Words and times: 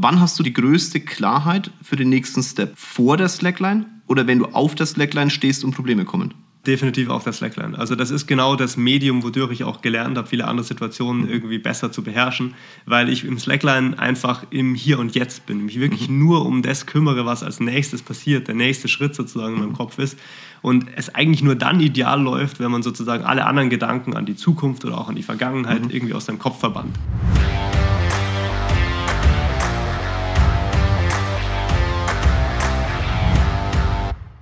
Wann 0.00 0.20
hast 0.20 0.38
du 0.38 0.44
die 0.44 0.52
größte 0.52 1.00
Klarheit 1.00 1.72
für 1.82 1.96
den 1.96 2.08
nächsten 2.08 2.40
Step? 2.40 2.74
Vor 2.76 3.16
der 3.16 3.28
Slackline 3.28 3.84
oder 4.06 4.28
wenn 4.28 4.38
du 4.38 4.44
auf 4.44 4.76
der 4.76 4.86
Slackline 4.86 5.28
stehst 5.28 5.64
und 5.64 5.74
Probleme 5.74 6.04
kommen? 6.04 6.34
Definitiv 6.68 7.08
auf 7.08 7.24
der 7.24 7.32
Slackline. 7.32 7.76
Also 7.76 7.96
das 7.96 8.12
ist 8.12 8.28
genau 8.28 8.54
das 8.54 8.76
Medium, 8.76 9.24
wodurch 9.24 9.50
ich 9.50 9.64
auch 9.64 9.80
gelernt 9.80 10.16
habe, 10.16 10.28
viele 10.28 10.46
andere 10.46 10.64
Situationen 10.64 11.28
irgendwie 11.28 11.58
besser 11.58 11.90
zu 11.90 12.04
beherrschen, 12.04 12.54
weil 12.86 13.08
ich 13.08 13.24
im 13.24 13.40
Slackline 13.40 13.98
einfach 13.98 14.46
im 14.50 14.76
Hier 14.76 15.00
und 15.00 15.16
Jetzt 15.16 15.46
bin, 15.46 15.64
mich 15.64 15.80
wirklich 15.80 16.08
mhm. 16.08 16.20
nur 16.20 16.46
um 16.46 16.62
das 16.62 16.86
kümmere, 16.86 17.26
was 17.26 17.42
als 17.42 17.58
nächstes 17.58 18.00
passiert, 18.00 18.46
der 18.46 18.54
nächste 18.54 18.86
Schritt 18.86 19.16
sozusagen 19.16 19.54
in 19.54 19.60
meinem 19.62 19.72
Kopf 19.72 19.98
ist 19.98 20.16
und 20.62 20.86
es 20.94 21.12
eigentlich 21.12 21.42
nur 21.42 21.56
dann 21.56 21.80
ideal 21.80 22.22
läuft, 22.22 22.60
wenn 22.60 22.70
man 22.70 22.84
sozusagen 22.84 23.24
alle 23.24 23.46
anderen 23.46 23.68
Gedanken 23.68 24.14
an 24.14 24.26
die 24.26 24.36
Zukunft 24.36 24.84
oder 24.84 24.96
auch 24.96 25.08
an 25.08 25.16
die 25.16 25.24
Vergangenheit 25.24 25.86
mhm. 25.86 25.90
irgendwie 25.90 26.14
aus 26.14 26.26
seinem 26.26 26.38
Kopf 26.38 26.60
verbannt. 26.60 26.96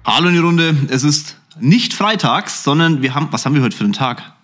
Hallo 0.07 0.29
in 0.29 0.35
die 0.35 0.41
Runde. 0.41 0.77
Es 0.89 1.03
ist 1.03 1.37
nicht 1.59 1.93
freitags, 1.93 2.63
sondern 2.63 3.03
wir 3.03 3.17
haben, 3.17 3.27
was 3.33 3.45
haben 3.45 3.57
wir 3.57 3.63
heute 3.63 3.77
für 3.77 3.83
einen 3.83 3.93
Tag? 3.93 4.35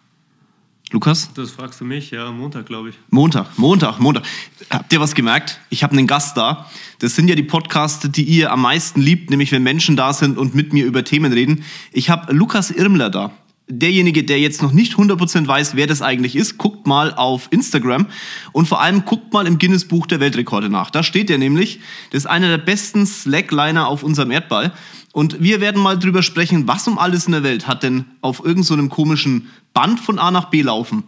Lukas? 0.91 1.31
Das 1.35 1.53
fragst 1.53 1.81
du 1.81 1.85
mich, 1.85 2.11
ja, 2.11 2.33
Montag, 2.33 2.67
glaube 2.67 2.89
ich. 2.89 2.97
Montag, 3.11 3.57
Montag, 3.59 4.01
Montag. 4.01 4.25
Habt 4.71 4.93
ihr 4.93 4.99
was 4.99 5.15
gemerkt? 5.15 5.61
Ich 5.71 5.85
habe 5.85 5.97
einen 5.97 6.09
Gast 6.09 6.37
da. 6.37 6.69
Das 6.99 7.15
sind 7.15 7.29
ja 7.29 7.37
die 7.37 7.45
Podcasts, 7.45 8.11
die 8.11 8.25
ihr 8.25 8.51
am 8.51 8.63
meisten 8.63 9.01
liebt, 9.01 9.31
nämlich 9.31 9.53
wenn 9.53 9.63
Menschen 9.63 9.95
da 9.95 10.13
sind 10.13 10.37
und 10.37 10.53
mit 10.53 10.73
mir 10.73 10.85
über 10.85 11.05
Themen 11.05 11.33
reden. 11.33 11.63
Ich 11.93 12.11
habe 12.11 12.33
Lukas 12.33 12.73
Irmler 12.73 13.09
da 13.09 13.31
derjenige, 13.69 14.25
der 14.25 14.41
jetzt 14.41 14.63
noch 14.63 14.73
nicht 14.73 14.95
100% 14.95 15.47
weiß, 15.47 15.77
wer 15.77 15.87
das 15.87 16.03
eigentlich 16.03 16.37
ist, 16.37 16.59
guckt 16.59 16.87
mal 16.87 17.15
auf 17.15 17.49
Instagram 17.51 18.07
und 18.53 18.67
vor 18.67 18.81
allem 18.81 19.05
guckt 19.05 19.33
mal 19.33 19.47
im 19.47 19.59
Guinness 19.59 19.87
Buch 19.87 20.07
der 20.07 20.21
Weltrekorde 20.21 20.69
nach. 20.69 20.91
Da 20.91 21.03
steht 21.03 21.31
er 21.31 21.39
nämlich, 21.39 21.81
das 22.11 22.25
ist 22.25 22.27
einer 22.27 22.49
der 22.49 22.59
besten 22.59 23.07
Slackliner 23.07 23.89
auf 23.89 24.03
unserem 24.03 24.31
Erdball. 24.31 24.73
Und 25.13 25.43
wir 25.43 25.61
werden 25.61 25.81
mal 25.81 25.99
drüber 25.99 26.23
sprechen, 26.23 26.67
was 26.67 26.89
um 26.89 26.99
alles 26.99 27.27
in 27.27 27.33
der 27.33 27.43
Welt 27.43 27.67
hat 27.67 27.83
denn 27.83 28.07
auf 28.23 28.45
irgendeinem 28.45 28.87
so 28.87 28.95
komischen 28.95 29.51
Band 29.75 30.01
von 30.01 30.19
A 30.19 30.31
nach 30.31 30.47
B 30.47 30.63
laufen 30.63 31.05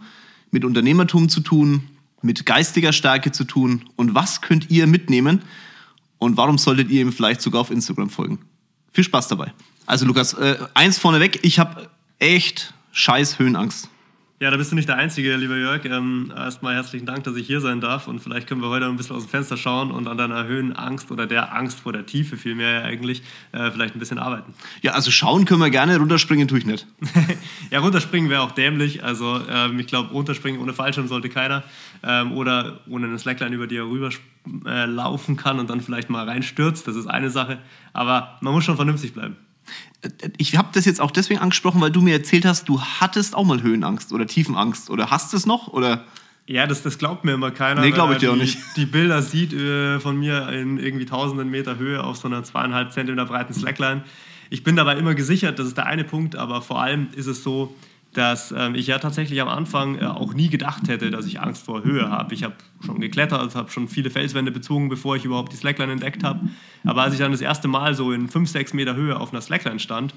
mit 0.51 0.65
Unternehmertum 0.65 1.29
zu 1.29 1.41
tun, 1.41 1.83
mit 2.23 2.47
geistiger 2.47 2.93
Stärke 2.93 3.33
zu 3.33 3.45
tun 3.45 3.87
und 3.97 4.15
was 4.15 4.41
könnt 4.41 4.71
ihr 4.71 4.87
mitnehmen 4.87 5.43
und 6.19 6.37
warum 6.37 6.59
solltet 6.59 6.91
ihr 6.91 7.03
ihm 7.03 7.13
vielleicht 7.13 7.43
sogar 7.43 7.63
auf 7.63 7.71
Instagram 7.71 8.09
folgen? 8.09 8.39
Viel 8.93 9.05
Spaß 9.05 9.29
dabei. 9.29 9.53
Also 9.85 10.07
Lukas, 10.07 10.33
äh, 10.35 10.57
eins 10.75 10.99
vorneweg, 10.99 11.41
ich 11.43 11.59
habe 11.59 11.89
echt 12.19 12.75
scheiß 12.93 13.39
Höhenangst. 13.39 13.91
Ja, 14.41 14.51
da 14.51 14.57
bist 14.57 14.73
du 14.73 14.75
nicht 14.75 14.89
der 14.89 14.97
Einzige, 14.97 15.37
lieber 15.37 15.57
Jörg. 15.57 15.85
Ähm, 15.85 16.33
erstmal 16.37 16.75
herzlichen 16.75 17.07
Dank, 17.07 17.23
dass 17.23 17.37
ich 17.37 17.47
hier 17.47 17.61
sein 17.61 17.81
darf 17.81 18.09
und 18.09 18.19
vielleicht 18.19 18.49
können 18.49 18.61
wir 18.61 18.69
heute 18.69 18.87
ein 18.87 18.97
bisschen 18.97 19.15
aus 19.15 19.23
dem 19.23 19.31
Fenster 19.31 19.57
schauen 19.57 19.93
und 19.93 20.09
an 20.09 20.19
deiner 20.19 20.45
Höhenangst 20.45 21.11
oder 21.13 21.27
der 21.27 21.55
Angst 21.55 21.81
vor 21.81 21.93
der 21.93 22.05
Tiefe 22.05 22.37
vielmehr 22.37 22.83
eigentlich 22.85 23.23
äh, 23.53 23.71
vielleicht 23.71 23.95
ein 23.95 24.01
bisschen 24.01 24.19
arbeiten. 24.19 24.53
Ja, 24.83 24.93
also 24.93 25.13
schauen 25.13 25.45
können 25.45 25.61
wir 25.61 25.71
gerne, 25.71 25.97
runterspringen 25.99 26.49
tue 26.49 26.59
ich 26.59 26.67
nicht. 26.67 26.87
ja, 27.71 27.79
runterspringen 27.79 28.29
wäre 28.29 28.43
auch 28.43 28.51
dämlich. 28.51 29.05
Also 29.05 29.41
ähm, 29.49 29.79
ich 29.79 29.87
glaube, 29.87 30.11
runterspringen 30.11 30.61
ohne 30.61 30.75
Fallschirm 30.75 31.07
sollte 31.07 31.29
keiner 31.29 31.63
ähm, 32.03 32.33
oder 32.33 32.81
ohne 32.89 33.07
eine 33.07 33.19
Slackline, 33.19 33.55
über 33.55 33.69
die 33.69 33.77
er 33.77 33.87
rüber 33.87 34.11
äh, 34.67 34.85
laufen 34.85 35.37
kann 35.37 35.61
und 35.61 35.71
dann 35.71 35.81
vielleicht 35.81 36.11
mal 36.11 36.29
reinstürzt. 36.29 36.89
Das 36.89 36.97
ist 36.97 37.07
eine 37.07 37.31
Sache. 37.31 37.61
Aber 37.93 38.37
man 38.41 38.53
muss 38.53 38.65
schon 38.65 38.77
vernünftig 38.77 39.15
bleiben 39.15 39.37
ich 40.37 40.57
habe 40.57 40.69
das 40.73 40.85
jetzt 40.85 41.01
auch 41.01 41.11
deswegen 41.11 41.41
angesprochen, 41.41 41.81
weil 41.81 41.91
du 41.91 42.03
mir 42.03 42.13
erzählt 42.13 42.45
hast, 42.45 42.69
du 42.69 42.81
hattest 42.81 43.35
auch 43.35 43.45
mal 43.45 43.63
Höhenangst 43.63 44.13
oder 44.13 44.27
Tiefenangst 44.27 44.91
oder 44.91 45.11
hast 45.11 45.35
es 45.35 45.47
noch 45.47 45.69
oder? 45.69 46.05
Ja, 46.47 46.67
das, 46.67 46.83
das 46.83 46.99
glaubt 46.99 47.25
mir 47.25 47.33
immer 47.33 47.51
keiner. 47.51 47.81
Nee, 47.81 47.91
glaube 47.91 48.15
ich 48.15 48.19
dir 48.19 48.27
die, 48.27 48.33
auch 48.33 48.37
nicht. 48.39 48.59
Die 48.77 48.85
Bilder 48.85 49.23
sieht 49.23 49.55
äh, 49.55 49.99
von 49.99 50.19
mir 50.19 50.51
in 50.51 50.79
irgendwie 50.79 51.07
tausenden 51.07 51.51
Meter 51.51 51.79
Höhe 51.79 52.05
auf 52.05 52.19
so 52.19 52.29
einer 52.29 52.45
zweieinhalb 52.45 52.93
Zentimeter 52.93 53.25
breiten 53.25 53.55
Slackline. 53.55 54.05
Ich 54.51 54.63
bin 54.63 54.77
dabei 54.77 54.97
immer 54.97 55.15
gesichert, 55.15 55.59
das 55.59 55.69
ist 55.69 55.79
der 55.79 55.87
eine 55.87 56.05
Punkt, 56.05 56.37
aber 56.37 56.61
vor 56.61 56.83
allem 56.83 57.09
ist 57.17 57.27
es 57.27 57.43
so, 57.43 57.75
dass 58.15 58.53
ähm, 58.57 58.75
ich 58.75 58.87
ja 58.87 58.99
tatsächlich 58.99 59.41
am 59.41 59.49
Anfang 59.49 59.99
äh, 59.99 60.05
auch 60.05 60.35
nie 60.35 60.49
gedacht 60.49 60.89
hätte, 60.89 61.11
dass 61.11 61.27
ich 61.27 61.41
Angst 61.41 61.65
vor 61.65 61.85
Höhe 61.85 62.09
habe. 62.09 62.35
Ich 62.35 62.43
habe 62.43 62.55
schon 62.85 63.01
geklettert, 63.01 63.55
habe 63.55 63.71
schon 63.71 63.89
viele 63.89 64.11
Felswände 64.11 64.51
bezogen, 64.51 64.89
bevor 64.89 65.17
ich 65.17 65.25
überhaupt 65.25 65.53
die 65.53 65.57
Slackline 65.57 65.93
entdeckt 65.93 66.25
habe. 66.25 66.41
Aber 66.85 67.03
als 67.03 67.15
ich 67.15 67.21
dann 67.21 67.33
das 67.33 67.41
erste 67.41 67.69
Mal 67.69 67.95
so 67.95 68.13
in 68.13 68.29
5, 68.29 68.49
6 68.49 68.73
Meter 68.73 68.95
Höhe 68.95 69.19
auf 69.19 69.33
einer 69.33 69.43
Slackline 69.43 69.81
stand, 69.81 70.15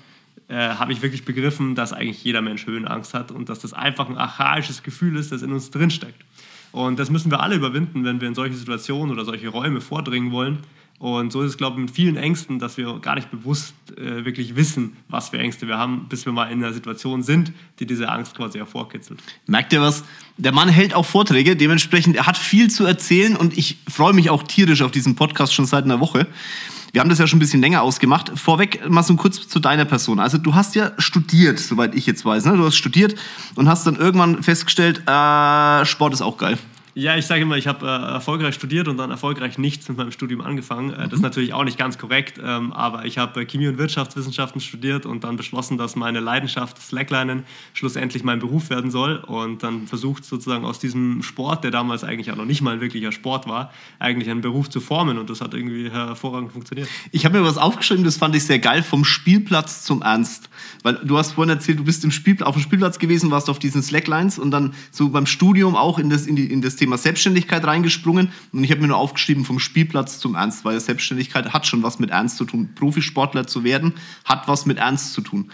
äh, 0.48 0.56
habe 0.56 0.94
ich 0.94 1.02
wirklich 1.02 1.26
begriffen, 1.26 1.76
dass 1.76 1.92
eigentlich 1.92 2.24
jeder 2.24 2.42
Mensch 2.42 2.66
Höhenangst 2.68 3.14
hat 3.14 3.32
und 3.32 3.50
dass 3.50 3.60
das 3.60 3.74
einfach 3.74 4.08
ein 4.10 4.18
archaisches 4.18 4.84
Gefühl 4.84 5.18
ist, 5.18 5.32
das 5.32 5.42
in 5.42 5.52
uns 5.52 5.72
drinsteckt. 5.72 6.24
Und 6.72 7.00
das 7.00 7.10
müssen 7.10 7.32
wir 7.32 7.40
alle 7.40 7.56
überwinden, 7.56 8.04
wenn 8.04 8.22
wir 8.22 8.28
in 8.28 8.36
solche 8.36 8.56
Situationen 8.56 9.12
oder 9.14 9.26
solche 9.26 9.48
Räume 9.48 9.82
vordringen 9.82 10.32
wollen. 10.32 10.60
Und 11.00 11.32
so 11.32 11.44
ist 11.44 11.52
es, 11.52 11.58
glaube 11.58 11.80
ich, 11.80 11.88
mit 11.88 11.92
vielen 11.96 12.18
Ängsten, 12.18 12.58
dass 12.58 12.78
wir 12.78 13.00
gar 13.00 13.14
nicht 13.16 13.30
bewusst 13.30 13.76
äh, 13.98 14.26
wirklich 14.26 14.56
wissen, 14.56 14.98
was 15.10 15.30
für 15.30 15.38
Ängste 15.38 15.68
wir 15.68 15.78
haben, 15.78 16.08
bis 16.10 16.26
wir 16.26 16.34
mal 16.34 16.52
in 16.52 16.64
einer 16.64 16.74
Situation 16.74 17.22
sind, 17.22 17.52
die 17.80 17.86
diese 17.86 18.10
Angst 18.10 18.36
quasi 18.36 18.58
hervorkitzelt. 18.58 19.20
Merkt 19.46 19.74
ihr 19.74 19.82
was? 19.82 20.04
Der 20.38 20.52
Mann 20.52 20.70
hält 20.70 20.96
auch 20.96 21.06
Vorträge, 21.06 21.56
dementsprechend, 21.56 22.16
er 22.16 22.26
hat 22.26 22.38
viel 22.38 22.72
zu 22.72 22.84
erzählen 22.86 23.36
und 23.36 23.56
ich 23.58 23.78
freue 23.88 24.14
mich 24.14 24.32
auch 24.32 24.42
tierisch 24.42 24.82
auf 24.82 24.90
diesen 24.90 25.16
Podcast 25.16 25.54
schon 25.54 25.68
seit 25.68 25.84
einer 25.84 26.00
Woche. 26.00 26.26
Wir 26.94 27.02
haben 27.02 27.10
das 27.10 27.20
ja 27.20 27.28
schon 27.28 27.38
ein 27.38 27.42
bisschen 27.42 27.62
länger 27.62 27.84
ausgemacht. 27.84 28.32
Vorweg 28.40 28.90
mal 28.90 29.04
so 29.04 29.16
kurz 29.18 29.48
zu 29.48 29.60
deiner 29.60 29.86
Person. 29.86 30.20
Also 30.20 30.40
du 30.40 30.56
hast 30.56 30.74
ja 30.74 30.94
studiert, 30.98 31.60
soweit 31.60 31.94
ich 31.94 32.08
jetzt 32.08 32.26
weiß. 32.26 32.46
Ne? 32.46 32.58
Du 32.58 32.66
hast 32.66 32.76
studiert 32.76 33.14
und 33.54 33.70
hast 33.70 33.86
dann 33.86 33.98
irgendwann 33.98 34.42
festgestellt, 34.42 35.08
äh, 35.08 35.86
Sport 35.86 36.14
ist 36.14 36.22
auch 36.22 36.38
geil. 36.38 36.58
Ja, 37.00 37.16
ich 37.16 37.28
sage 37.28 37.44
immer, 37.44 37.58
ich 37.58 37.68
habe 37.68 37.86
äh, 37.86 37.90
erfolgreich 37.90 38.56
studiert 38.56 38.88
und 38.88 38.98
dann 38.98 39.12
erfolgreich 39.12 39.60
nichts 39.60 39.88
mit 39.88 40.00
meinem 40.00 40.12
Studium 40.12 40.42
angefangen. 40.42 40.94
Äh, 40.94 41.04
das 41.04 41.14
ist 41.14 41.18
mhm. 41.18 41.26
natürlich 41.26 41.54
auch 41.54 41.64
nicht 41.64 41.78
ganz 41.78 42.00
korrekt, 42.00 42.42
ähm, 42.44 42.74
aber 42.74 43.06
ich 43.06 43.20
habe 43.20 43.40
äh, 43.40 43.46
Chemie- 43.46 43.68
und 43.68 43.78
Wirtschaftswissenschaften 43.78 44.60
studiert 44.62 45.06
und 45.06 45.24
dann 45.24 45.38
beschlossen, 45.38 45.78
dass 45.78 45.96
meine 45.96 46.22
Leidenschaft 46.22 46.82
Slacklinen 46.82 47.44
schlussendlich 47.74 48.24
mein 48.24 48.40
Beruf 48.40 48.72
werden 48.72 48.90
soll 48.90 49.18
und 49.18 49.62
dann 49.62 49.86
versucht 49.86 50.26
sozusagen 50.26 50.66
aus 50.66 50.80
diesem 50.80 51.22
Sport, 51.22 51.64
der 51.64 51.70
damals 51.70 52.04
eigentlich 52.04 52.32
auch 52.32 52.36
noch 52.36 52.46
nicht 52.46 52.64
mal 52.64 52.74
ein 52.74 52.82
wirklicher 52.82 53.12
Sport 53.12 53.48
war, 53.48 53.72
eigentlich 54.00 54.28
einen 54.32 54.42
Beruf 54.42 54.68
zu 54.68 54.80
formen 54.80 55.20
und 55.20 55.30
das 55.30 55.40
hat 55.40 55.54
irgendwie 55.54 55.92
hervorragend 55.92 56.52
funktioniert. 56.52 56.90
Ich 57.12 57.26
habe 57.26 57.38
mir 57.38 57.46
was 57.46 57.60
aufgeschrieben, 57.60 58.06
das 58.06 58.18
fand 58.18 58.34
ich 58.34 58.44
sehr 58.44 58.58
geil, 58.58 58.82
vom 58.82 59.06
Spielplatz 59.06 59.84
zum 59.84 60.02
Ernst. 60.02 60.50
Weil 60.82 60.96
du 61.04 61.16
hast 61.16 61.34
vorhin 61.34 61.54
erzählt, 61.54 61.78
du 61.78 61.84
bist 61.84 62.04
im 62.04 62.10
Spiel, 62.10 62.42
auf 62.42 62.56
dem 62.56 62.64
Spielplatz 62.64 62.98
gewesen, 62.98 63.30
warst 63.30 63.52
auf 63.52 63.60
diesen 63.60 63.84
Slacklines 63.84 64.40
und 64.40 64.50
dann 64.50 64.74
so 64.90 65.10
beim 65.10 65.28
Studium 65.28 65.76
auch 65.76 66.00
in 66.00 66.10
das, 66.10 66.26
in 66.26 66.36
die, 66.36 66.52
in 66.52 66.64
das 66.64 66.76
Thema 66.76 66.87
Thema 66.88 66.98
Selbstständigkeit 66.98 67.66
reingesprungen 67.66 68.32
und 68.54 68.64
ich 68.64 68.72
habe 68.72 68.80
mir 68.80 68.88
nur 68.88 68.98
aufgeschrieben 68.98 69.44
vom 69.44 69.60
Spielplatz 69.60 70.20
zum 70.20 70.36
Ernst, 70.36 70.64
weil 70.64 70.80
Selbstständigkeit 70.80 71.52
hat 71.52 71.68
schon 71.68 71.84
was 71.84 72.00
mit 72.00 72.12
Ernst 72.12 72.38
zu 72.38 72.46
tun. 72.46 72.70
Profisportler 72.76 73.46
zu 73.46 73.66
werden 73.66 73.94
hat 74.24 74.48
was 74.48 74.66
mit 74.66 74.78
Ernst 74.78 75.12
zu 75.12 75.20
tun. 75.20 75.52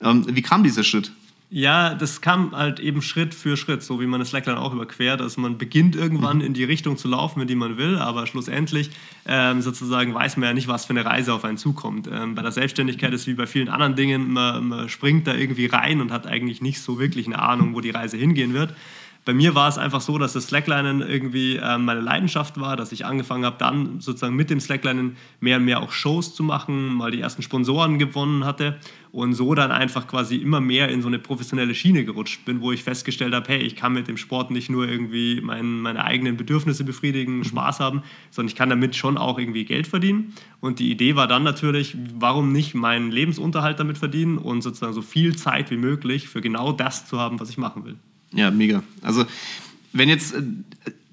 Ähm, 0.00 0.24
wie 0.28 0.42
kam 0.42 0.62
dieser 0.62 0.84
Schritt? 0.84 1.10
Ja, 1.50 1.94
das 1.94 2.20
kam 2.20 2.56
halt 2.56 2.78
eben 2.78 3.02
Schritt 3.02 3.34
für 3.34 3.56
Schritt, 3.56 3.82
so 3.82 4.00
wie 4.00 4.06
man 4.06 4.20
das 4.20 4.30
Slackline 4.30 4.60
auch 4.60 4.72
überquert. 4.72 5.20
Also 5.20 5.40
man 5.40 5.58
beginnt 5.58 5.96
irgendwann 5.96 6.38
mhm. 6.38 6.44
in 6.44 6.54
die 6.54 6.64
Richtung 6.64 6.96
zu 6.96 7.08
laufen, 7.08 7.40
in 7.40 7.48
die 7.48 7.54
man 7.56 7.78
will, 7.78 7.98
aber 7.98 8.28
schlussendlich 8.28 8.90
ähm, 9.26 9.62
sozusagen 9.62 10.14
weiß 10.14 10.36
man 10.36 10.48
ja 10.48 10.54
nicht, 10.54 10.68
was 10.68 10.84
für 10.84 10.90
eine 10.90 11.04
Reise 11.04 11.34
auf 11.34 11.44
einen 11.44 11.56
zukommt. 11.56 12.08
Ähm, 12.12 12.36
bei 12.36 12.42
der 12.42 12.52
Selbstständigkeit 12.52 13.12
ist 13.12 13.26
wie 13.26 13.34
bei 13.34 13.46
vielen 13.46 13.68
anderen 13.68 13.96
Dingen, 13.96 14.32
man, 14.32 14.68
man 14.68 14.88
springt 14.88 15.26
da 15.26 15.34
irgendwie 15.34 15.66
rein 15.66 16.00
und 16.00 16.12
hat 16.12 16.28
eigentlich 16.28 16.62
nicht 16.62 16.80
so 16.80 17.00
wirklich 17.00 17.26
eine 17.26 17.40
Ahnung, 17.40 17.74
wo 17.74 17.80
die 17.80 17.90
Reise 17.90 18.16
hingehen 18.16 18.54
wird 18.54 18.74
bei 19.26 19.34
mir 19.34 19.56
war 19.56 19.68
es 19.68 19.76
einfach 19.76 20.00
so, 20.00 20.18
dass 20.18 20.34
das 20.34 20.46
Slacklinen 20.46 21.02
irgendwie 21.02 21.56
äh, 21.56 21.78
meine 21.78 22.00
Leidenschaft 22.00 22.60
war, 22.60 22.76
dass 22.76 22.92
ich 22.92 23.04
angefangen 23.04 23.44
habe, 23.44 23.56
dann 23.58 24.00
sozusagen 24.00 24.36
mit 24.36 24.50
dem 24.50 24.60
Slacklinen 24.60 25.16
mehr 25.40 25.56
und 25.56 25.64
mehr 25.64 25.82
auch 25.82 25.90
Shows 25.90 26.32
zu 26.32 26.44
machen, 26.44 26.94
mal 26.94 27.10
die 27.10 27.20
ersten 27.20 27.42
Sponsoren 27.42 27.98
gewonnen 27.98 28.44
hatte 28.44 28.76
und 29.10 29.32
so 29.32 29.56
dann 29.56 29.72
einfach 29.72 30.06
quasi 30.06 30.36
immer 30.36 30.60
mehr 30.60 30.90
in 30.90 31.02
so 31.02 31.08
eine 31.08 31.18
professionelle 31.18 31.74
Schiene 31.74 32.04
gerutscht 32.04 32.44
bin, 32.44 32.60
wo 32.60 32.70
ich 32.70 32.84
festgestellt 32.84 33.34
habe, 33.34 33.48
hey, 33.48 33.58
ich 33.58 33.74
kann 33.74 33.94
mit 33.94 34.06
dem 34.06 34.16
Sport 34.16 34.52
nicht 34.52 34.70
nur 34.70 34.88
irgendwie 34.88 35.40
mein, 35.40 35.80
meine 35.80 36.04
eigenen 36.04 36.36
Bedürfnisse 36.36 36.84
befriedigen, 36.84 37.38
mhm. 37.38 37.44
Spaß 37.44 37.80
haben, 37.80 38.02
sondern 38.30 38.50
ich 38.50 38.56
kann 38.56 38.70
damit 38.70 38.94
schon 38.94 39.18
auch 39.18 39.40
irgendwie 39.40 39.64
Geld 39.64 39.88
verdienen. 39.88 40.34
Und 40.60 40.78
die 40.78 40.92
Idee 40.92 41.16
war 41.16 41.26
dann 41.26 41.42
natürlich, 41.42 41.96
warum 42.14 42.52
nicht 42.52 42.76
meinen 42.76 43.10
Lebensunterhalt 43.10 43.80
damit 43.80 43.98
verdienen 43.98 44.38
und 44.38 44.62
sozusagen 44.62 44.92
so 44.92 45.02
viel 45.02 45.34
Zeit 45.34 45.72
wie 45.72 45.78
möglich 45.78 46.28
für 46.28 46.40
genau 46.40 46.70
das 46.70 47.08
zu 47.08 47.18
haben, 47.18 47.40
was 47.40 47.50
ich 47.50 47.58
machen 47.58 47.84
will. 47.84 47.96
Ja, 48.32 48.50
mega. 48.50 48.82
Also, 49.02 49.24
wenn 49.92 50.08
jetzt, 50.08 50.34
äh, 50.34 50.42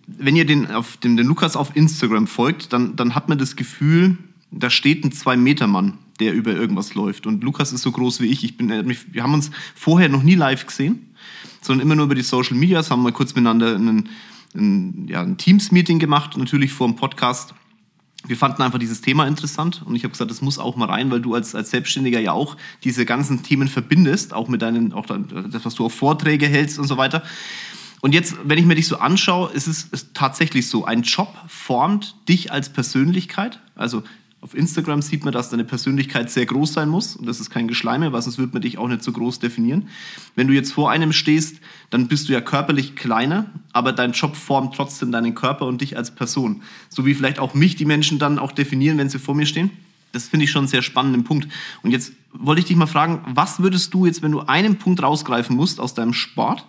wenn 0.07 0.35
ihr 0.35 0.45
den, 0.45 0.71
auf 0.71 0.97
dem, 0.97 1.17
den 1.17 1.27
Lukas 1.27 1.55
auf 1.55 1.75
Instagram 1.75 2.27
folgt, 2.27 2.73
dann, 2.73 2.95
dann 2.95 3.15
hat 3.15 3.29
man 3.29 3.37
das 3.37 3.55
Gefühl, 3.55 4.17
da 4.51 4.69
steht 4.69 5.03
ein 5.03 5.11
Zwei-Meter-Mann, 5.11 5.97
der 6.19 6.33
über 6.33 6.53
irgendwas 6.53 6.93
läuft. 6.93 7.25
Und 7.25 7.43
Lukas 7.43 7.73
ist 7.73 7.81
so 7.81 7.91
groß 7.91 8.21
wie 8.21 8.27
ich. 8.27 8.43
ich 8.43 8.57
bin, 8.57 8.69
wir 8.69 9.23
haben 9.23 9.33
uns 9.33 9.51
vorher 9.75 10.09
noch 10.09 10.23
nie 10.23 10.35
live 10.35 10.65
gesehen, 10.65 11.15
sondern 11.61 11.85
immer 11.85 11.95
nur 11.95 12.05
über 12.05 12.15
die 12.15 12.21
Social 12.21 12.57
Medias, 12.57 12.91
haben 12.91 13.01
mal 13.01 13.11
kurz 13.11 13.33
miteinander 13.33 13.75
einen, 13.75 14.09
ein, 14.55 15.07
ja, 15.07 15.21
ein 15.21 15.37
Teams-Meeting 15.37 15.99
gemacht, 15.99 16.37
natürlich 16.37 16.71
vor 16.71 16.87
dem 16.87 16.95
Podcast 16.95 17.55
wir 18.25 18.37
fanden 18.37 18.61
einfach 18.61 18.79
dieses 18.79 19.01
Thema 19.01 19.27
interessant 19.27 19.81
und 19.85 19.95
ich 19.95 20.03
habe 20.03 20.11
gesagt, 20.11 20.31
das 20.31 20.41
muss 20.41 20.57
auch 20.57 20.75
mal 20.75 20.87
rein, 20.87 21.11
weil 21.11 21.19
du 21.19 21.35
als, 21.35 21.55
als 21.55 21.71
Selbstständiger 21.71 22.19
ja 22.19 22.31
auch 22.31 22.55
diese 22.83 23.05
ganzen 23.05 23.43
Themen 23.43 23.67
verbindest, 23.67 24.33
auch 24.33 24.47
mit 24.47 24.61
deinen, 24.61 24.93
auch 24.93 25.05
das, 25.05 25.65
was 25.65 25.75
du 25.75 25.85
auf 25.85 25.93
Vorträge 25.93 26.47
hältst 26.47 26.79
und 26.79 26.87
so 26.87 26.97
weiter. 26.97 27.23
Und 28.01 28.13
jetzt, 28.13 28.35
wenn 28.43 28.57
ich 28.57 28.65
mir 28.65 28.75
dich 28.75 28.87
so 28.87 28.97
anschaue, 28.97 29.51
ist 29.53 29.67
es 29.67 29.83
ist 29.83 30.13
tatsächlich 30.13 30.67
so, 30.67 30.83
ein 30.85 31.03
Job 31.03 31.33
formt 31.47 32.15
dich 32.27 32.51
als 32.51 32.67
Persönlichkeit. 32.67 33.59
Also 33.75 34.03
auf 34.43 34.53
Instagram 34.55 35.01
sieht 35.01 35.23
man, 35.23 35.31
dass 35.31 35.49
deine 35.49 35.63
Persönlichkeit 35.63 36.29
sehr 36.29 36.45
groß 36.45 36.73
sein 36.73 36.89
muss 36.89 37.15
und 37.15 37.25
das 37.27 37.39
ist 37.39 37.49
kein 37.49 37.69
Geschleime, 37.69 38.11
weil 38.11 38.21
sonst 38.21 38.37
würde 38.37 38.51
man 38.51 38.61
dich 38.61 38.77
auch 38.77 38.89
nicht 38.89 39.01
so 39.01 39.13
groß 39.13 39.39
definieren. 39.39 39.87
Wenn 40.35 40.49
du 40.49 40.53
jetzt 40.53 40.73
vor 40.73 40.91
einem 40.91 41.13
stehst, 41.13 41.61
dann 41.91 42.09
bist 42.09 42.27
du 42.27 42.33
ja 42.33 42.41
körperlich 42.41 42.97
kleiner, 42.97 43.45
aber 43.71 43.93
dein 43.93 44.11
Job 44.11 44.35
formt 44.35 44.75
trotzdem 44.75 45.13
deinen 45.13 45.33
Körper 45.33 45.65
und 45.65 45.79
dich 45.79 45.95
als 45.95 46.13
Person. 46.13 46.61
So 46.89 47.05
wie 47.05 47.13
vielleicht 47.13 47.39
auch 47.39 47.53
mich 47.53 47.77
die 47.77 47.85
Menschen 47.85 48.19
dann 48.19 48.37
auch 48.37 48.51
definieren, 48.51 48.97
wenn 48.97 49.07
sie 49.07 49.17
vor 49.17 49.33
mir 49.33 49.45
stehen. 49.45 49.71
Das 50.11 50.27
finde 50.27 50.43
ich 50.43 50.51
schon 50.51 50.63
einen 50.63 50.67
sehr 50.67 50.81
spannenden 50.81 51.23
Punkt. 51.23 51.47
Und 51.81 51.91
jetzt 51.91 52.11
wollte 52.33 52.59
ich 52.59 52.65
dich 52.65 52.75
mal 52.75 52.85
fragen, 52.85 53.21
was 53.33 53.61
würdest 53.61 53.93
du 53.93 54.05
jetzt, 54.05 54.23
wenn 54.23 54.33
du 54.33 54.41
einen 54.41 54.77
Punkt 54.77 55.01
rausgreifen 55.01 55.55
musst 55.55 55.79
aus 55.79 55.93
deinem 55.93 56.13
Sport, 56.13 56.65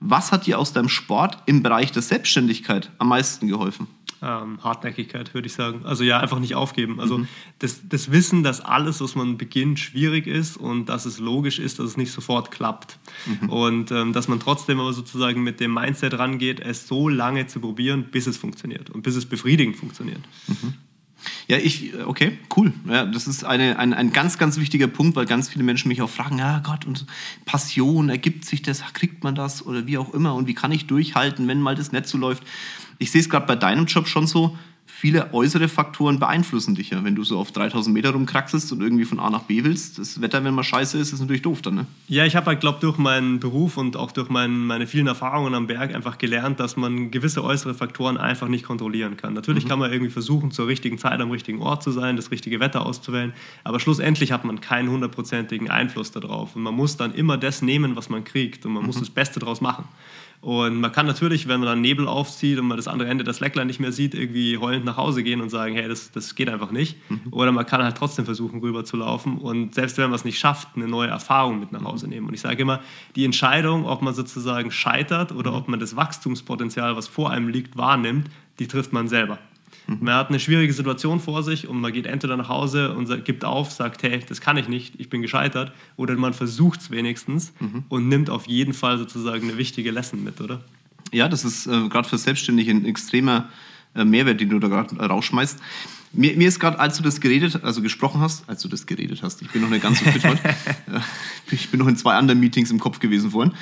was 0.00 0.32
hat 0.32 0.46
dir 0.46 0.58
aus 0.58 0.72
deinem 0.72 0.88
Sport 0.88 1.42
im 1.44 1.62
Bereich 1.62 1.92
der 1.92 2.02
Selbstständigkeit 2.02 2.90
am 2.98 3.08
meisten 3.08 3.48
geholfen? 3.48 3.86
Ähm, 4.24 4.62
Hartnäckigkeit, 4.62 5.34
würde 5.34 5.46
ich 5.48 5.52
sagen. 5.52 5.84
Also 5.84 6.04
ja, 6.04 6.20
einfach 6.20 6.38
nicht 6.38 6.54
aufgeben. 6.54 7.00
Also 7.00 7.18
mhm. 7.18 7.28
das, 7.58 7.80
das 7.88 8.12
Wissen, 8.12 8.44
dass 8.44 8.60
alles, 8.60 9.00
was 9.00 9.16
man 9.16 9.36
beginnt, 9.36 9.80
schwierig 9.80 10.28
ist 10.28 10.56
und 10.56 10.86
dass 10.86 11.06
es 11.06 11.18
logisch 11.18 11.58
ist, 11.58 11.80
dass 11.80 11.86
es 11.86 11.96
nicht 11.96 12.12
sofort 12.12 12.52
klappt. 12.52 12.98
Mhm. 13.26 13.48
Und 13.48 13.90
ähm, 13.90 14.12
dass 14.12 14.28
man 14.28 14.38
trotzdem 14.38 14.78
aber 14.78 14.92
sozusagen 14.92 15.42
mit 15.42 15.58
dem 15.58 15.74
Mindset 15.74 16.18
rangeht, 16.18 16.60
es 16.60 16.86
so 16.86 17.08
lange 17.08 17.48
zu 17.48 17.58
probieren, 17.58 18.04
bis 18.12 18.28
es 18.28 18.36
funktioniert 18.36 18.90
und 18.90 19.02
bis 19.02 19.16
es 19.16 19.26
befriedigend 19.26 19.76
funktioniert. 19.76 20.22
Mhm. 20.46 20.74
Ja, 21.48 21.56
ich, 21.56 21.92
okay, 22.06 22.38
cool. 22.56 22.72
Ja, 22.88 23.04
das 23.06 23.26
ist 23.26 23.44
eine, 23.44 23.78
ein, 23.78 23.94
ein 23.94 24.12
ganz, 24.12 24.38
ganz 24.38 24.58
wichtiger 24.58 24.86
Punkt, 24.86 25.16
weil 25.16 25.26
ganz 25.26 25.48
viele 25.48 25.64
Menschen 25.64 25.88
mich 25.88 26.02
auch 26.02 26.10
fragen, 26.10 26.38
ja 26.38 26.58
Gott, 26.60 26.86
und 26.86 27.06
Passion, 27.44 28.08
ergibt 28.08 28.44
sich 28.44 28.62
das, 28.62 28.82
kriegt 28.92 29.24
man 29.24 29.34
das 29.34 29.64
oder 29.64 29.86
wie 29.86 29.98
auch 29.98 30.14
immer 30.14 30.34
und 30.34 30.46
wie 30.46 30.54
kann 30.54 30.72
ich 30.72 30.86
durchhalten, 30.86 31.48
wenn 31.48 31.60
mal 31.60 31.74
das 31.74 31.92
Netz 31.92 32.10
so 32.10 32.18
läuft. 32.18 32.42
Ich 32.98 33.10
sehe 33.10 33.20
es 33.20 33.28
gerade 33.28 33.46
bei 33.46 33.56
deinem 33.56 33.86
Job 33.86 34.08
schon 34.08 34.26
so, 34.26 34.56
viele 34.94 35.32
äußere 35.32 35.68
Faktoren 35.68 36.20
beeinflussen 36.20 36.74
dich 36.74 36.90
ja. 36.90 37.02
Wenn 37.02 37.14
du 37.14 37.24
so 37.24 37.38
auf 37.38 37.50
3000 37.50 37.92
Meter 37.92 38.10
rumkraxelst 38.10 38.70
und 38.72 38.82
irgendwie 38.82 39.04
von 39.04 39.18
A 39.18 39.30
nach 39.30 39.42
B 39.42 39.64
willst, 39.64 39.98
das 39.98 40.20
Wetter, 40.20 40.44
wenn 40.44 40.54
mal 40.54 40.62
scheiße 40.62 40.98
ist, 40.98 41.12
ist 41.12 41.20
natürlich 41.20 41.42
doof 41.42 41.62
dann, 41.62 41.74
ne? 41.74 41.86
Ja, 42.06 42.24
ich 42.24 42.36
habe 42.36 42.46
halt, 42.46 42.60
glaube 42.60 42.78
durch 42.80 42.98
meinen 42.98 43.40
Beruf 43.40 43.78
und 43.78 43.96
auch 43.96 44.12
durch 44.12 44.28
mein, 44.28 44.66
meine 44.66 44.86
vielen 44.86 45.06
Erfahrungen 45.06 45.54
am 45.54 45.66
Berg 45.66 45.94
einfach 45.94 46.18
gelernt, 46.18 46.60
dass 46.60 46.76
man 46.76 47.10
gewisse 47.10 47.42
äußere 47.42 47.74
Faktoren 47.74 48.16
einfach 48.16 48.48
nicht 48.48 48.64
kontrollieren 48.64 49.16
kann. 49.16 49.32
Natürlich 49.32 49.64
mhm. 49.64 49.68
kann 49.68 49.78
man 49.78 49.92
irgendwie 49.92 50.12
versuchen, 50.12 50.52
zur 50.52 50.68
richtigen 50.68 50.98
Zeit 50.98 51.20
am 51.20 51.30
richtigen 51.30 51.62
Ort 51.62 51.82
zu 51.82 51.90
sein, 51.90 52.16
das 52.16 52.30
richtige 52.30 52.60
Wetter 52.60 52.86
auszuwählen, 52.86 53.32
aber 53.64 53.80
schlussendlich 53.80 54.30
hat 54.30 54.44
man 54.44 54.60
keinen 54.60 54.90
hundertprozentigen 54.90 55.70
Einfluss 55.70 56.12
darauf. 56.12 56.54
Und 56.54 56.62
man 56.62 56.74
muss 56.74 56.96
dann 56.96 57.14
immer 57.14 57.38
das 57.38 57.62
nehmen, 57.62 57.96
was 57.96 58.08
man 58.08 58.24
kriegt 58.24 58.66
und 58.66 58.74
man 58.74 58.82
mhm. 58.82 58.88
muss 58.88 58.98
das 58.98 59.10
Beste 59.10 59.40
daraus 59.40 59.60
machen. 59.60 59.84
Und 60.42 60.80
man 60.80 60.90
kann 60.90 61.06
natürlich, 61.06 61.46
wenn 61.46 61.60
man 61.60 61.68
dann 61.68 61.80
Nebel 61.80 62.08
aufzieht 62.08 62.58
und 62.58 62.66
man 62.66 62.76
das 62.76 62.88
andere 62.88 63.08
Ende 63.08 63.22
der 63.22 63.32
Slackline 63.32 63.64
nicht 63.64 63.78
mehr 63.78 63.92
sieht, 63.92 64.12
irgendwie 64.12 64.58
heulend 64.58 64.84
nach 64.84 64.96
Hause 64.96 65.22
gehen 65.22 65.40
und 65.40 65.50
sagen, 65.50 65.76
hey, 65.76 65.86
das, 65.86 66.10
das 66.10 66.34
geht 66.34 66.50
einfach 66.50 66.72
nicht. 66.72 66.98
Mhm. 67.08 67.20
Oder 67.30 67.52
man 67.52 67.64
kann 67.64 67.80
halt 67.80 67.96
trotzdem 67.96 68.24
versuchen, 68.24 68.58
rüber 68.58 68.84
zu 68.84 68.96
laufen 68.96 69.38
und 69.38 69.72
selbst 69.72 69.98
wenn 69.98 70.10
man 70.10 70.16
es 70.16 70.24
nicht 70.24 70.40
schafft, 70.40 70.70
eine 70.74 70.88
neue 70.88 71.08
Erfahrung 71.08 71.60
mit 71.60 71.70
nach 71.70 71.84
Hause 71.84 72.08
nehmen. 72.08 72.26
Und 72.26 72.34
ich 72.34 72.40
sage 72.40 72.60
immer, 72.60 72.80
die 73.14 73.24
Entscheidung, 73.24 73.86
ob 73.86 74.02
man 74.02 74.14
sozusagen 74.14 74.72
scheitert 74.72 75.30
oder 75.30 75.52
mhm. 75.52 75.56
ob 75.58 75.68
man 75.68 75.78
das 75.78 75.94
Wachstumspotenzial, 75.94 76.96
was 76.96 77.06
vor 77.06 77.30
einem 77.30 77.46
liegt, 77.46 77.76
wahrnimmt, 77.76 78.28
die 78.58 78.66
trifft 78.66 78.92
man 78.92 79.06
selber. 79.06 79.38
Mhm. 79.86 79.98
Man 80.00 80.14
hat 80.14 80.28
eine 80.28 80.40
schwierige 80.40 80.72
Situation 80.72 81.20
vor 81.20 81.42
sich 81.42 81.68
und 81.68 81.80
man 81.80 81.92
geht 81.92 82.06
entweder 82.06 82.36
nach 82.36 82.48
Hause 82.48 82.94
und 82.94 83.24
gibt 83.24 83.44
auf, 83.44 83.72
sagt, 83.72 84.02
hey, 84.02 84.20
das 84.26 84.40
kann 84.40 84.56
ich 84.56 84.68
nicht, 84.68 84.94
ich 84.98 85.08
bin 85.08 85.22
gescheitert, 85.22 85.72
oder 85.96 86.14
man 86.16 86.34
versucht 86.34 86.80
es 86.80 86.90
wenigstens 86.90 87.52
mhm. 87.60 87.84
und 87.88 88.08
nimmt 88.08 88.30
auf 88.30 88.46
jeden 88.46 88.74
Fall 88.74 88.98
sozusagen 88.98 89.48
eine 89.48 89.58
wichtige 89.58 89.90
Lesson 89.90 90.22
mit, 90.22 90.40
oder? 90.40 90.60
Ja, 91.12 91.28
das 91.28 91.44
ist 91.44 91.66
äh, 91.66 91.88
gerade 91.88 92.08
für 92.08 92.18
Selbstständige 92.18 92.70
ein 92.70 92.86
extremer 92.86 93.48
äh, 93.94 94.04
Mehrwert, 94.04 94.40
den 94.40 94.48
du 94.48 94.58
da 94.58 94.68
gerade 94.68 94.96
äh, 94.96 95.04
rausschmeißt. 95.04 95.58
Mir, 96.14 96.36
mir 96.36 96.48
ist 96.48 96.58
gerade, 96.58 96.78
als 96.78 96.96
du 96.96 97.02
das 97.02 97.20
geredet, 97.20 97.62
also 97.62 97.82
gesprochen 97.82 98.20
hast, 98.20 98.48
als 98.48 98.62
du 98.62 98.68
das 98.68 98.86
geredet 98.86 99.22
hast, 99.22 99.42
ich 99.42 99.50
bin 99.50 99.62
noch 99.62 99.68
nicht 99.68 99.82
ganz 99.82 99.98
so 99.98 100.04
fit 100.06 100.24
heute, 100.28 100.48
äh, 100.48 101.00
ich 101.50 101.70
bin 101.70 101.80
noch 101.80 101.86
in 101.86 101.96
zwei 101.96 102.14
anderen 102.14 102.40
Meetings 102.40 102.70
im 102.70 102.78
Kopf 102.78 102.98
gewesen 102.98 103.30
vorhin. 103.30 103.52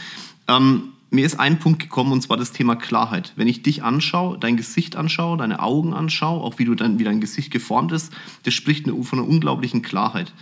Ähm, 0.47 0.93
mir 1.11 1.27
ist 1.27 1.41
ein 1.41 1.59
Punkt 1.59 1.81
gekommen 1.81 2.13
und 2.13 2.23
zwar 2.23 2.37
das 2.37 2.53
Thema 2.53 2.77
Klarheit. 2.77 3.33
Wenn 3.37 3.49
ich 3.49 3.63
dich 3.63 3.83
anschaue, 3.83 4.39
dein 4.39 4.57
Gesicht 4.57 4.97
anschaue, 4.97 5.37
deine 5.37 5.61
Augen 5.61 5.93
anschaue, 5.93 6.41
auch 6.41 6.59
wie, 6.59 6.65
du 6.65 6.75
dein, 6.75 6.99
wie 6.99 7.05
dein 7.05 7.21
Gesicht 7.21 7.51
geformt 7.51 7.93
ist, 7.93 8.13
das 8.45 8.55
spricht 8.55 8.87
eine, 8.87 9.03
von 9.03 9.19
einer 9.19 9.29
unglaublichen 9.29 9.83
Klarheit. 9.83 10.33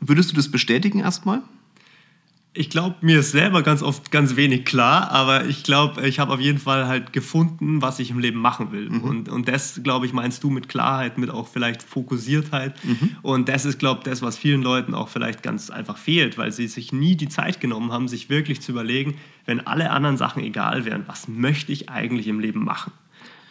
Würdest 0.00 0.32
du 0.32 0.36
das 0.36 0.50
bestätigen 0.50 1.00
erstmal? 1.00 1.42
Ich 2.56 2.70
glaube, 2.70 2.96
mir 3.00 3.20
ist 3.20 3.32
selber 3.32 3.62
ganz 3.62 3.82
oft 3.82 4.10
ganz 4.10 4.36
wenig 4.36 4.64
klar, 4.64 5.10
aber 5.10 5.44
ich 5.44 5.62
glaube, 5.62 6.06
ich 6.06 6.18
habe 6.18 6.32
auf 6.32 6.40
jeden 6.40 6.58
Fall 6.58 6.86
halt 6.86 7.12
gefunden, 7.12 7.82
was 7.82 7.98
ich 7.98 8.10
im 8.10 8.18
Leben 8.18 8.40
machen 8.40 8.72
will. 8.72 8.88
Mhm. 8.88 9.00
Und, 9.02 9.28
und 9.28 9.48
das, 9.48 9.82
glaube 9.82 10.06
ich, 10.06 10.12
meinst 10.12 10.42
du 10.42 10.50
mit 10.50 10.68
Klarheit, 10.68 11.18
mit 11.18 11.30
auch 11.30 11.48
vielleicht 11.48 11.82
Fokussiertheit. 11.82 12.82
Mhm. 12.84 13.16
Und 13.22 13.48
das 13.48 13.64
ist, 13.64 13.78
glaube 13.78 14.00
ich, 14.00 14.04
das, 14.04 14.22
was 14.22 14.38
vielen 14.38 14.62
Leuten 14.62 14.94
auch 14.94 15.08
vielleicht 15.08 15.42
ganz 15.42 15.70
einfach 15.70 15.98
fehlt, 15.98 16.38
weil 16.38 16.52
sie 16.52 16.66
sich 16.66 16.92
nie 16.92 17.16
die 17.16 17.28
Zeit 17.28 17.60
genommen 17.60 17.92
haben, 17.92 18.08
sich 18.08 18.30
wirklich 18.30 18.60
zu 18.62 18.72
überlegen, 18.72 19.16
wenn 19.44 19.66
alle 19.66 19.90
anderen 19.90 20.16
Sachen 20.16 20.42
egal 20.42 20.84
wären, 20.84 21.04
was 21.06 21.28
möchte 21.28 21.72
ich 21.72 21.88
eigentlich 21.88 22.26
im 22.26 22.40
Leben 22.40 22.64
machen? 22.64 22.92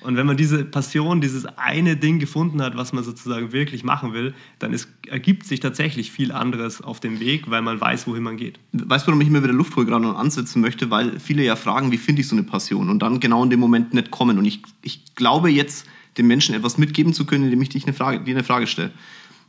Und 0.05 0.17
wenn 0.17 0.27
man 0.27 0.37
diese 0.37 0.63
Passion, 0.63 1.19
dieses 1.19 1.45
eine 1.57 1.97
Ding 1.97 2.19
gefunden 2.19 2.61
hat, 2.61 2.77
was 2.77 2.93
man 2.93 3.03
sozusagen 3.03 3.51
wirklich 3.51 3.83
machen 3.83 4.13
will, 4.13 4.33
dann 4.59 4.71
ist, 4.71 4.87
ergibt 5.07 5.45
sich 5.45 5.59
tatsächlich 5.59 6.11
viel 6.11 6.31
anderes 6.31 6.81
auf 6.81 6.99
dem 6.99 7.19
Weg, 7.19 7.49
weil 7.49 7.61
man 7.61 7.81
weiß, 7.81 8.07
wohin 8.07 8.23
man 8.23 8.37
geht. 8.37 8.59
Weißt 8.71 9.05
du, 9.05 9.11
warum 9.11 9.21
ich 9.21 9.27
immer 9.27 9.43
wieder 9.43 9.53
Luft 9.53 9.75
hole 9.75 9.85
gerade 9.85 10.07
ansetzen 10.15 10.61
möchte? 10.61 10.89
Weil 10.91 11.19
viele 11.19 11.43
ja 11.43 11.55
fragen, 11.55 11.91
wie 11.91 11.97
finde 11.97 12.21
ich 12.21 12.27
so 12.27 12.35
eine 12.35 12.43
Passion? 12.43 12.89
Und 12.89 12.99
dann 12.99 13.19
genau 13.19 13.43
in 13.43 13.49
dem 13.49 13.59
Moment 13.59 13.93
nicht 13.93 14.11
kommen. 14.11 14.37
Und 14.37 14.45
ich, 14.45 14.61
ich 14.83 15.15
glaube 15.15 15.49
jetzt, 15.49 15.87
den 16.17 16.27
Menschen 16.27 16.55
etwas 16.55 16.77
mitgeben 16.77 17.13
zu 17.13 17.25
können, 17.25 17.45
indem 17.45 17.61
ich 17.61 17.69
dich 17.69 17.85
eine 17.85 17.93
Frage, 17.93 18.21
dir 18.21 18.35
eine 18.35 18.43
Frage 18.43 18.67
stelle. 18.67 18.91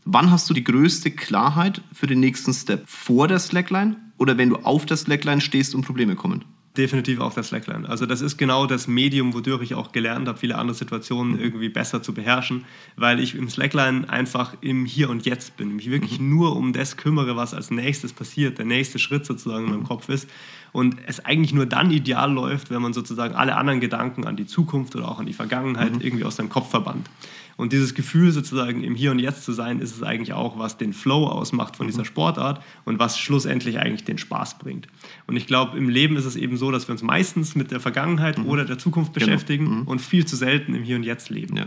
Wann 0.04 0.30
hast 0.30 0.48
du 0.48 0.54
die 0.54 0.64
größte 0.64 1.10
Klarheit 1.10 1.82
für 1.92 2.06
den 2.06 2.20
nächsten 2.20 2.52
Step? 2.52 2.84
Vor 2.86 3.28
der 3.28 3.38
Slackline 3.38 3.96
oder 4.18 4.38
wenn 4.38 4.50
du 4.50 4.56
auf 4.56 4.86
der 4.86 4.96
Slackline 4.96 5.40
stehst 5.40 5.74
und 5.74 5.82
Probleme 5.84 6.14
kommen? 6.14 6.44
Definitiv 6.78 7.20
auch 7.20 7.34
das 7.34 7.48
Slackline. 7.48 7.88
Also 7.88 8.06
das 8.06 8.20
ist 8.20 8.36
genau 8.36 8.66
das 8.66 8.86
Medium, 8.86 9.34
wodurch 9.34 9.62
ich 9.62 9.74
auch 9.74 9.92
gelernt 9.92 10.28
habe, 10.28 10.38
viele 10.38 10.56
andere 10.56 10.76
Situationen 10.76 11.40
irgendwie 11.40 11.68
besser 11.68 12.02
zu 12.02 12.14
beherrschen, 12.14 12.64
weil 12.96 13.20
ich 13.20 13.34
im 13.34 13.48
Slackline 13.48 14.08
einfach 14.08 14.54
im 14.60 14.84
Hier 14.84 15.10
und 15.10 15.26
Jetzt 15.26 15.56
bin, 15.56 15.76
mich 15.76 15.90
wirklich 15.90 16.20
mhm. 16.20 16.30
nur 16.30 16.56
um 16.56 16.72
das 16.72 16.96
kümmere, 16.96 17.36
was 17.36 17.54
als 17.54 17.70
nächstes 17.70 18.12
passiert, 18.12 18.58
der 18.58 18.64
nächste 18.64 18.98
Schritt 18.98 19.26
sozusagen 19.26 19.64
in 19.64 19.70
meinem 19.70 19.80
mhm. 19.80 19.86
Kopf 19.86 20.08
ist 20.08 20.28
und 20.72 20.96
es 21.06 21.24
eigentlich 21.24 21.54
nur 21.54 21.66
dann 21.66 21.90
ideal 21.90 22.32
läuft, 22.32 22.70
wenn 22.70 22.82
man 22.82 22.92
sozusagen 22.92 23.34
alle 23.34 23.56
anderen 23.56 23.80
Gedanken 23.80 24.26
an 24.26 24.36
die 24.36 24.46
Zukunft 24.46 24.94
oder 24.94 25.08
auch 25.08 25.18
an 25.18 25.26
die 25.26 25.32
Vergangenheit 25.32 25.94
mhm. 25.94 26.00
irgendwie 26.00 26.24
aus 26.24 26.36
seinem 26.36 26.50
Kopf 26.50 26.70
verbannt. 26.70 27.08
Und 27.56 27.72
dieses 27.72 27.94
Gefühl 27.94 28.32
sozusagen 28.32 28.84
im 28.84 28.94
Hier 28.94 29.10
und 29.10 29.18
Jetzt 29.18 29.44
zu 29.44 29.52
sein, 29.52 29.80
ist 29.80 29.96
es 29.96 30.02
eigentlich 30.02 30.34
auch, 30.34 30.58
was 30.58 30.76
den 30.76 30.92
Flow 30.92 31.26
ausmacht 31.26 31.76
von 31.76 31.86
dieser 31.86 32.00
mhm. 32.00 32.06
Sportart 32.06 32.62
und 32.84 32.98
was 32.98 33.18
schlussendlich 33.18 33.78
eigentlich 33.78 34.04
den 34.04 34.18
Spaß 34.18 34.58
bringt. 34.58 34.88
Und 35.26 35.36
ich 35.36 35.46
glaube, 35.46 35.78
im 35.78 35.88
Leben 35.88 36.16
ist 36.16 36.26
es 36.26 36.36
eben 36.36 36.56
so, 36.56 36.70
dass 36.70 36.86
wir 36.88 36.92
uns 36.92 37.02
meistens 37.02 37.54
mit 37.54 37.70
der 37.70 37.80
Vergangenheit 37.80 38.38
mhm. 38.38 38.46
oder 38.46 38.64
der 38.64 38.78
Zukunft 38.78 39.14
genau. 39.14 39.26
beschäftigen 39.26 39.64
genau. 39.64 39.90
und 39.90 40.00
viel 40.00 40.26
zu 40.26 40.36
selten 40.36 40.74
im 40.74 40.82
Hier 40.82 40.96
und 40.96 41.02
Jetzt 41.02 41.30
leben. 41.30 41.56
Ja. 41.56 41.66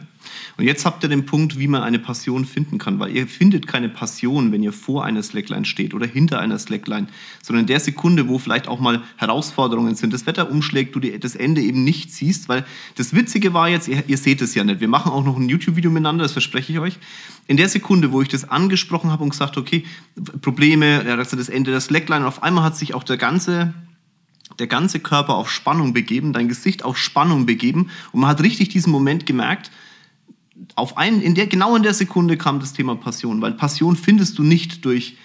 Und 0.58 0.66
jetzt 0.66 0.86
habt 0.86 1.04
ihr 1.04 1.10
den 1.10 1.26
Punkt, 1.26 1.60
wie 1.60 1.68
man 1.68 1.84
eine 1.84 2.00
Passion 2.00 2.46
finden 2.46 2.78
kann, 2.78 3.00
weil 3.00 3.16
ihr 3.16 3.28
findet 3.28 3.68
keine 3.68 3.90
Passion, 3.90 4.52
wenn 4.52 4.64
ihr 4.64 4.74
vor 4.74 5.04
einer 5.04 5.24
Slackline 5.24 5.66
steht 5.66 5.94
oder 5.94 6.06
hinter 6.06 6.40
einer 6.40 6.60
Slackline, 6.60 7.08
sondern 7.42 7.64
in 7.64 7.68
der 7.68 7.80
Sekunde, 7.80 8.28
wo 8.28 8.40
vielleicht 8.40 8.68
auch 8.68 8.80
mal 8.80 9.02
Herausforderungen 9.18 9.96
sind, 9.96 10.14
das 10.14 10.26
Wetter 10.28 10.52
umschlägt, 10.52 10.96
du 10.96 11.00
das 11.00 11.36
Ende 11.36 11.62
eben 11.62 11.84
nicht 11.84 12.14
siehst, 12.14 12.48
weil 12.48 12.66
das 12.96 13.14
Witzige 13.14 13.54
war 13.54 13.68
jetzt, 13.68 13.88
ihr, 13.88 14.04
ihr 14.08 14.18
seht 14.18 14.42
es 14.42 14.56
ja 14.56 14.64
nicht, 14.64 14.80
wir 14.80 14.88
machen 14.88 15.12
auch 15.12 15.26
noch 15.26 15.38
ein 15.38 15.50
YouTube-Video 15.50 15.80
Video 15.80 15.92
miteinander, 15.92 16.24
das 16.24 16.34
verspreche 16.34 16.74
ich 16.74 16.80
euch. 16.80 16.98
In 17.48 17.58
der 17.58 17.70
Sekunde, 17.70 18.12
wo 18.12 18.22
ich 18.22 18.28
das 18.28 18.50
angesprochen 18.50 19.12
habe 19.12 19.24
und 19.24 19.30
gesagt, 19.30 19.58
okay, 19.58 19.86
Probleme, 20.42 21.04
das 21.06 21.50
Ende 21.50 21.72
der 21.72 21.82
Slackline, 21.82 22.22
und 22.22 22.28
auf 22.28 22.44
einmal 22.44 22.64
hat 22.64 22.78
sich 22.78 22.94
auch 22.94 23.04
der 23.04 23.18
ganze, 23.18 23.74
der 24.60 24.68
ganze 24.68 25.00
Körper 25.00 25.36
auf 25.36 25.50
Spannung 25.50 25.94
begeben, 25.94 26.34
dein 26.34 26.48
Gesicht 26.48 26.84
auf 26.84 26.98
Spannung 26.98 27.46
begeben 27.46 27.90
und 28.12 28.22
man 28.22 28.30
hat 28.30 28.44
richtig 28.44 28.70
diesen 28.70 28.92
Moment 28.92 29.26
gemerkt, 29.26 29.72
auf 30.76 30.98
einen, 30.98 31.22
in 31.22 31.36
der, 31.36 31.48
genau 31.48 31.76
in 31.76 31.84
der 31.84 31.94
Sekunde 31.94 32.38
kam 32.38 32.60
das 32.60 32.74
Thema 32.74 32.96
Passion, 32.96 33.42
weil 33.42 33.54
Passion 33.54 33.96
findest 33.96 34.38
du 34.38 34.44
nicht 34.44 34.86
durch 34.86 35.18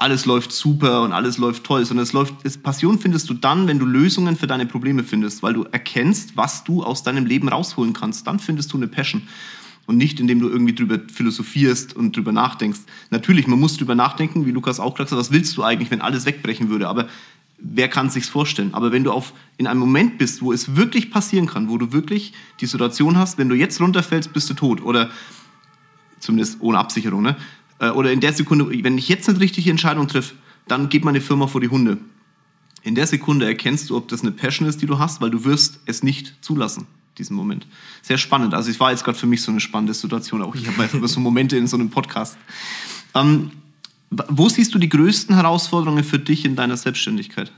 alles 0.00 0.24
läuft 0.24 0.50
super 0.50 1.02
und 1.02 1.12
alles 1.12 1.36
läuft 1.36 1.62
toll, 1.64 1.84
sondern 1.84 2.04
es 2.04 2.14
läuft, 2.14 2.34
es, 2.42 2.56
Passion 2.56 2.98
findest 2.98 3.28
du 3.28 3.34
dann, 3.34 3.66
wenn 3.68 3.78
du 3.78 3.84
Lösungen 3.84 4.34
für 4.34 4.46
deine 4.46 4.64
Probleme 4.64 5.04
findest, 5.04 5.42
weil 5.42 5.52
du 5.52 5.64
erkennst, 5.64 6.38
was 6.38 6.64
du 6.64 6.82
aus 6.82 7.02
deinem 7.02 7.26
Leben 7.26 7.50
rausholen 7.50 7.92
kannst. 7.92 8.26
Dann 8.26 8.38
findest 8.38 8.72
du 8.72 8.78
eine 8.78 8.88
Passion. 8.88 9.28
Und 9.86 9.98
nicht, 9.98 10.18
indem 10.18 10.40
du 10.40 10.48
irgendwie 10.48 10.74
drüber 10.74 11.00
philosophierst 11.12 11.94
und 11.96 12.16
drüber 12.16 12.32
nachdenkst. 12.32 12.80
Natürlich, 13.10 13.46
man 13.46 13.58
muss 13.58 13.76
drüber 13.76 13.94
nachdenken, 13.94 14.46
wie 14.46 14.52
Lukas 14.52 14.80
auch 14.80 14.94
gesagt 14.94 15.10
hat, 15.10 15.18
was 15.18 15.32
willst 15.32 15.54
du 15.56 15.64
eigentlich, 15.64 15.90
wenn 15.90 16.00
alles 16.00 16.24
wegbrechen 16.24 16.70
würde? 16.70 16.88
Aber 16.88 17.08
wer 17.62 17.88
kann 17.88 18.06
es 18.06 18.14
sich 18.14 18.26
vorstellen? 18.26 18.74
Aber 18.74 18.92
wenn 18.92 19.04
du 19.04 19.12
auf, 19.12 19.32
in 19.56 19.66
einem 19.66 19.80
Moment 19.80 20.18
bist, 20.18 20.42
wo 20.42 20.52
es 20.52 20.76
wirklich 20.76 21.10
passieren 21.10 21.46
kann, 21.46 21.68
wo 21.68 21.78
du 21.78 21.92
wirklich 21.92 22.32
die 22.60 22.66
Situation 22.66 23.18
hast, 23.18 23.38
wenn 23.38 23.48
du 23.48 23.54
jetzt 23.54 23.80
runterfällst, 23.80 24.32
bist 24.32 24.48
du 24.50 24.54
tot. 24.54 24.82
Oder 24.82 25.10
zumindest 26.18 26.58
ohne 26.60 26.78
Absicherung, 26.78 27.22
ne? 27.22 27.36
Äh, 27.78 27.90
oder 27.90 28.12
in 28.12 28.20
der 28.20 28.32
Sekunde, 28.32 28.68
wenn 28.84 28.98
ich 28.98 29.08
jetzt 29.08 29.28
eine 29.28 29.40
richtige 29.40 29.70
Entscheidung 29.70 30.08
treffe, 30.08 30.34
dann 30.68 30.88
geht 30.88 31.04
meine 31.04 31.20
Firma 31.20 31.46
vor 31.46 31.60
die 31.60 31.68
Hunde. 31.68 31.98
In 32.82 32.94
der 32.94 33.06
Sekunde 33.06 33.46
erkennst 33.46 33.90
du, 33.90 33.96
ob 33.96 34.08
das 34.08 34.22
eine 34.22 34.30
Passion 34.30 34.68
ist, 34.68 34.80
die 34.80 34.86
du 34.86 34.98
hast, 34.98 35.20
weil 35.20 35.30
du 35.30 35.44
wirst 35.44 35.80
es 35.86 36.02
nicht 36.02 36.34
zulassen, 36.40 36.86
diesen 37.18 37.36
Moment. 37.36 37.66
Sehr 38.02 38.18
spannend. 38.18 38.54
Also 38.54 38.70
es 38.70 38.80
war 38.80 38.90
jetzt 38.90 39.04
gerade 39.04 39.18
für 39.18 39.26
mich 39.26 39.42
so 39.42 39.50
eine 39.50 39.60
spannende 39.60 39.92
Situation. 39.92 40.42
Auch 40.42 40.54
ich 40.54 40.66
habe 40.66 41.08
so 41.08 41.20
Momente 41.20 41.56
in 41.56 41.66
so 41.66 41.76
einem 41.76 41.90
Podcast. 41.90 42.38
Ähm, 43.14 43.50
wo 44.10 44.48
siehst 44.48 44.74
du 44.74 44.78
die 44.78 44.88
größten 44.88 45.34
Herausforderungen 45.34 46.04
für 46.04 46.18
dich 46.18 46.44
in 46.44 46.56
deiner 46.56 46.76
Selbstständigkeit? 46.76 47.52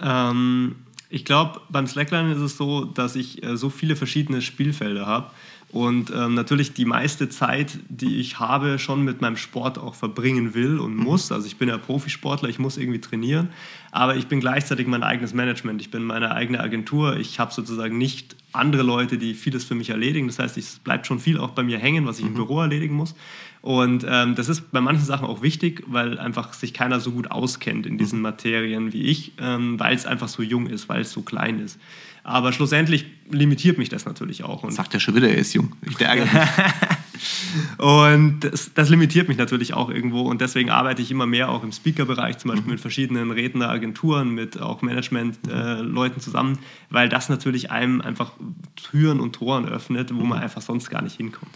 Ähm, 0.00 0.76
ich 1.08 1.24
glaube, 1.24 1.60
beim 1.70 1.86
Slackline 1.86 2.32
ist 2.32 2.40
es 2.40 2.56
so, 2.56 2.84
dass 2.84 3.16
ich 3.16 3.42
äh, 3.42 3.56
so 3.56 3.70
viele 3.70 3.96
verschiedene 3.96 4.42
Spielfelder 4.42 5.06
habe 5.06 5.30
und 5.74 6.12
ähm, 6.14 6.34
natürlich 6.34 6.72
die 6.72 6.84
meiste 6.84 7.28
Zeit, 7.28 7.80
die 7.88 8.20
ich 8.20 8.38
habe, 8.38 8.78
schon 8.78 9.02
mit 9.02 9.20
meinem 9.20 9.36
Sport 9.36 9.76
auch 9.76 9.96
verbringen 9.96 10.54
will 10.54 10.78
und 10.78 10.94
mhm. 10.94 11.02
muss. 11.02 11.32
Also 11.32 11.48
ich 11.48 11.56
bin 11.56 11.68
ja 11.68 11.78
Profisportler, 11.78 12.48
ich 12.48 12.60
muss 12.60 12.76
irgendwie 12.76 13.00
trainieren, 13.00 13.48
aber 13.90 14.14
ich 14.14 14.28
bin 14.28 14.38
gleichzeitig 14.38 14.86
mein 14.86 15.02
eigenes 15.02 15.34
Management. 15.34 15.80
Ich 15.80 15.90
bin 15.90 16.04
meine 16.04 16.30
eigene 16.30 16.60
Agentur. 16.60 17.16
Ich 17.16 17.40
habe 17.40 17.52
sozusagen 17.52 17.98
nicht 17.98 18.36
andere 18.52 18.84
Leute, 18.84 19.18
die 19.18 19.34
vieles 19.34 19.64
für 19.64 19.74
mich 19.74 19.90
erledigen. 19.90 20.28
Das 20.28 20.38
heißt, 20.38 20.56
es 20.58 20.78
bleibt 20.78 21.08
schon 21.08 21.18
viel 21.18 21.38
auch 21.38 21.50
bei 21.50 21.64
mir 21.64 21.80
hängen, 21.80 22.06
was 22.06 22.20
ich 22.20 22.24
im 22.24 22.30
mhm. 22.30 22.36
Büro 22.36 22.60
erledigen 22.60 22.94
muss. 22.94 23.16
Und 23.60 24.06
ähm, 24.08 24.36
das 24.36 24.48
ist 24.48 24.70
bei 24.70 24.80
manchen 24.80 25.04
Sachen 25.04 25.26
auch 25.26 25.42
wichtig, 25.42 25.82
weil 25.88 26.20
einfach 26.20 26.52
sich 26.52 26.72
keiner 26.72 27.00
so 27.00 27.10
gut 27.10 27.32
auskennt 27.32 27.84
in 27.84 27.98
diesen 27.98 28.20
mhm. 28.20 28.22
Materien 28.22 28.92
wie 28.92 29.06
ich, 29.06 29.32
ähm, 29.40 29.80
weil 29.80 29.96
es 29.96 30.06
einfach 30.06 30.28
so 30.28 30.44
jung 30.44 30.68
ist, 30.68 30.88
weil 30.88 31.00
es 31.00 31.10
so 31.10 31.22
klein 31.22 31.58
ist. 31.58 31.80
Aber 32.26 32.54
schlussendlich 32.54 33.04
limitiert 33.30 33.76
mich 33.76 33.90
das 33.90 34.06
natürlich 34.06 34.44
auch. 34.44 34.62
Und 34.62 34.72
Sagt 34.72 34.94
er 34.94 35.00
schon 35.00 35.14
wieder, 35.14 35.28
er 35.28 35.36
ist 35.36 35.52
jung. 35.52 35.72
Ich 35.82 36.00
ärgere 36.00 36.24
mich. 36.24 37.78
und 37.78 38.40
das, 38.40 38.72
das, 38.72 38.88
limitiert 38.88 39.28
mich 39.28 39.36
natürlich 39.36 39.74
auch 39.74 39.90
irgendwo. 39.90 40.22
Und 40.22 40.40
deswegen 40.40 40.70
arbeite 40.70 41.02
ich 41.02 41.10
immer 41.10 41.26
mehr 41.26 41.50
auch 41.50 41.62
im 41.62 41.70
Speaker-Bereich, 41.70 42.38
zum 42.38 42.48
Beispiel 42.48 42.64
mhm. 42.64 42.72
mit 42.72 42.80
verschiedenen 42.80 43.30
Redneragenturen, 43.30 44.30
mit 44.30 44.58
auch 44.58 44.80
Management-Leuten 44.80 46.18
äh, 46.18 46.22
zusammen, 46.22 46.58
weil 46.88 47.10
das 47.10 47.28
natürlich 47.28 47.70
einem 47.70 48.00
einfach 48.00 48.32
Türen 48.76 49.20
und 49.20 49.34
Toren 49.34 49.68
öffnet, 49.68 50.14
wo 50.14 50.24
man 50.24 50.38
einfach 50.38 50.62
sonst 50.62 50.88
gar 50.88 51.02
nicht 51.02 51.16
hinkommt. 51.16 51.52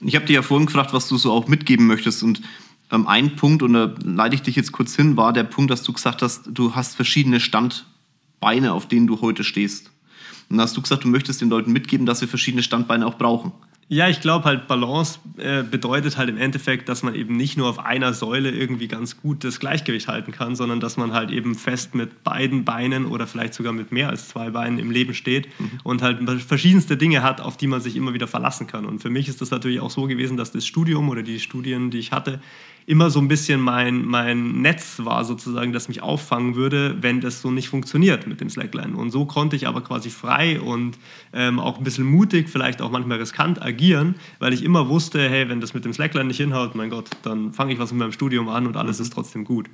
Ich 0.00 0.14
habe 0.14 0.24
dir 0.24 0.34
ja 0.34 0.42
vorhin 0.42 0.66
gefragt, 0.66 0.92
was 0.92 1.08
du 1.08 1.16
so 1.16 1.32
auch 1.32 1.48
mitgeben 1.48 1.88
möchtest. 1.88 2.22
Und 2.22 2.42
ähm, 2.92 3.08
ein 3.08 3.34
Punkt, 3.34 3.64
und 3.64 3.72
da 3.72 3.92
leite 4.04 4.36
ich 4.36 4.42
dich 4.42 4.54
jetzt 4.54 4.70
kurz 4.70 4.94
hin, 4.94 5.16
war 5.16 5.32
der 5.32 5.44
Punkt, 5.44 5.72
dass 5.72 5.82
du 5.82 5.92
gesagt 5.92 6.22
hast, 6.22 6.44
du 6.46 6.76
hast 6.76 6.94
verschiedene 6.94 7.40
Standbeine, 7.40 8.72
auf 8.72 8.86
denen 8.86 9.08
du 9.08 9.20
heute 9.20 9.42
stehst. 9.42 9.91
Und 10.52 10.58
dann 10.58 10.66
hast 10.66 10.76
du 10.76 10.82
gesagt, 10.82 11.04
du 11.04 11.08
möchtest 11.08 11.40
den 11.40 11.48
Leuten 11.48 11.72
mitgeben, 11.72 12.04
dass 12.04 12.20
wir 12.20 12.28
verschiedene 12.28 12.62
Standbeine 12.62 13.06
auch 13.06 13.16
brauchen. 13.16 13.52
Ja, 13.88 14.08
ich 14.08 14.20
glaube 14.20 14.44
halt, 14.44 14.68
Balance 14.68 15.18
äh, 15.38 15.62
bedeutet 15.62 16.18
halt 16.18 16.28
im 16.28 16.36
Endeffekt, 16.36 16.90
dass 16.90 17.02
man 17.02 17.14
eben 17.14 17.38
nicht 17.38 17.56
nur 17.56 17.70
auf 17.70 17.78
einer 17.78 18.12
Säule 18.12 18.50
irgendwie 18.50 18.86
ganz 18.86 19.20
gut 19.20 19.44
das 19.44 19.60
Gleichgewicht 19.60 20.08
halten 20.08 20.30
kann, 20.30 20.54
sondern 20.54 20.78
dass 20.78 20.98
man 20.98 21.14
halt 21.14 21.30
eben 21.30 21.54
fest 21.54 21.94
mit 21.94 22.22
beiden 22.22 22.64
Beinen 22.66 23.06
oder 23.06 23.26
vielleicht 23.26 23.54
sogar 23.54 23.72
mit 23.72 23.92
mehr 23.92 24.10
als 24.10 24.28
zwei 24.28 24.50
Beinen 24.50 24.78
im 24.78 24.90
Leben 24.90 25.14
steht 25.14 25.48
mhm. 25.58 25.80
und 25.84 26.02
halt 26.02 26.20
verschiedenste 26.42 26.98
Dinge 26.98 27.22
hat, 27.22 27.40
auf 27.40 27.56
die 27.56 27.66
man 27.66 27.80
sich 27.80 27.96
immer 27.96 28.12
wieder 28.12 28.26
verlassen 28.26 28.66
kann. 28.66 28.84
Und 28.84 29.00
für 29.00 29.10
mich 29.10 29.28
ist 29.28 29.40
das 29.40 29.50
natürlich 29.50 29.80
auch 29.80 29.90
so 29.90 30.02
gewesen, 30.02 30.36
dass 30.36 30.52
das 30.52 30.66
Studium 30.66 31.08
oder 31.08 31.22
die 31.22 31.40
Studien, 31.40 31.90
die 31.90 31.98
ich 31.98 32.12
hatte, 32.12 32.40
immer 32.86 33.10
so 33.10 33.20
ein 33.20 33.28
bisschen 33.28 33.60
mein, 33.60 34.04
mein 34.04 34.60
Netz 34.60 35.00
war 35.04 35.24
sozusagen, 35.24 35.72
das 35.72 35.88
mich 35.88 36.02
auffangen 36.02 36.54
würde, 36.54 36.96
wenn 37.00 37.20
das 37.20 37.40
so 37.40 37.50
nicht 37.50 37.68
funktioniert 37.68 38.26
mit 38.26 38.40
dem 38.40 38.50
Slackline. 38.50 38.96
Und 38.96 39.10
so 39.10 39.24
konnte 39.24 39.56
ich 39.56 39.66
aber 39.68 39.82
quasi 39.82 40.10
frei 40.10 40.60
und 40.60 40.98
ähm, 41.32 41.58
auch 41.60 41.78
ein 41.78 41.84
bisschen 41.84 42.04
mutig, 42.04 42.48
vielleicht 42.48 42.82
auch 42.82 42.90
manchmal 42.90 43.18
riskant 43.18 43.62
agieren, 43.62 44.16
weil 44.38 44.52
ich 44.52 44.64
immer 44.64 44.88
wusste, 44.88 45.28
hey, 45.28 45.48
wenn 45.48 45.60
das 45.60 45.74
mit 45.74 45.84
dem 45.84 45.92
Slackline 45.92 46.26
nicht 46.26 46.38
hinhaut, 46.38 46.74
mein 46.74 46.90
Gott, 46.90 47.10
dann 47.22 47.52
fange 47.52 47.72
ich 47.72 47.78
was 47.78 47.92
mit 47.92 48.00
meinem 48.00 48.12
Studium 48.12 48.48
an 48.48 48.66
und 48.66 48.76
alles 48.76 48.98
mhm. 48.98 49.04
ist 49.04 49.12
trotzdem 49.12 49.44
gut. 49.44 49.68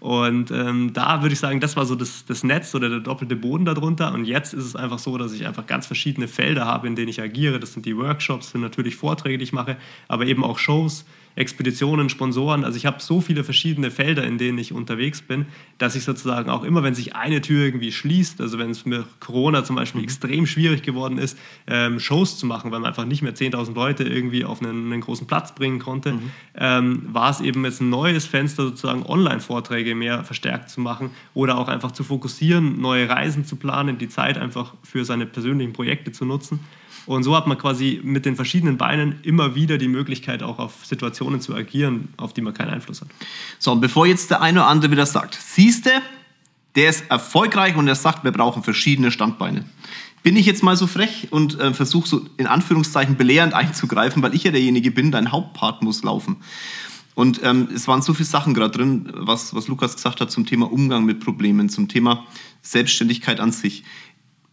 Und 0.00 0.50
ähm, 0.50 0.92
da 0.92 1.22
würde 1.22 1.32
ich 1.32 1.38
sagen, 1.38 1.60
das 1.60 1.76
war 1.76 1.86
so 1.86 1.94
das, 1.94 2.24
das 2.24 2.42
Netz 2.42 2.74
oder 2.74 2.88
der 2.88 2.98
doppelte 3.00 3.36
Boden 3.36 3.64
darunter. 3.64 4.12
Und 4.12 4.24
jetzt 4.24 4.52
ist 4.52 4.64
es 4.64 4.74
einfach 4.74 4.98
so, 4.98 5.16
dass 5.16 5.32
ich 5.32 5.46
einfach 5.46 5.66
ganz 5.66 5.86
verschiedene 5.86 6.26
Felder 6.26 6.64
habe, 6.64 6.88
in 6.88 6.96
denen 6.96 7.08
ich 7.08 7.20
agiere. 7.22 7.60
Das 7.60 7.72
sind 7.72 7.86
die 7.86 7.96
Workshops, 7.96 8.50
sind 8.50 8.62
natürlich 8.62 8.96
Vorträge, 8.96 9.38
die 9.38 9.44
ich 9.44 9.52
mache, 9.52 9.76
aber 10.08 10.26
eben 10.26 10.42
auch 10.42 10.58
Shows 10.58 11.04
Expeditionen, 11.34 12.08
Sponsoren. 12.08 12.64
Also 12.64 12.76
ich 12.76 12.86
habe 12.86 13.00
so 13.00 13.20
viele 13.20 13.44
verschiedene 13.44 13.90
Felder, 13.90 14.24
in 14.24 14.38
denen 14.38 14.58
ich 14.58 14.72
unterwegs 14.72 15.22
bin, 15.22 15.46
dass 15.78 15.94
ich 15.96 16.04
sozusagen 16.04 16.50
auch 16.50 16.64
immer, 16.64 16.82
wenn 16.82 16.94
sich 16.94 17.16
eine 17.16 17.40
Tür 17.40 17.64
irgendwie 17.64 17.92
schließt, 17.92 18.40
also 18.40 18.58
wenn 18.58 18.70
es 18.70 18.84
mit 18.84 19.04
Corona 19.20 19.64
zum 19.64 19.76
Beispiel 19.76 20.00
mhm. 20.00 20.04
extrem 20.04 20.46
schwierig 20.46 20.82
geworden 20.82 21.18
ist, 21.18 21.38
ähm, 21.66 22.00
Shows 22.00 22.38
zu 22.38 22.46
machen, 22.46 22.70
weil 22.70 22.80
man 22.80 22.88
einfach 22.88 23.04
nicht 23.04 23.22
mehr 23.22 23.34
10.000 23.34 23.74
Leute 23.74 24.04
irgendwie 24.04 24.44
auf 24.44 24.60
einen, 24.62 24.92
einen, 24.92 25.00
großen 25.00 25.26
Platz 25.26 25.54
bringen 25.54 25.78
konnte, 25.78 26.12
mhm. 26.12 26.30
ähm, 26.56 27.08
war 27.12 27.30
es 27.30 27.40
eben 27.40 27.64
jetzt 27.64 27.80
ein 27.80 27.90
neues 27.90 28.26
Fenster, 28.26 28.64
sozusagen 28.64 29.04
Online-Vorträge 29.04 29.94
mehr 29.94 30.24
verstärkt 30.24 30.70
zu 30.70 30.80
machen 30.80 31.10
oder 31.34 31.58
auch 31.58 31.68
einfach 31.68 31.92
zu 31.92 32.04
fokussieren, 32.04 32.80
neue 32.80 33.08
Reisen 33.08 33.44
zu 33.44 33.56
planen, 33.56 33.98
die 33.98 34.08
Zeit 34.08 34.38
einfach 34.38 34.74
für 34.82 35.04
seine 35.04 35.26
persönlichen 35.26 35.72
Projekte 35.72 36.12
zu 36.12 36.24
nutzen. 36.24 36.60
Und 37.06 37.24
so 37.24 37.34
hat 37.34 37.46
man 37.46 37.58
quasi 37.58 38.00
mit 38.04 38.24
den 38.24 38.36
verschiedenen 38.36 38.76
Beinen 38.76 39.16
immer 39.22 39.54
wieder 39.54 39.78
die 39.78 39.88
Möglichkeit, 39.88 40.42
auch 40.42 40.58
auf 40.58 40.86
Situationen 40.86 41.40
zu 41.40 41.54
agieren, 41.54 42.08
auf 42.16 42.32
die 42.32 42.42
man 42.42 42.54
keinen 42.54 42.70
Einfluss 42.70 43.00
hat. 43.00 43.08
So, 43.58 43.72
und 43.72 43.80
bevor 43.80 44.06
jetzt 44.06 44.30
der 44.30 44.40
eine 44.40 44.60
oder 44.60 44.68
andere 44.68 44.92
wieder 44.92 45.06
sagt, 45.06 45.34
siehste, 45.34 45.90
der 46.76 46.90
ist 46.90 47.04
erfolgreich 47.10 47.76
und 47.76 47.88
er 47.88 47.96
sagt, 47.96 48.24
wir 48.24 48.32
brauchen 48.32 48.62
verschiedene 48.62 49.10
Standbeine. 49.10 49.64
Bin 50.22 50.36
ich 50.36 50.46
jetzt 50.46 50.62
mal 50.62 50.76
so 50.76 50.86
frech 50.86 51.28
und 51.30 51.58
äh, 51.58 51.74
versuche 51.74 52.08
so 52.08 52.24
in 52.36 52.46
Anführungszeichen 52.46 53.16
belehrend 53.16 53.54
einzugreifen, 53.54 54.22
weil 54.22 54.34
ich 54.34 54.44
ja 54.44 54.52
derjenige 54.52 54.92
bin, 54.92 55.10
dein 55.10 55.32
Hauptpart 55.32 55.82
muss 55.82 56.04
laufen. 56.04 56.36
Und 57.14 57.40
ähm, 57.42 57.68
es 57.74 57.88
waren 57.88 58.00
so 58.00 58.14
viele 58.14 58.28
Sachen 58.28 58.54
gerade 58.54 58.70
drin, 58.70 59.12
was, 59.14 59.54
was 59.54 59.68
Lukas 59.68 59.96
gesagt 59.96 60.20
hat 60.20 60.30
zum 60.30 60.46
Thema 60.46 60.72
Umgang 60.72 61.04
mit 61.04 61.20
Problemen, 61.20 61.68
zum 61.68 61.88
Thema 61.88 62.24
Selbstständigkeit 62.62 63.40
an 63.40 63.50
sich. 63.50 63.82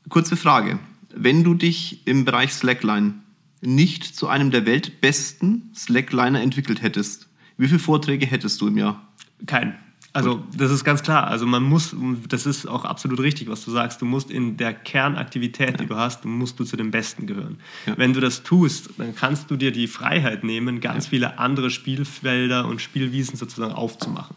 Kurze 0.09 0.35
Frage 0.35 0.79
wenn 1.19 1.43
du 1.43 1.53
dich 1.53 2.01
im 2.05 2.25
Bereich 2.25 2.53
Slackline 2.53 3.15
nicht 3.61 4.03
zu 4.03 4.27
einem 4.27 4.51
der 4.51 4.65
weltbesten 4.65 5.71
Slackliner 5.75 6.41
entwickelt 6.41 6.81
hättest, 6.81 7.27
wie 7.57 7.67
viele 7.67 7.79
Vorträge 7.79 8.25
hättest 8.25 8.61
du 8.61 8.67
im 8.67 8.77
Jahr? 8.77 9.07
Keinen. 9.45 9.75
Also 10.11 10.43
das 10.55 10.71
ist 10.71 10.83
ganz 10.83 11.03
klar. 11.03 11.27
Also 11.27 11.45
man 11.45 11.61
muss, 11.63 11.95
das 12.27 12.45
ist 12.45 12.65
auch 12.67 12.83
absolut 12.83 13.19
richtig, 13.19 13.47
was 13.47 13.63
du 13.63 13.71
sagst. 13.71 14.01
Du 14.01 14.05
musst 14.05 14.31
in 14.31 14.57
der 14.57 14.73
Kernaktivität, 14.73 15.71
ja. 15.71 15.77
die 15.77 15.85
du 15.85 15.95
hast, 15.95 16.25
musst 16.25 16.59
du 16.59 16.63
zu 16.63 16.77
den 16.77 16.89
Besten 16.89 17.27
gehören. 17.27 17.59
Ja. 17.85 17.97
Wenn 17.97 18.13
du 18.13 18.19
das 18.19 18.41
tust, 18.41 18.89
dann 18.97 19.15
kannst 19.15 19.51
du 19.51 19.55
dir 19.55 19.71
die 19.71 19.87
Freiheit 19.87 20.43
nehmen, 20.43 20.81
ganz 20.81 21.05
ja. 21.05 21.09
viele 21.11 21.39
andere 21.39 21.69
Spielfelder 21.69 22.67
und 22.67 22.81
Spielwiesen 22.81 23.37
sozusagen 23.37 23.73
aufzumachen. 23.73 24.35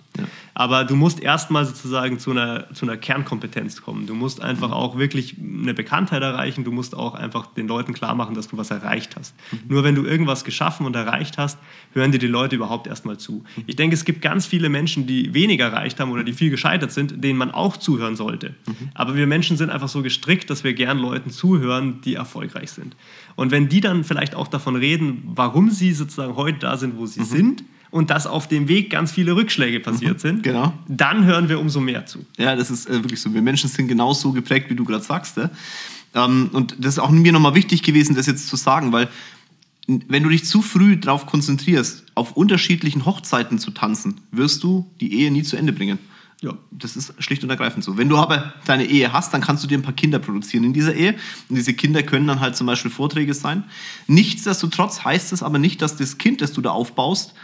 Aber 0.54 0.84
du 0.84 0.96
musst 0.96 1.20
erstmal 1.20 1.64
sozusagen 1.64 2.18
zu 2.18 2.30
einer, 2.32 2.72
zu 2.74 2.84
einer 2.84 2.96
Kernkompetenz 2.96 3.82
kommen. 3.82 4.06
Du 4.06 4.14
musst 4.14 4.42
einfach 4.42 4.68
mhm. 4.68 4.74
auch 4.74 4.98
wirklich 4.98 5.36
eine 5.38 5.74
Bekanntheit 5.74 6.22
erreichen. 6.22 6.64
Du 6.64 6.72
musst 6.72 6.94
auch 6.94 7.14
einfach 7.14 7.46
den 7.46 7.68
Leuten 7.68 7.94
klar 7.94 8.14
machen, 8.14 8.34
dass 8.34 8.48
du 8.48 8.58
was 8.58 8.70
erreicht 8.70 9.16
hast. 9.16 9.34
Mhm. 9.50 9.58
Nur 9.68 9.84
wenn 9.84 9.94
du 9.94 10.04
irgendwas 10.04 10.44
geschaffen 10.44 10.86
und 10.86 10.94
erreicht 10.94 11.38
hast, 11.38 11.58
hören 11.94 12.12
dir 12.12 12.18
die 12.18 12.26
Leute 12.26 12.56
überhaupt 12.56 12.86
erstmal 12.86 13.18
zu. 13.18 13.44
Mhm. 13.56 13.64
Ich 13.66 13.76
denke, 13.76 13.94
es 13.94 14.04
gibt 14.04 14.20
ganz 14.20 14.46
viele 14.46 14.68
Menschen, 14.68 15.06
die 15.06 15.32
weniger 15.32 15.66
erreicht 15.66 15.98
haben 16.00 16.10
oder 16.10 16.24
die 16.24 16.32
viel 16.32 16.50
gescheitert 16.50 16.92
sind, 16.92 17.24
denen 17.24 17.38
man 17.38 17.50
auch 17.50 17.76
zuhören 17.76 18.16
sollte. 18.16 18.54
Mhm. 18.66 18.90
Aber 18.94 19.14
wir 19.14 19.26
Menschen 19.26 19.56
sind 19.56 19.70
einfach 19.70 19.88
so 19.88 20.02
gestrickt, 20.02 20.50
dass 20.50 20.64
wir 20.64 20.74
gern 20.74 20.98
Leuten 20.98 21.30
zuhören, 21.30 22.00
die 22.02 22.14
erfolgreich 22.14 22.70
sind. 22.72 22.96
Und 23.36 23.50
wenn 23.50 23.68
die 23.68 23.80
dann 23.80 24.04
vielleicht 24.04 24.34
auch 24.34 24.48
davon 24.48 24.76
reden, 24.76 25.22
warum 25.34 25.70
sie 25.70 25.92
sozusagen 25.92 26.36
heute 26.36 26.58
da 26.58 26.76
sind, 26.76 26.98
wo 26.98 27.06
sie 27.06 27.20
mhm. 27.20 27.24
sind, 27.24 27.64
und 27.92 28.08
dass 28.10 28.26
auf 28.26 28.48
dem 28.48 28.68
Weg 28.68 28.90
ganz 28.90 29.12
viele 29.12 29.36
Rückschläge 29.36 29.78
passiert 29.78 30.14
mhm, 30.14 30.18
sind, 30.18 30.42
genau. 30.42 30.72
dann 30.88 31.24
hören 31.26 31.48
wir 31.48 31.60
umso 31.60 31.78
mehr 31.78 32.06
zu. 32.06 32.24
Ja, 32.38 32.56
das 32.56 32.70
ist 32.70 32.88
äh, 32.88 32.94
wirklich 32.94 33.20
so. 33.20 33.32
Wir 33.32 33.42
Menschen 33.42 33.68
sind 33.68 33.86
genauso 33.86 34.32
geprägt, 34.32 34.70
wie 34.70 34.74
du 34.74 34.84
gerade 34.84 35.04
sagst. 35.04 35.36
Ja? 35.36 35.50
Ähm, 36.14 36.48
und 36.52 36.74
das 36.78 36.94
ist 36.94 36.98
auch 36.98 37.10
mir 37.10 37.32
nochmal 37.32 37.54
wichtig 37.54 37.82
gewesen, 37.82 38.16
das 38.16 38.26
jetzt 38.26 38.48
zu 38.48 38.56
sagen, 38.56 38.92
weil 38.92 39.08
wenn 39.86 40.22
du 40.22 40.30
dich 40.30 40.46
zu 40.46 40.62
früh 40.62 40.96
darauf 40.96 41.26
konzentrierst, 41.26 42.04
auf 42.14 42.32
unterschiedlichen 42.32 43.04
Hochzeiten 43.04 43.58
zu 43.58 43.70
tanzen, 43.72 44.22
wirst 44.30 44.62
du 44.62 44.90
die 45.00 45.12
Ehe 45.12 45.30
nie 45.30 45.42
zu 45.42 45.56
Ende 45.56 45.72
bringen. 45.72 45.98
Ja, 46.40 46.54
das 46.70 46.96
ist 46.96 47.14
schlicht 47.22 47.44
und 47.44 47.50
ergreifend 47.50 47.84
so. 47.84 47.98
Wenn 47.98 48.08
du 48.08 48.16
aber 48.16 48.54
deine 48.64 48.86
Ehe 48.86 49.12
hast, 49.12 49.34
dann 49.34 49.42
kannst 49.42 49.62
du 49.62 49.68
dir 49.68 49.78
ein 49.78 49.82
paar 49.82 49.92
Kinder 49.92 50.18
produzieren 50.18 50.64
in 50.64 50.72
dieser 50.72 50.94
Ehe. 50.94 51.14
Und 51.48 51.56
diese 51.56 51.74
Kinder 51.74 52.02
können 52.02 52.26
dann 52.26 52.40
halt 52.40 52.56
zum 52.56 52.66
Beispiel 52.66 52.90
Vorträge 52.90 53.34
sein. 53.34 53.64
Nichtsdestotrotz 54.06 55.04
heißt 55.04 55.32
es 55.32 55.42
aber 55.42 55.58
nicht, 55.58 55.82
dass 55.82 55.96
das 55.96 56.16
Kind, 56.16 56.40
das 56.40 56.52
du 56.52 56.62
da 56.62 56.70
aufbaust, 56.70 57.34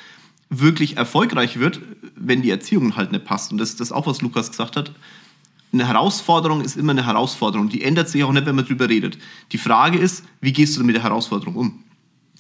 wirklich 0.51 0.97
erfolgreich 0.97 1.59
wird, 1.59 1.81
wenn 2.15 2.43
die 2.43 2.51
Erziehung 2.51 2.97
halt 2.97 3.13
nicht 3.13 3.25
passt. 3.25 3.53
Und 3.53 3.59
das 3.59 3.75
ist 3.75 3.93
auch, 3.93 4.07
was 4.07 4.23
Lukas 4.23 4.51
gesagt 4.51 4.77
hat. 4.77 4.93
Eine 5.73 5.87
Herausforderung 5.87 6.63
ist 6.63 6.77
immer 6.77 6.93
eine 6.93 7.05
Herausforderung. 7.05 7.69
Die 7.69 7.83
ändert 7.83 8.09
sich 8.09 8.25
auch 8.25 8.33
nicht, 8.33 8.47
wenn 8.47 8.57
man 8.57 8.65
drüber 8.65 8.89
redet. 8.89 9.19
Die 9.53 9.59
Frage 9.59 9.99
ist, 9.99 10.25
wie 10.41 10.53
gehst 10.53 10.77
du 10.77 10.85
mit 10.85 10.97
der 10.97 11.03
Herausforderung 11.03 11.57
um? 11.57 11.85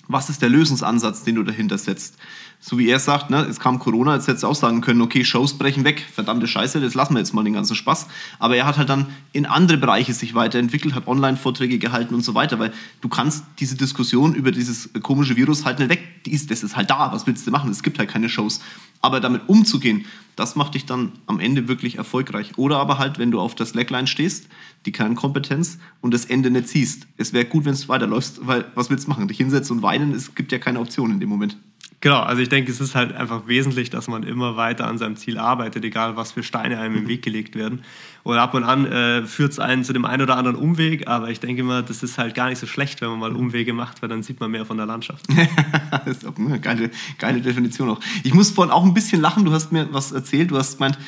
Was 0.07 0.31
ist 0.31 0.41
der 0.41 0.49
Lösungsansatz, 0.49 1.25
den 1.25 1.35
du 1.35 1.43
dahinter 1.43 1.77
setzt? 1.77 2.17
So 2.61 2.79
wie 2.79 2.89
er 2.89 2.99
sagt, 2.99 3.31
ne, 3.31 3.47
es 3.49 3.61
kam 3.61 3.79
Corona, 3.79 4.15
jetzt 4.15 4.27
hätte 4.27 4.39
es 4.39 4.45
auch 4.45 4.55
sagen 4.55 4.81
können, 4.81 5.01
okay, 5.01 5.25
Shows 5.25 5.57
brechen 5.57 5.85
weg, 5.85 6.05
verdammte 6.13 6.47
Scheiße, 6.47 6.81
das 6.81 6.95
lassen 6.95 7.15
wir 7.15 7.21
jetzt 7.21 7.33
mal 7.33 7.45
den 7.45 7.55
ganzen 7.55 7.77
Spaß. 7.77 8.09
Aber 8.39 8.57
er 8.57 8.67
hat 8.67 8.79
halt 8.79 8.89
dann 8.89 9.07
in 9.33 9.47
andere 9.47 9.79
Bereiche 9.79 10.13
sich 10.13 10.35
weiterentwickelt, 10.35 10.95
hat 10.95 11.07
Online-Vorträge 11.07 11.79
gehalten 11.79 12.15
und 12.15 12.23
so 12.23 12.35
weiter, 12.35 12.59
weil 12.59 12.73
du 13.01 13.09
kannst 13.09 13.45
diese 13.61 13.77
Diskussion 13.77 14.35
über 14.35 14.51
dieses 14.51 14.91
komische 15.03 15.37
Virus 15.37 15.65
halt 15.65 15.79
nicht 15.79 15.89
weg, 15.89 16.03
das 16.25 16.63
ist 16.63 16.77
halt 16.77 16.91
da, 16.91 17.13
was 17.13 17.27
willst 17.27 17.47
du 17.47 17.51
machen? 17.51 17.71
Es 17.71 17.83
gibt 17.83 17.99
halt 17.99 18.11
keine 18.11 18.29
Shows. 18.29 18.61
Aber 19.01 19.21
damit 19.21 19.49
umzugehen, 19.49 20.05
das 20.35 20.57
macht 20.57 20.75
dich 20.75 20.85
dann 20.85 21.13
am 21.27 21.41
Ende 21.41 21.69
wirklich 21.69 21.97
erfolgreich. 21.97 22.59
Oder 22.59 22.79
aber 22.79 22.99
halt, 22.99 23.19
wenn 23.19 23.31
du 23.31 23.41
auf 23.41 23.55
der 23.55 23.67
Slackline 23.67 24.07
stehst, 24.07 24.49
die 24.85 24.93
Kernkompetenz 24.93 25.79
und 26.01 26.13
das 26.13 26.25
Ende 26.25 26.51
nicht 26.51 26.69
ziehst. 26.69 27.07
Es 27.17 27.33
wäre 27.33 27.45
gut, 27.45 27.65
wenn 27.65 27.73
es 27.73 27.89
weiterläufst, 27.89 28.47
weil 28.47 28.67
was 28.75 28.91
willst 28.91 29.07
du 29.07 29.11
machen? 29.11 29.29
Dich 29.29 29.37
hinsetzen 29.37 29.77
und 29.77 29.83
weinen, 29.83 30.13
es 30.13 30.35
gibt 30.35 30.53
ja 30.53 30.59
keine 30.59 30.81
Option 30.81 31.13
in 31.13 31.21
dem 31.21 31.29
Moment. 31.29 31.57
Genau, 32.01 32.21
also 32.21 32.41
ich 32.41 32.49
denke, 32.49 32.71
es 32.71 32.81
ist 32.81 32.95
halt 32.95 33.13
einfach 33.13 33.49
wesentlich, 33.49 33.91
dass 33.91 34.07
man 34.07 34.23
immer 34.23 34.57
weiter 34.57 34.87
an 34.87 34.99
seinem 34.99 35.17
Ziel 35.17 35.37
arbeitet, 35.37 35.85
egal 35.85 36.17
was 36.17 36.31
für 36.31 36.45
Steine 36.45 36.79
einem 36.79 36.97
im 36.97 37.09
Weg 37.09 37.23
gelegt 37.23 37.57
werden. 37.57 37.83
Und 38.23 38.39
ab 38.39 38.55
und 38.55 38.63
an 38.63 38.87
äh, 38.87 39.27
führt 39.27 39.51
es 39.51 39.59
einen 39.59 39.83
zu 39.83 39.93
dem 39.93 40.05
einen 40.05 40.23
oder 40.23 40.37
anderen 40.37 40.57
Umweg, 40.57 41.09
aber 41.09 41.31
ich 41.31 41.41
denke 41.41 41.63
immer, 41.63 41.83
das 41.83 42.05
ist 42.05 42.17
halt 42.17 42.37
gar 42.37 42.51
nicht 42.51 42.59
so 42.59 42.69
schlecht, 42.69 43.01
wenn 43.01 43.09
man 43.11 43.19
mal 43.19 43.33
Umwege 43.33 43.73
macht, 43.73 44.01
weil 44.01 44.09
dann 44.09 44.23
sieht 44.23 44.39
man 44.39 44.53
mehr 44.53 44.65
von 44.65 44.77
der 44.77 44.87
Landschaft. 44.87 45.27
das 46.05 46.19
ist 46.19 46.27
auch 46.27 46.37
eine 46.37 46.61
geile, 46.61 46.91
geile 47.19 47.41
Definition 47.41 47.91
auch. 47.91 48.01
Ich 48.23 48.33
muss 48.33 48.51
vorhin 48.51 48.73
auch 48.73 48.85
ein 48.85 48.95
bisschen 48.95 49.21
lachen, 49.21 49.45
du 49.45 49.53
hast 49.53 49.73
mir 49.73 49.89
was 49.93 50.13
erzählt, 50.13 50.53
du 50.53 50.57
hast 50.57 50.79
gemeint, 50.79 50.99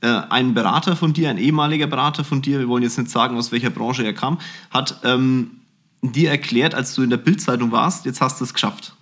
äh, 0.00 0.06
ein 0.30 0.54
Berater 0.54 0.96
von 0.96 1.12
dir, 1.12 1.28
ein 1.28 1.36
ehemaliger 1.36 1.86
Berater 1.86 2.24
von 2.24 2.40
dir, 2.40 2.60
wir 2.60 2.68
wollen 2.68 2.82
jetzt 2.82 2.96
nicht 2.96 3.10
sagen, 3.10 3.36
aus 3.36 3.52
welcher 3.52 3.68
Branche 3.68 4.04
er 4.04 4.14
kam, 4.14 4.38
hat 4.70 5.00
ähm, 5.04 5.50
dir 6.00 6.30
erklärt, 6.30 6.74
als 6.74 6.94
du 6.94 7.02
in 7.02 7.10
der 7.10 7.18
Bildzeitung 7.18 7.72
warst, 7.72 8.06
jetzt 8.06 8.22
hast 8.22 8.40
du 8.40 8.44
es 8.44 8.54
geschafft. 8.54 8.94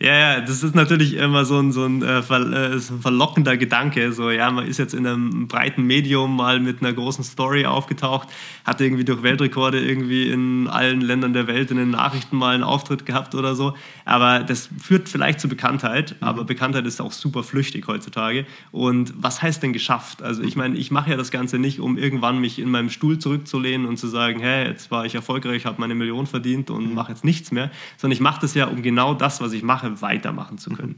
Ja, 0.00 0.16
ja, 0.16 0.40
das 0.40 0.62
ist 0.62 0.76
natürlich 0.76 1.14
immer 1.14 1.44
so 1.44 1.58
ein, 1.58 1.72
so 1.72 1.84
ein, 1.84 2.02
äh, 2.02 2.20
äh 2.20 2.78
so 2.78 2.94
ein 2.94 3.00
verlockender 3.00 3.56
Gedanke. 3.56 4.12
So, 4.12 4.30
ja, 4.30 4.48
man 4.52 4.64
ist 4.64 4.78
jetzt 4.78 4.94
in 4.94 5.04
einem 5.04 5.48
breiten 5.48 5.82
Medium 5.82 6.36
mal 6.36 6.60
mit 6.60 6.82
einer 6.82 6.92
großen 6.92 7.24
Story 7.24 7.66
aufgetaucht, 7.66 8.28
hat 8.64 8.80
irgendwie 8.80 9.04
durch 9.04 9.24
Weltrekorde 9.24 9.80
irgendwie 9.80 10.30
in 10.30 10.68
allen 10.68 11.00
Ländern 11.00 11.32
der 11.32 11.48
Welt 11.48 11.72
in 11.72 11.78
den 11.78 11.90
Nachrichten 11.90 12.36
mal 12.36 12.54
einen 12.54 12.62
Auftritt 12.62 13.06
gehabt 13.06 13.34
oder 13.34 13.56
so. 13.56 13.74
Aber 14.04 14.44
das 14.44 14.68
führt 14.80 15.08
vielleicht 15.08 15.40
zu 15.40 15.48
Bekanntheit, 15.48 16.14
mhm. 16.20 16.28
aber 16.28 16.44
Bekanntheit 16.44 16.86
ist 16.86 17.00
auch 17.00 17.12
super 17.12 17.42
flüchtig 17.42 17.88
heutzutage. 17.88 18.46
Und 18.70 19.12
was 19.16 19.42
heißt 19.42 19.64
denn 19.64 19.72
geschafft? 19.72 20.22
Also 20.22 20.44
ich 20.44 20.54
meine, 20.54 20.76
ich 20.76 20.92
mache 20.92 21.10
ja 21.10 21.16
das 21.16 21.32
Ganze 21.32 21.58
nicht, 21.58 21.80
um 21.80 21.98
irgendwann 21.98 22.38
mich 22.38 22.60
in 22.60 22.70
meinem 22.70 22.90
Stuhl 22.90 23.18
zurückzulehnen 23.18 23.84
und 23.88 23.96
zu 23.96 24.06
sagen, 24.06 24.38
hey, 24.38 24.68
jetzt 24.68 24.92
war 24.92 25.06
ich 25.06 25.16
erfolgreich, 25.16 25.66
habe 25.66 25.80
meine 25.80 25.96
Million 25.96 26.28
verdient 26.28 26.70
und 26.70 26.90
mhm. 26.90 26.94
mache 26.94 27.10
jetzt 27.10 27.24
nichts 27.24 27.50
mehr, 27.50 27.72
sondern 27.96 28.14
ich 28.14 28.20
mache 28.20 28.40
das 28.42 28.54
ja, 28.54 28.66
um 28.66 28.82
genau 28.82 29.12
das, 29.12 29.40
was 29.40 29.52
ich 29.52 29.64
mache, 29.64 29.87
Sache 29.88 30.02
weitermachen 30.02 30.58
zu 30.58 30.70
können. 30.70 30.96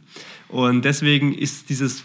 Und 0.49 0.85
deswegen 0.85 1.33
ist 1.33 1.69
dieses, 1.69 2.05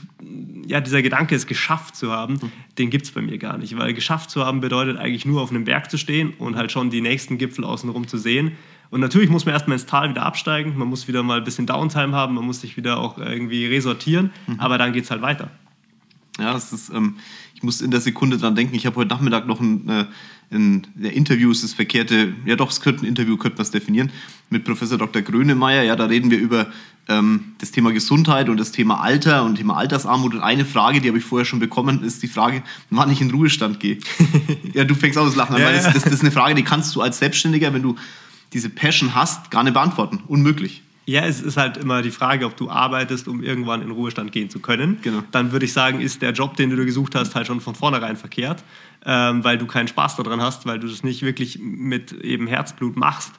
ja, 0.66 0.82
dieser 0.82 1.02
Gedanke, 1.02 1.36
es 1.36 1.48
geschafft 1.48 1.96
zu 1.96 2.12
haben, 2.12 2.40
den 2.78 2.90
gibt 2.90 3.06
es 3.06 3.12
bei 3.12 3.22
mir 3.22 3.38
gar 3.38 3.58
nicht. 3.58 3.78
Weil 3.78 3.94
geschafft 3.94 4.30
zu 4.30 4.46
haben 4.46 4.62
bedeutet 4.62 4.98
eigentlich 4.98 5.26
nur 5.26 5.42
auf 5.42 5.50
einem 5.50 5.66
Berg 5.66 5.90
zu 5.90 5.98
stehen 5.98 6.34
und 6.38 6.56
halt 6.56 6.72
schon 6.72 6.90
die 6.90 7.02
nächsten 7.02 7.38
Gipfel 7.38 7.64
außenrum 7.64 8.08
zu 8.08 8.18
sehen. 8.18 8.52
Und 8.92 9.02
natürlich 9.02 9.30
muss 9.30 9.46
man 9.46 9.54
erstmal 9.54 9.76
ins 9.76 9.88
Tal 9.88 10.10
wieder 10.10 10.24
absteigen, 10.24 10.78
man 10.78 10.88
muss 10.88 11.08
wieder 11.08 11.24
mal 11.24 11.40
ein 11.40 11.44
bisschen 11.44 11.66
Downtime 11.66 12.16
haben, 12.16 12.36
man 12.36 12.46
muss 12.46 12.62
sich 12.62 12.78
wieder 12.78 13.00
auch 13.00 13.18
irgendwie 13.18 13.66
resortieren, 13.66 14.32
mhm. 14.46 14.60
aber 14.60 14.78
dann 14.78 14.94
geht 14.94 15.06
es 15.06 15.12
halt 15.12 15.24
weiter. 15.24 15.50
Ja, 16.40 16.52
das 16.54 16.74
ist, 16.74 16.90
ähm, 16.90 17.16
ich 17.54 17.64
muss 17.64 17.82
in 17.82 17.92
der 17.92 18.02
Sekunde 18.02 18.38
dran 18.38 18.56
denken, 18.56 18.76
ich 18.76 18.86
habe 18.86 18.98
heute 18.98 19.10
Nachmittag 19.10 19.48
noch 19.48 19.62
ein, 19.62 19.88
äh, 19.88 20.06
ein 20.52 20.88
der 20.96 21.14
Interview 21.14 21.50
ist 21.50 21.64
das 21.64 21.74
verkehrte, 21.74 22.34
ja 22.46 22.56
doch, 22.56 22.70
es 22.70 22.82
könnte 22.82 23.04
ein 23.04 23.08
Interview, 23.08 23.38
könnte 23.38 23.58
man 23.58 23.64
es 23.64 23.72
definieren, 23.72 24.12
mit 24.50 24.66
Professor 24.66 24.98
Dr. 24.98 25.22
Grönemeyer. 25.22 25.84
Ja, 25.84 25.96
da 25.96 26.06
reden 26.06 26.32
wir 26.32 26.38
über 26.38 26.68
ähm, 27.08 27.54
das 27.60 27.72
Thema 27.72 27.94
Gesundheit 27.94 28.50
und 28.50 28.58
das 28.58 28.72
Thema 28.72 29.00
Alter 29.00 29.46
und 29.46 29.56
Thema 29.56 29.78
Altersarmut. 29.78 30.34
Und 30.34 30.42
eine 30.42 30.66
Frage, 30.66 31.00
die 31.00 31.08
habe 31.08 31.18
ich 31.18 31.24
vorher 31.24 31.46
schon 31.46 31.60
bekommen, 31.60 32.04
ist 32.04 32.22
die 32.22 32.28
Frage, 32.28 32.64
wann 32.90 33.10
ich 33.10 33.22
in 33.22 33.32
Ruhestand 33.32 33.80
gehe. 33.80 34.00
ja, 34.74 34.84
du 34.84 34.94
fängst 34.94 35.18
auch 35.18 35.26
das 35.26 35.36
Lachen 35.36 35.56
an, 35.56 35.62
ja, 35.62 35.68
weil 35.68 35.76
das, 35.76 35.86
das, 35.86 36.04
das 36.04 36.14
ist 36.14 36.22
eine 36.22 36.32
Frage, 36.32 36.56
die 36.56 36.64
kannst 36.64 36.94
du 36.96 37.02
als 37.02 37.20
Selbstständiger, 37.20 37.74
wenn 37.74 37.84
du 37.84 37.96
diese 38.52 38.70
Passion 38.70 39.16
hast, 39.16 39.52
gar 39.52 39.64
nicht 39.64 39.74
beantworten. 39.74 40.22
Unmöglich. 40.28 40.82
Ja, 41.08 41.22
es 41.26 41.40
ist 41.42 41.56
halt 41.56 41.78
immer 41.78 42.02
die 42.02 42.12
Frage, 42.12 42.46
ob 42.46 42.58
du 42.58 42.70
arbeitest, 42.70 43.28
um 43.28 43.44
irgendwann 43.44 43.84
in 43.84 43.92
Ruhestand 43.92 44.32
gehen 44.32 44.50
zu 44.50 44.60
können. 44.60 44.98
Genau. 45.04 45.24
Dann 45.32 45.52
würde 45.52 45.66
ich 45.66 45.74
sagen, 45.74 46.02
ist 46.02 46.22
der 46.22 46.32
Job, 46.32 46.56
den 46.58 46.72
du 46.72 46.76
dir 46.76 46.86
gesucht 46.86 47.14
hast, 47.14 47.36
halt 47.36 47.46
schon 47.46 47.62
von 47.62 47.76
vornherein 47.76 48.18
verkehrt, 48.18 48.64
ähm, 49.06 49.44
weil 49.44 49.60
du 49.60 49.68
keinen 49.68 49.88
Spaß 49.88 50.16
daran 50.16 50.42
hast, 50.42 50.66
weil 50.66 50.80
du 50.80 50.88
das 50.88 51.04
nicht 51.04 51.22
wirklich 51.22 51.60
mit 51.60 52.12
eben 52.12 52.48
Herzblut 52.48 52.96
machst. 52.96 53.34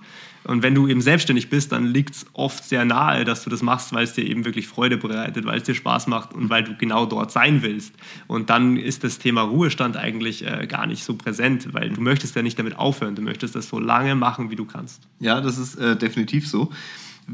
Und 0.47 0.63
wenn 0.63 0.77
du 0.77 0.87
eben 0.87 1.01
selbstständig 1.01 1.51
bist, 1.51 1.73
dann 1.73 1.87
liegt 1.87 2.15
es 2.15 2.27
oft 2.33 2.63
sehr 2.63 2.85
nahe, 2.85 3.25
dass 3.25 3.43
du 3.43 3.51
das 3.51 3.63
machst, 3.63 3.93
weil 3.93 4.05
es 4.05 4.13
dir 4.13 4.25
eben 4.25 4.45
wirklich 4.45 4.69
Freude 4.69 4.97
bereitet, 4.97 5.45
weil 5.45 5.59
es 5.59 5.65
dir 5.65 5.75
Spaß 5.75 6.07
macht 6.07 6.35
und 6.35 6.51
weil 6.51 6.63
du 6.63 6.77
genau 6.77 7.05
dort 7.05 7.33
sein 7.33 7.63
willst. 7.63 7.93
Und 8.29 8.49
dann 8.49 8.77
ist 8.77 9.03
das 9.03 9.19
Thema 9.19 9.43
Ruhestand 9.43 9.97
eigentlich 9.97 10.47
äh, 10.47 10.69
gar 10.69 10.87
nicht 10.87 11.03
so 11.03 11.17
präsent, 11.17 11.75
weil 11.75 11.91
du 11.91 12.01
möchtest 12.01 12.37
ja 12.37 12.43
nicht 12.43 12.59
damit 12.61 12.79
aufhören, 12.79 13.17
du 13.17 13.23
möchtest 13.23 13.57
das 13.57 13.69
so 13.69 13.81
lange 13.81 14.15
machen, 14.15 14.51
wie 14.51 14.57
du 14.57 14.67
kannst. 14.67 15.03
Ja, 15.19 15.41
das 15.41 15.59
ist 15.59 15.75
äh, 15.81 15.97
definitiv 15.97 16.47
so. 16.49 16.71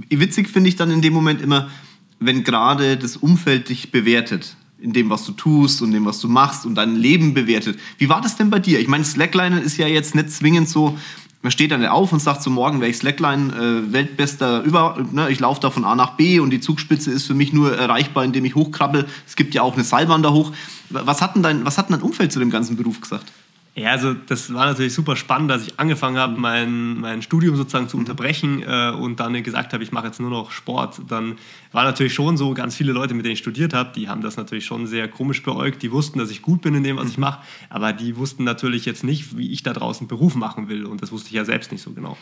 Witzig 0.09 0.49
finde 0.49 0.69
ich 0.69 0.77
dann 0.77 0.91
in 0.91 1.03
dem 1.03 1.13
Moment 1.13 1.41
immer, 1.41 1.71
wenn 2.19 2.45
gerade 2.45 2.97
das 2.97 3.17
Umfeld 3.17 3.69
dich 3.69 3.91
bewertet, 3.91 4.57
in 4.79 4.93
dem, 4.93 5.11
was 5.11 5.25
du 5.25 5.33
tust 5.33 5.83
und 5.83 5.93
dem, 5.93 6.05
was 6.05 6.19
du 6.21 6.29
machst 6.29 6.67
und 6.67 6.75
dein 6.75 6.97
Leben 6.97 7.35
bewertet. 7.35 7.79
Wie 7.99 8.09
war 8.09 8.21
das 8.21 8.37
denn 8.37 8.51
bei 8.51 8.59
dir? 8.59 8.81
Ich 8.81 8.89
meine, 8.89 9.05
Slackline 9.05 9.61
ist 9.61 9.77
ja 9.77 9.87
jetzt 9.87 10.15
nicht 10.15 10.31
zwingend 10.31 10.69
so, 10.69 10.99
man 11.43 11.51
steht 11.51 11.73
dann 11.73 11.85
auf 11.87 12.13
und 12.13 12.21
sagt 12.21 12.43
so, 12.43 12.51
morgen 12.51 12.81
wäre 12.81 12.91
ich 12.91 12.99
Slackline 12.99 13.53
äh, 13.53 13.93
Weltbester 13.93 14.63
über, 14.63 15.05
ne, 15.11 15.29
ich 15.29 15.41
laufe 15.41 15.61
da 15.61 15.71
von 15.71 15.85
A 15.85 15.97
nach 15.97 16.17
B 16.17 16.39
und 16.39 16.51
die 16.51 16.61
Zugspitze 16.61 17.11
ist 17.11 17.27
für 17.27 17.35
mich 17.35 17.53
nur 17.53 17.77
erreichbar, 17.77 18.25
indem 18.25 18.45
ich 18.45 18.55
hochkrabbel. 18.55 19.07
Es 19.27 19.35
gibt 19.35 19.53
ja 19.53 19.63
auch 19.63 19.75
eine 19.75 19.83
Seilbahn 19.83 20.23
da 20.23 20.31
hoch. 20.31 20.53
Was 20.91 21.21
hat 21.21 21.35
denn 21.35 21.43
dein, 21.43 21.65
was 21.65 21.79
hat 21.79 21.89
denn 21.89 21.97
dein 21.97 22.03
Umfeld 22.03 22.33
zu 22.33 22.39
dem 22.39 22.51
ganzen 22.51 22.77
Beruf 22.77 23.01
gesagt? 23.01 23.33
Ja, 23.75 23.93
also 23.93 24.13
das 24.13 24.53
war 24.53 24.67
natürlich 24.67 24.93
super 24.93 25.17
spannend, 25.17 25.51
dass 25.51 25.67
ich 25.67 25.81
angefangen 25.81 26.19
habe, 26.19 26.39
mein, 26.39 27.01
mein 27.01 27.23
Studium 27.23 27.57
sozusagen 27.57 27.89
zu 27.89 27.97
unterbrechen 27.97 28.63
äh, 28.63 28.91
und 28.91 29.19
dann 29.19 29.43
gesagt 29.43 29.73
habe, 29.73 29.83
ich 29.83 29.93
mache 29.93 30.09
jetzt 30.09 30.21
nur 30.21 30.29
noch 30.29 30.51
Sport. 30.51 31.01
Dann 31.09 31.37
war 31.73 31.85
natürlich 31.85 32.13
schon 32.13 32.37
so, 32.37 32.53
ganz 32.53 32.77
viele 32.77 32.93
Leute, 32.93 33.15
mit 33.15 33.25
denen 33.25 33.33
ich 33.33 33.39
studiert 33.39 33.73
habe, 33.73 33.91
die 33.97 34.11
haben 34.11 34.21
das 34.21 34.37
natürlich 34.37 34.67
schon 34.67 34.87
sehr 34.87 35.09
komisch 35.09 35.43
beäugt. 35.43 35.83
Die 35.83 35.91
wussten, 35.91 36.19
dass 36.19 36.31
ich 36.31 36.43
gut 36.43 36.61
bin 36.61 36.75
in 36.75 36.85
dem, 36.85 36.99
was 36.99 37.09
ich 37.09 37.17
mhm. 37.17 37.23
mache, 37.23 37.41
aber 37.71 37.95
die 37.95 38.17
wussten 38.19 38.45
natürlich 38.45 38.85
jetzt 38.85 39.05
nicht, 39.05 39.39
wie 39.39 39.51
ich 39.51 39.63
da 39.63 39.73
draußen 39.73 40.07
Beruf 40.07 40.35
machen 40.35 40.69
will 40.69 40.85
und 40.85 41.01
das 41.01 41.11
wusste 41.11 41.29
ich 41.29 41.35
ja 41.35 41.47
selbst 41.47 41.73
nicht 41.73 41.81
so 41.81 41.93
genau. 41.93 42.19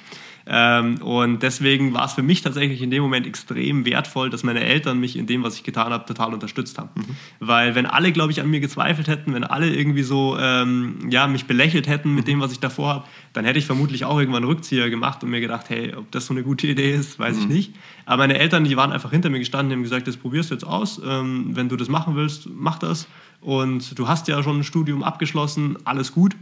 Ähm, 0.47 1.03
und 1.03 1.43
deswegen 1.43 1.93
war 1.93 2.07
es 2.07 2.13
für 2.13 2.23
mich 2.23 2.43
tatsächlich 2.43 2.81
in 2.81 2.91
dem 2.91 3.03
Moment 3.03 3.27
extrem 3.27 3.85
wertvoll, 3.85 4.31
dass 4.31 4.43
meine 4.43 4.61
Eltern 4.61 4.99
mich 4.99 5.17
in 5.17 5.27
dem, 5.27 5.43
was 5.43 5.57
ich 5.57 5.65
getan 5.65 5.93
habe, 5.93 6.07
total 6.07 6.33
unterstützt 6.33 6.79
haben. 6.79 6.91
Mhm. 6.95 7.17
Weil 7.41 7.75
wenn 7.75 7.87
alle, 7.87 8.13
glaube 8.13 8.33
ich, 8.33 8.41
an 8.41 8.49
mir 8.49 8.61
gezweifelt 8.61 9.09
hätten, 9.09 9.35
wenn 9.35 9.45
alle 9.45 9.75
irgendwie 9.75 10.03
so 10.03 10.37
ähm, 10.39 11.09
ja, 11.11 11.27
mich 11.27 11.40
belächelt 11.47 11.89
hätten 11.89 12.15
mit 12.15 12.25
mhm. 12.25 12.31
dem, 12.33 12.41
was 12.41 12.53
ich 12.53 12.61
davor 12.61 12.89
habe, 12.89 13.05
dann 13.33 13.45
hätte 13.45 13.59
ich 13.59 13.67
vermutlich 13.67 14.05
auch 14.05 14.19
irgendwann 14.19 14.43
einen 14.43 14.53
Rückzieher 14.53 14.91
gemacht 14.91 15.23
und 15.23 15.31
mir 15.31 15.41
gedacht, 15.41 15.71
hey, 15.71 15.95
ob 15.95 16.11
das 16.11 16.27
so 16.27 16.35
eine 16.35 16.43
gute 16.43 16.67
Idee 16.67 16.95
ist, 16.95 17.19
weiß 17.19 17.37
mhm. 17.37 17.43
ich 17.43 17.49
nicht. 17.49 17.75
Aber 18.07 18.19
meine 18.19 18.39
Eltern, 18.39 18.65
die 18.65 18.77
waren 18.77 18.93
einfach 18.93 19.11
hinter 19.11 19.31
mir 19.31 19.39
gestanden 19.39 19.73
und 19.73 19.79
haben 19.79 19.83
gesagt, 19.83 20.09
das 20.09 20.17
probierst 20.17 20.51
du 20.51 20.55
jetzt 20.55 20.65
aus. 20.65 21.01
Ähm, 21.05 21.51
wenn 21.55 21.69
du 21.69 21.77
das 21.77 21.89
machen 21.89 22.17
willst, 22.17 22.49
mach 22.53 22.79
das. 22.79 23.09
Und 23.41 23.99
du 23.99 24.09
hast 24.09 24.29
ja 24.29 24.43
schon 24.43 24.61
ein 24.61 24.65
Studium 24.65 25.03
abgeschlossen, 25.03 25.79
alles 25.85 26.13
gut. 26.13 26.35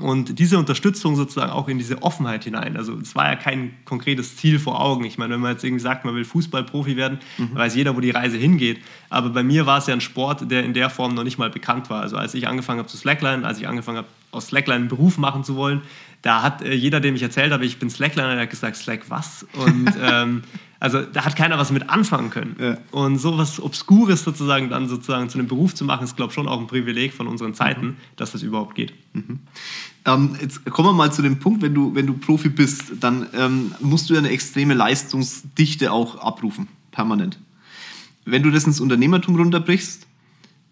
Und 0.00 0.38
diese 0.38 0.58
Unterstützung 0.58 1.16
sozusagen 1.16 1.50
auch 1.50 1.68
in 1.68 1.78
diese 1.78 2.02
Offenheit 2.02 2.44
hinein. 2.44 2.76
Also 2.76 2.94
es 2.98 3.14
war 3.14 3.28
ja 3.28 3.36
kein 3.36 3.72
konkretes 3.84 4.36
Ziel 4.36 4.58
vor 4.58 4.80
Augen. 4.80 5.04
Ich 5.04 5.18
meine, 5.18 5.34
wenn 5.34 5.40
man 5.40 5.52
jetzt 5.52 5.64
irgendwie 5.64 5.82
sagt, 5.82 6.04
man 6.04 6.14
will 6.14 6.24
Fußballprofi 6.24 6.96
werden, 6.96 7.18
mhm. 7.36 7.54
weiß 7.54 7.74
jeder, 7.74 7.96
wo 7.96 8.00
die 8.00 8.10
Reise 8.10 8.36
hingeht. 8.36 8.80
Aber 9.10 9.30
bei 9.30 9.42
mir 9.42 9.66
war 9.66 9.78
es 9.78 9.86
ja 9.86 9.94
ein 9.94 10.00
Sport, 10.00 10.50
der 10.50 10.64
in 10.64 10.74
der 10.74 10.90
Form 10.90 11.14
noch 11.14 11.24
nicht 11.24 11.38
mal 11.38 11.50
bekannt 11.50 11.90
war. 11.90 12.00
Also 12.00 12.16
als 12.16 12.34
ich 12.34 12.46
angefangen 12.46 12.78
habe 12.78 12.88
zu 12.88 12.96
Slackline, 12.96 13.44
als 13.46 13.58
ich 13.58 13.66
angefangen 13.66 13.98
habe, 13.98 14.08
aus 14.30 14.48
Slackline 14.48 14.80
einen 14.80 14.88
Beruf 14.88 15.18
machen 15.18 15.44
zu 15.44 15.56
wollen, 15.56 15.82
da 16.22 16.42
hat 16.42 16.62
äh, 16.62 16.74
jeder, 16.74 17.00
dem 17.00 17.14
ich 17.14 17.22
erzählt 17.22 17.52
habe, 17.52 17.64
ich 17.64 17.78
bin 17.78 17.90
Slackliner, 17.90 18.32
der 18.32 18.42
hat 18.42 18.50
gesagt, 18.50 18.76
Slack 18.76 19.08
was? 19.08 19.46
Und 19.54 19.92
ähm, 20.02 20.42
also 20.80 21.02
da 21.02 21.24
hat 21.24 21.34
keiner 21.34 21.58
was 21.58 21.72
mit 21.72 21.90
anfangen 21.90 22.30
können. 22.30 22.56
Ja. 22.60 22.78
Und 22.92 23.18
so 23.18 23.36
was 23.36 23.60
Obskures 23.60 24.22
sozusagen 24.22 24.68
dann 24.70 24.88
sozusagen 24.88 25.28
zu 25.28 25.38
einem 25.38 25.48
Beruf 25.48 25.74
zu 25.74 25.84
machen, 25.84 26.04
ist, 26.04 26.16
glaube 26.16 26.30
ich, 26.30 26.34
schon 26.34 26.46
auch 26.46 26.60
ein 26.60 26.66
Privileg 26.68 27.12
von 27.12 27.26
unseren 27.26 27.54
Zeiten, 27.54 27.86
mhm. 27.86 27.96
dass 28.16 28.32
das 28.32 28.42
überhaupt 28.42 28.74
geht. 28.74 28.92
Mhm. 29.12 29.40
Ähm, 30.04 30.36
jetzt 30.40 30.64
kommen 30.66 30.88
wir 30.88 30.92
mal 30.92 31.12
zu 31.12 31.22
dem 31.22 31.38
Punkt, 31.38 31.62
wenn 31.62 31.74
du, 31.74 31.94
wenn 31.94 32.06
du 32.06 32.14
Profi 32.14 32.48
bist, 32.48 32.92
dann 33.00 33.26
ähm, 33.34 33.74
musst 33.80 34.08
du 34.08 34.14
ja 34.14 34.20
eine 34.20 34.30
extreme 34.30 34.74
Leistungsdichte 34.74 35.92
auch 35.92 36.16
abrufen, 36.20 36.68
permanent. 36.92 37.38
Wenn 38.24 38.42
du 38.42 38.50
das 38.50 38.64
ins 38.64 38.80
Unternehmertum 38.80 39.36
runterbrichst, 39.36 40.06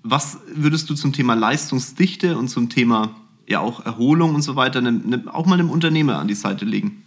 was 0.02 0.38
würdest 0.54 0.88
du 0.88 0.94
zum 0.94 1.12
Thema 1.12 1.34
Leistungsdichte 1.34 2.38
und 2.38 2.48
zum 2.48 2.68
Thema 2.68 3.16
ja 3.46 3.60
auch 3.60 3.84
Erholung 3.84 4.34
und 4.34 4.42
so 4.42 4.56
weiter 4.56 4.80
ne, 4.80 4.92
ne, 4.92 5.24
auch 5.32 5.46
mal 5.46 5.54
einem 5.54 5.70
Unternehmer 5.70 6.18
an 6.18 6.28
die 6.28 6.34
Seite 6.34 6.64
legen? 6.64 7.02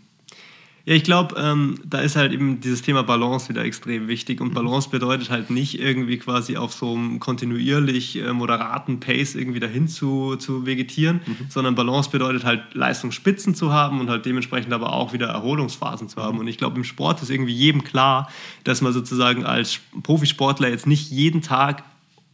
Ja, 0.89 0.95
ich 0.95 1.03
glaube, 1.03 1.35
ähm, 1.37 1.75
da 1.85 1.99
ist 1.99 2.15
halt 2.15 2.33
eben 2.33 2.61
dieses 2.61 2.81
Thema 2.81 3.03
Balance 3.03 3.47
wieder 3.47 3.63
extrem 3.63 4.07
wichtig. 4.07 4.41
Und 4.41 4.49
mhm. 4.49 4.53
Balance 4.55 4.89
bedeutet 4.89 5.29
halt 5.29 5.51
nicht 5.51 5.79
irgendwie 5.79 6.17
quasi 6.17 6.57
auf 6.57 6.73
so 6.73 6.95
einem 6.95 7.19
kontinuierlich 7.19 8.15
äh, 8.15 8.33
moderaten 8.33 8.99
Pace 8.99 9.35
irgendwie 9.35 9.59
dahin 9.59 9.87
zu, 9.87 10.35
zu 10.37 10.65
vegetieren, 10.65 11.21
mhm. 11.25 11.35
sondern 11.47 11.75
Balance 11.75 12.09
bedeutet 12.09 12.43
halt 12.43 12.73
Leistungsspitzen 12.73 13.53
zu 13.53 13.71
haben 13.71 13.99
und 13.99 14.09
halt 14.09 14.25
dementsprechend 14.25 14.73
aber 14.73 14.93
auch 14.93 15.13
wieder 15.13 15.27
Erholungsphasen 15.27 16.09
zu 16.09 16.23
haben. 16.23 16.35
Mhm. 16.35 16.39
Und 16.39 16.47
ich 16.47 16.57
glaube, 16.57 16.77
im 16.77 16.83
Sport 16.83 17.21
ist 17.21 17.29
irgendwie 17.29 17.53
jedem 17.53 17.83
klar, 17.83 18.27
dass 18.63 18.81
man 18.81 18.91
sozusagen 18.91 19.45
als 19.45 19.79
Profisportler 20.01 20.69
jetzt 20.69 20.87
nicht 20.87 21.11
jeden 21.11 21.43
Tag 21.43 21.83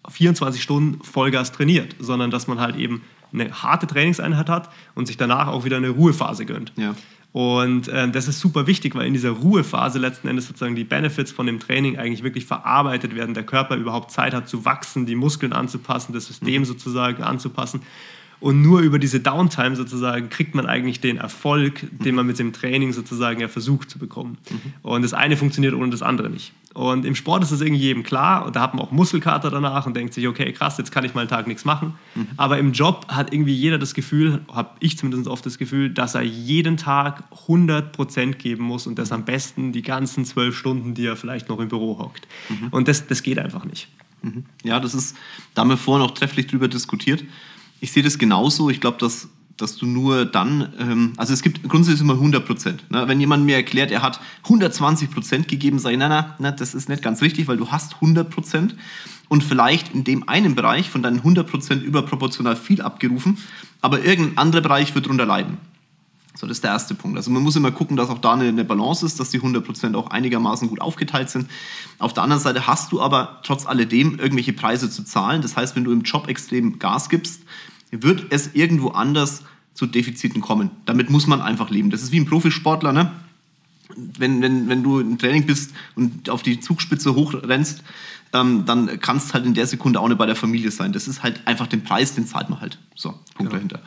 24 0.07 0.63
Stunden 0.63 1.03
Vollgas 1.03 1.51
trainiert, 1.51 1.95
sondern 1.99 2.31
dass 2.31 2.47
man 2.47 2.61
halt 2.61 2.77
eben 2.77 3.01
eine 3.39 3.51
harte 3.51 3.87
Trainingseinheit 3.87 4.49
hat 4.49 4.69
und 4.95 5.07
sich 5.07 5.17
danach 5.17 5.47
auch 5.47 5.65
wieder 5.65 5.77
eine 5.77 5.89
Ruhephase 5.89 6.45
gönnt. 6.45 6.73
Ja. 6.75 6.95
Und 7.35 7.89
äh, 7.89 8.09
das 8.09 8.29
ist 8.29 8.39
super 8.39 8.65
wichtig, 8.65 8.95
weil 8.95 9.07
in 9.07 9.13
dieser 9.13 9.31
Ruhephase 9.31 9.99
letzten 9.99 10.29
Endes 10.29 10.47
sozusagen 10.47 10.75
die 10.75 10.85
Benefits 10.85 11.33
von 11.33 11.45
dem 11.45 11.59
Training 11.59 11.97
eigentlich 11.97 12.23
wirklich 12.23 12.45
verarbeitet 12.45 13.13
werden, 13.13 13.33
der 13.33 13.43
Körper 13.43 13.75
überhaupt 13.75 14.11
Zeit 14.11 14.33
hat 14.33 14.47
zu 14.47 14.63
wachsen, 14.63 15.05
die 15.05 15.15
Muskeln 15.15 15.51
anzupassen, 15.51 16.13
das 16.13 16.27
System 16.27 16.61
mhm. 16.61 16.65
sozusagen 16.65 17.23
anzupassen. 17.23 17.81
Und 18.39 18.61
nur 18.61 18.79
über 18.79 18.99
diese 18.99 19.19
Downtime 19.19 19.75
sozusagen 19.75 20.29
kriegt 20.29 20.55
man 20.55 20.65
eigentlich 20.65 21.01
den 21.01 21.17
Erfolg, 21.17 21.85
den 21.91 22.15
man 22.15 22.25
mit 22.25 22.39
dem 22.39 22.53
Training 22.53 22.93
sozusagen 22.93 23.41
ja 23.41 23.49
versucht 23.49 23.89
zu 23.89 23.99
bekommen. 23.99 24.37
Mhm. 24.49 24.73
Und 24.81 25.01
das 25.01 25.13
eine 25.13 25.35
funktioniert 25.35 25.73
ohne 25.73 25.89
das 25.89 26.03
andere 26.03 26.29
nicht. 26.29 26.53
Und 26.75 27.05
im 27.05 27.15
Sport 27.15 27.41
ist 27.41 27.53
das 27.53 27.61
irgendwie 27.61 27.81
jedem 27.81 28.03
klar 28.03 28.45
und 28.45 28.57
da 28.57 28.61
hat 28.61 28.73
man 28.73 28.83
auch 28.83 28.91
Muskelkater 28.91 29.49
danach 29.49 29.85
und 29.85 29.95
denkt 29.95 30.13
sich, 30.13 30.27
okay, 30.27 30.51
krass, 30.51 30.77
jetzt 30.77 30.91
kann 30.91 31.05
ich 31.05 31.13
mal 31.13 31.21
einen 31.21 31.29
Tag 31.29 31.47
nichts 31.47 31.63
machen. 31.63 31.95
Mhm. 32.15 32.27
Aber 32.35 32.59
im 32.59 32.73
Job 32.73 33.07
hat 33.07 33.31
irgendwie 33.31 33.53
jeder 33.53 33.77
das 33.77 33.93
Gefühl, 33.93 34.41
habe 34.51 34.71
ich 34.81 34.97
zumindest 34.97 35.29
oft 35.29 35.45
das 35.45 35.57
Gefühl, 35.57 35.89
dass 35.89 36.15
er 36.15 36.23
jeden 36.23 36.75
Tag 36.75 37.23
100% 37.47 38.33
geben 38.33 38.65
muss 38.65 38.87
und 38.87 38.99
das 38.99 39.13
am 39.13 39.23
besten 39.23 39.71
die 39.71 39.83
ganzen 39.83 40.25
zwölf 40.25 40.57
Stunden, 40.57 40.95
die 40.95 41.05
er 41.05 41.15
vielleicht 41.15 41.47
noch 41.47 41.61
im 41.61 41.69
Büro 41.69 41.97
hockt. 41.97 42.27
Mhm. 42.49 42.67
Und 42.71 42.89
das, 42.89 43.07
das 43.07 43.23
geht 43.23 43.39
einfach 43.39 43.63
nicht. 43.63 43.87
Mhm. 44.21 44.43
Ja, 44.65 44.81
das 44.81 44.93
ist, 44.93 45.15
da 45.53 45.61
haben 45.61 45.69
wir 45.69 45.77
vorhin 45.77 46.05
auch 46.05 46.13
trefflich 46.13 46.47
drüber 46.47 46.67
diskutiert. 46.67 47.23
Ich 47.79 47.93
sehe 47.93 48.03
das 48.03 48.17
genauso. 48.17 48.69
Ich 48.69 48.81
glaube, 48.81 48.97
dass, 48.97 49.29
dass 49.57 49.77
du 49.77 49.85
nur 49.85 50.25
dann, 50.25 50.73
ähm, 50.79 51.13
also 51.17 51.33
es 51.33 51.41
gibt 51.41 51.67
grundsätzlich 51.67 52.01
immer 52.01 52.13
100 52.13 52.45
Prozent. 52.45 52.91
Ne? 52.91 53.07
Wenn 53.07 53.19
jemand 53.19 53.45
mir 53.45 53.55
erklärt, 53.55 53.91
er 53.91 54.01
hat 54.01 54.19
120 54.43 55.09
Prozent 55.11 55.47
gegeben, 55.47 55.79
sage 55.79 55.93
ich, 55.93 55.99
nein, 55.99 56.09
nein, 56.09 56.25
nein, 56.39 56.55
das 56.57 56.73
ist 56.73 56.89
nicht 56.89 57.01
ganz 57.01 57.21
richtig, 57.21 57.47
weil 57.47 57.57
du 57.57 57.71
hast 57.71 57.95
100 57.95 58.29
Prozent 58.29 58.75
und 59.29 59.43
vielleicht 59.43 59.93
in 59.93 60.03
dem 60.03 60.27
einen 60.27 60.55
Bereich 60.55 60.89
von 60.89 61.01
deinen 61.01 61.17
100 61.17 61.49
Prozent 61.49 61.83
überproportional 61.83 62.55
viel 62.55 62.81
abgerufen, 62.81 63.37
aber 63.81 64.03
irgendein 64.03 64.37
anderer 64.37 64.61
Bereich 64.61 64.93
wird 64.93 65.05
darunter 65.05 65.25
leiden. 65.25 65.57
So, 66.37 66.47
das 66.47 66.57
ist 66.57 66.65
der 66.65 66.71
erste 66.71 66.95
Punkt. 66.95 67.15
Also 67.15 67.31
man 67.31 67.41
muss 67.41 67.55
immer 67.55 67.71
gucken, 67.71 67.95
dass 67.95 68.09
auch 68.09 68.19
da 68.19 68.33
eine, 68.33 68.49
eine 68.49 68.65
Balance 68.65 69.05
ist, 69.05 69.21
dass 69.21 69.29
die 69.29 69.39
100% 69.39 69.95
auch 69.95 70.11
einigermaßen 70.11 70.67
gut 70.67 70.81
aufgeteilt 70.81 71.29
sind. 71.29 71.49
Auf 71.97 72.13
der 72.13 72.23
anderen 72.23 72.41
Seite 72.41 72.67
hast 72.67 72.91
du 72.91 73.01
aber 73.01 73.39
trotz 73.43 73.65
alledem 73.65 74.19
irgendwelche 74.19 74.51
Preise 74.51 74.89
zu 74.89 75.05
zahlen. 75.05 75.41
Das 75.41 75.55
heißt, 75.55 75.77
wenn 75.77 75.85
du 75.85 75.93
im 75.93 76.01
Job 76.01 76.27
extrem 76.27 76.77
Gas 76.77 77.07
gibst, 77.07 77.43
wird 78.03 78.27
es 78.29 78.51
irgendwo 78.53 78.89
anders 78.89 79.43
zu 79.73 79.85
Defiziten 79.85 80.41
kommen. 80.41 80.71
Damit 80.85 81.09
muss 81.09 81.27
man 81.27 81.41
einfach 81.41 81.69
leben. 81.69 81.89
Das 81.89 82.01
ist 82.01 82.11
wie 82.11 82.19
ein 82.19 82.25
Profisportler, 82.25 82.93
ne? 82.93 83.11
Wenn, 83.95 84.41
wenn, 84.41 84.67
wenn 84.67 84.83
du 84.83 84.99
im 84.99 85.17
Training 85.17 85.45
bist 85.45 85.73
und 85.95 86.29
auf 86.29 86.43
die 86.43 86.59
Zugspitze 86.59 87.15
hochrennst, 87.15 87.83
ähm, 88.33 88.65
dann 88.65 88.99
kannst 88.99 89.33
halt 89.33 89.45
in 89.45 89.53
der 89.53 89.67
Sekunde 89.67 89.99
auch 89.99 90.07
nicht 90.07 90.17
bei 90.17 90.25
der 90.25 90.35
Familie 90.35 90.71
sein. 90.71 90.91
Das 90.91 91.07
ist 91.07 91.23
halt 91.23 91.45
einfach 91.45 91.67
den 91.67 91.83
Preis, 91.83 92.15
den 92.15 92.25
zahlt 92.25 92.49
man 92.49 92.59
halt. 92.61 92.79
So, 92.95 93.11
Punkt 93.11 93.37
genau. 93.37 93.51
dahinter. 93.51 93.81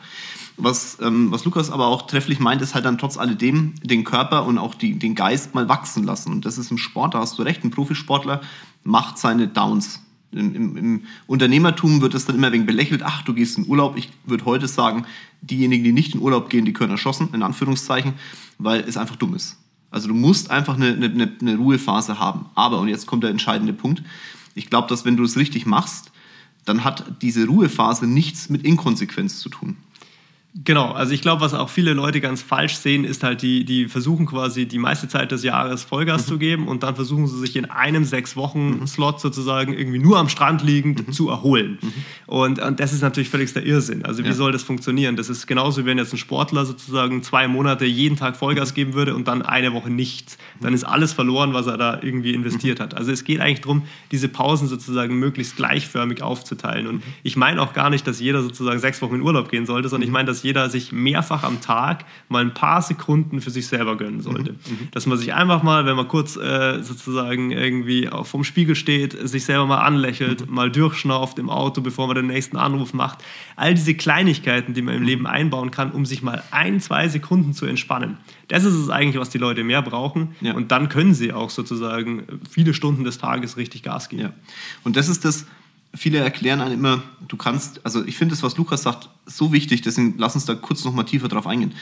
Was, 0.57 0.97
ähm, 1.01 1.31
was 1.31 1.45
Lukas 1.45 1.71
aber 1.71 1.87
auch 1.87 2.07
trefflich 2.07 2.39
meint, 2.39 2.61
ist 2.61 2.75
halt 2.75 2.85
dann 2.85 2.97
trotz 2.97 3.17
alledem 3.17 3.75
den 3.83 4.03
Körper 4.03 4.45
und 4.45 4.57
auch 4.57 4.75
die, 4.75 4.97
den 4.97 5.15
Geist 5.15 5.55
mal 5.55 5.69
wachsen 5.69 6.03
lassen. 6.03 6.31
Und 6.33 6.45
das 6.45 6.57
ist 6.57 6.71
im 6.71 6.77
Sport, 6.77 7.13
da 7.13 7.19
hast 7.19 7.37
du 7.39 7.43
recht, 7.43 7.63
ein 7.63 7.71
Profisportler 7.71 8.41
macht 8.83 9.17
seine 9.17 9.47
Downs. 9.47 10.01
Im, 10.31 10.55
im, 10.55 10.77
Im, 10.77 11.03
Unternehmertum 11.27 12.01
wird 12.01 12.13
es 12.13 12.25
dann 12.25 12.35
immer 12.35 12.51
wegen 12.51 12.65
belächelt, 12.65 13.01
ach, 13.03 13.23
du 13.23 13.33
gehst 13.33 13.57
in 13.57 13.67
Urlaub. 13.67 13.97
Ich 13.97 14.09
würde 14.25 14.45
heute 14.45 14.67
sagen, 14.67 15.05
diejenigen, 15.41 15.83
die 15.83 15.91
nicht 15.91 16.13
in 16.13 16.21
Urlaub 16.21 16.49
gehen, 16.49 16.65
die 16.65 16.73
können 16.73 16.91
erschossen, 16.91 17.29
in 17.33 17.41
Anführungszeichen, 17.41 18.13
weil 18.57 18.81
es 18.81 18.97
einfach 18.97 19.15
dumm 19.15 19.33
ist. 19.35 19.57
Also 19.91 20.07
du 20.07 20.13
musst 20.13 20.51
einfach 20.51 20.75
eine, 20.75 20.93
eine, 20.93 21.31
eine 21.41 21.55
Ruhephase 21.55 22.19
haben. 22.19 22.45
Aber, 22.55 22.79
und 22.79 22.89
jetzt 22.89 23.07
kommt 23.07 23.23
der 23.23 23.31
entscheidende 23.31 23.73
Punkt, 23.73 24.03
ich 24.53 24.69
glaube, 24.69 24.87
dass 24.87 25.05
wenn 25.05 25.17
du 25.17 25.23
es 25.23 25.37
richtig 25.37 25.65
machst, 25.65 26.11
dann 26.65 26.83
hat 26.83 27.21
diese 27.21 27.47
Ruhephase 27.47 28.05
nichts 28.05 28.49
mit 28.49 28.63
Inkonsequenz 28.63 29.39
zu 29.39 29.49
tun. 29.49 29.77
Genau, 30.55 30.91
also 30.93 31.13
ich 31.13 31.21
glaube, 31.21 31.41
was 31.41 31.53
auch 31.53 31.69
viele 31.69 31.93
Leute 31.93 32.21
ganz 32.21 32.41
falsch 32.41 32.73
sehen, 32.77 33.03
ist 33.03 33.23
halt, 33.23 33.43
die, 33.43 33.65
die 33.65 33.87
versuchen 33.87 34.25
quasi 34.25 34.65
die 34.65 34.79
meiste 34.79 35.07
Zeit 35.07 35.31
des 35.31 35.43
Jahres 35.43 35.83
Vollgas 35.83 36.25
mhm. 36.25 36.27
zu 36.27 36.37
geben 36.39 36.67
und 36.67 36.81
dann 36.81 36.95
versuchen 36.95 37.27
sie 37.27 37.37
sich 37.37 37.55
in 37.55 37.65
einem 37.65 38.03
sechs 38.03 38.35
Wochen 38.35 38.79
mhm. 38.79 38.87
Slot 38.87 39.21
sozusagen 39.21 39.73
irgendwie 39.73 39.99
nur 39.99 40.17
am 40.17 40.27
Strand 40.27 40.63
liegend 40.63 41.07
mhm. 41.07 41.11
zu 41.11 41.29
erholen. 41.29 41.77
Mhm. 41.79 41.93
Und, 42.25 42.59
und 42.59 42.79
das 42.79 42.93
ist 42.93 43.03
natürlich 43.03 43.29
völligster 43.29 43.61
Irrsinn. 43.61 44.05
Also 44.05 44.23
wie 44.23 44.29
ja. 44.29 44.33
soll 44.33 44.51
das 44.51 44.63
funktionieren? 44.63 45.15
Das 45.15 45.29
ist 45.29 45.45
genauso, 45.45 45.83
wie 45.83 45.85
wenn 45.85 45.99
jetzt 45.99 46.13
ein 46.13 46.17
Sportler 46.17 46.65
sozusagen 46.65 47.21
zwei 47.21 47.47
Monate 47.47 47.85
jeden 47.85 48.17
Tag 48.17 48.35
Vollgas 48.35 48.71
mhm. 48.71 48.75
geben 48.75 48.93
würde 48.95 49.13
und 49.13 49.27
dann 49.27 49.43
eine 49.43 49.73
Woche 49.73 49.91
nichts. 49.91 50.39
Dann 50.61 50.73
ist 50.73 50.83
alles 50.83 51.13
verloren, 51.13 51.53
was 51.53 51.67
er 51.67 51.77
da 51.77 51.99
irgendwie 52.01 52.33
investiert 52.33 52.79
mhm. 52.79 52.83
hat. 52.83 52.93
Also 52.95 53.11
es 53.11 53.23
geht 53.23 53.39
eigentlich 53.39 53.61
darum, 53.61 53.83
diese 54.11 54.27
Pausen 54.27 54.67
sozusagen 54.67 55.19
möglichst 55.19 55.57
gleichförmig 55.57 56.23
aufzuteilen. 56.23 56.87
Und 56.87 57.03
ich 57.21 57.37
meine 57.37 57.61
auch 57.61 57.73
gar 57.73 57.91
nicht, 57.91 58.07
dass 58.07 58.19
jeder 58.19 58.41
sozusagen 58.41 58.79
sechs 58.79 58.99
Wochen 59.03 59.15
in 59.15 59.21
Urlaub 59.21 59.51
gehen 59.51 59.67
sollte, 59.67 59.89
sondern 59.89 60.07
ich 60.07 60.11
meine, 60.11 60.25
dass 60.25 60.38
dass 60.39 60.43
jeder 60.43 60.69
sich 60.69 60.93
mehrfach 60.93 61.43
am 61.43 61.59
Tag 61.59 62.05
mal 62.29 62.41
ein 62.41 62.53
paar 62.53 62.81
Sekunden 62.81 63.41
für 63.41 63.51
sich 63.51 63.67
selber 63.67 63.97
gönnen 63.97 64.21
sollte. 64.21 64.53
Mhm. 64.53 64.57
mhm. 64.69 64.87
Dass 64.91 65.05
man 65.05 65.17
sich 65.17 65.33
einfach 65.33 65.63
mal, 65.63 65.85
wenn 65.85 65.97
man 65.97 66.07
kurz 66.07 66.37
äh, 66.37 66.81
sozusagen 66.81 67.51
irgendwie 67.51 68.09
vom 68.23 68.45
Spiegel 68.45 68.75
steht, 68.75 69.17
sich 69.27 69.43
selber 69.43 69.65
mal 69.65 69.79
anlächelt, 69.79 70.47
mhm. 70.47 70.55
mal 70.55 70.71
durchschnauft 70.71 71.39
im 71.39 71.49
Auto, 71.49 71.81
bevor 71.81 72.07
man 72.07 72.15
den 72.15 72.27
nächsten 72.27 72.55
Anruf 72.55 72.93
macht. 72.93 73.19
All 73.57 73.73
diese 73.73 73.95
Kleinigkeiten, 73.95 74.73
die 74.73 74.81
man 74.81 74.95
im 74.95 75.03
Leben 75.03 75.27
einbauen 75.27 75.71
kann, 75.71 75.91
um 75.91 76.05
sich 76.05 76.21
mal 76.21 76.41
ein, 76.51 76.79
zwei 76.79 77.09
Sekunden 77.09 77.53
zu 77.53 77.65
entspannen. 77.65 78.17
Das 78.47 78.63
ist 78.63 78.75
es 78.75 78.89
eigentlich, 78.89 79.19
was 79.19 79.29
die 79.29 79.37
Leute 79.37 79.63
mehr 79.63 79.81
brauchen. 79.81 80.35
Ja. 80.39 80.53
Und 80.53 80.71
dann 80.71 80.87
können 80.87 81.13
sie 81.13 81.33
auch 81.33 81.49
sozusagen 81.49 82.23
viele 82.49 82.73
Stunden 82.73 83.03
des 83.03 83.17
Tages 83.17 83.57
richtig 83.57 83.83
Gas 83.83 84.07
geben. 84.07 84.21
Ja. 84.21 84.33
Und 84.83 84.95
das 84.95 85.09
ist 85.09 85.25
das, 85.25 85.45
viele 85.93 86.19
erklären 86.19 86.61
einem 86.61 86.73
immer, 86.73 87.03
du 87.27 87.37
kannst, 87.37 87.85
also 87.85 88.05
ich 88.05 88.15
finde 88.17 88.33
das, 88.33 88.43
was 88.43 88.57
Lukas 88.57 88.83
sagt, 88.83 89.09
so 89.25 89.51
wichtig, 89.51 89.81
deswegen 89.81 90.15
lass 90.17 90.35
uns 90.35 90.45
da 90.45 90.55
kurz 90.55 90.83
noch 90.85 90.93
mal 90.93 91.03
tiefer 91.03 91.27
drauf 91.27 91.47
eingehen. 91.47 91.73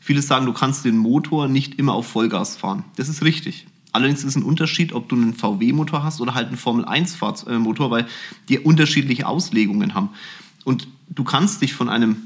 Viele 0.00 0.22
sagen, 0.22 0.46
du 0.46 0.52
kannst 0.52 0.84
den 0.84 0.96
Motor 0.96 1.48
nicht 1.48 1.78
immer 1.78 1.94
auf 1.94 2.06
Vollgas 2.06 2.56
fahren. 2.56 2.84
Das 2.96 3.08
ist 3.08 3.24
richtig. 3.24 3.66
Allerdings 3.92 4.20
ist 4.20 4.26
es 4.26 4.36
ein 4.36 4.42
Unterschied, 4.42 4.92
ob 4.92 5.08
du 5.08 5.16
einen 5.16 5.34
VW-Motor 5.34 6.04
hast 6.04 6.20
oder 6.20 6.34
halt 6.34 6.48
einen 6.48 6.58
Formel-1-Motor, 6.58 7.90
weil 7.90 8.06
die 8.48 8.58
unterschiedliche 8.58 9.26
Auslegungen 9.26 9.94
haben. 9.94 10.10
Und 10.64 10.86
du 11.08 11.24
kannst 11.24 11.62
dich 11.62 11.72
von 11.72 11.88
einem, 11.88 12.16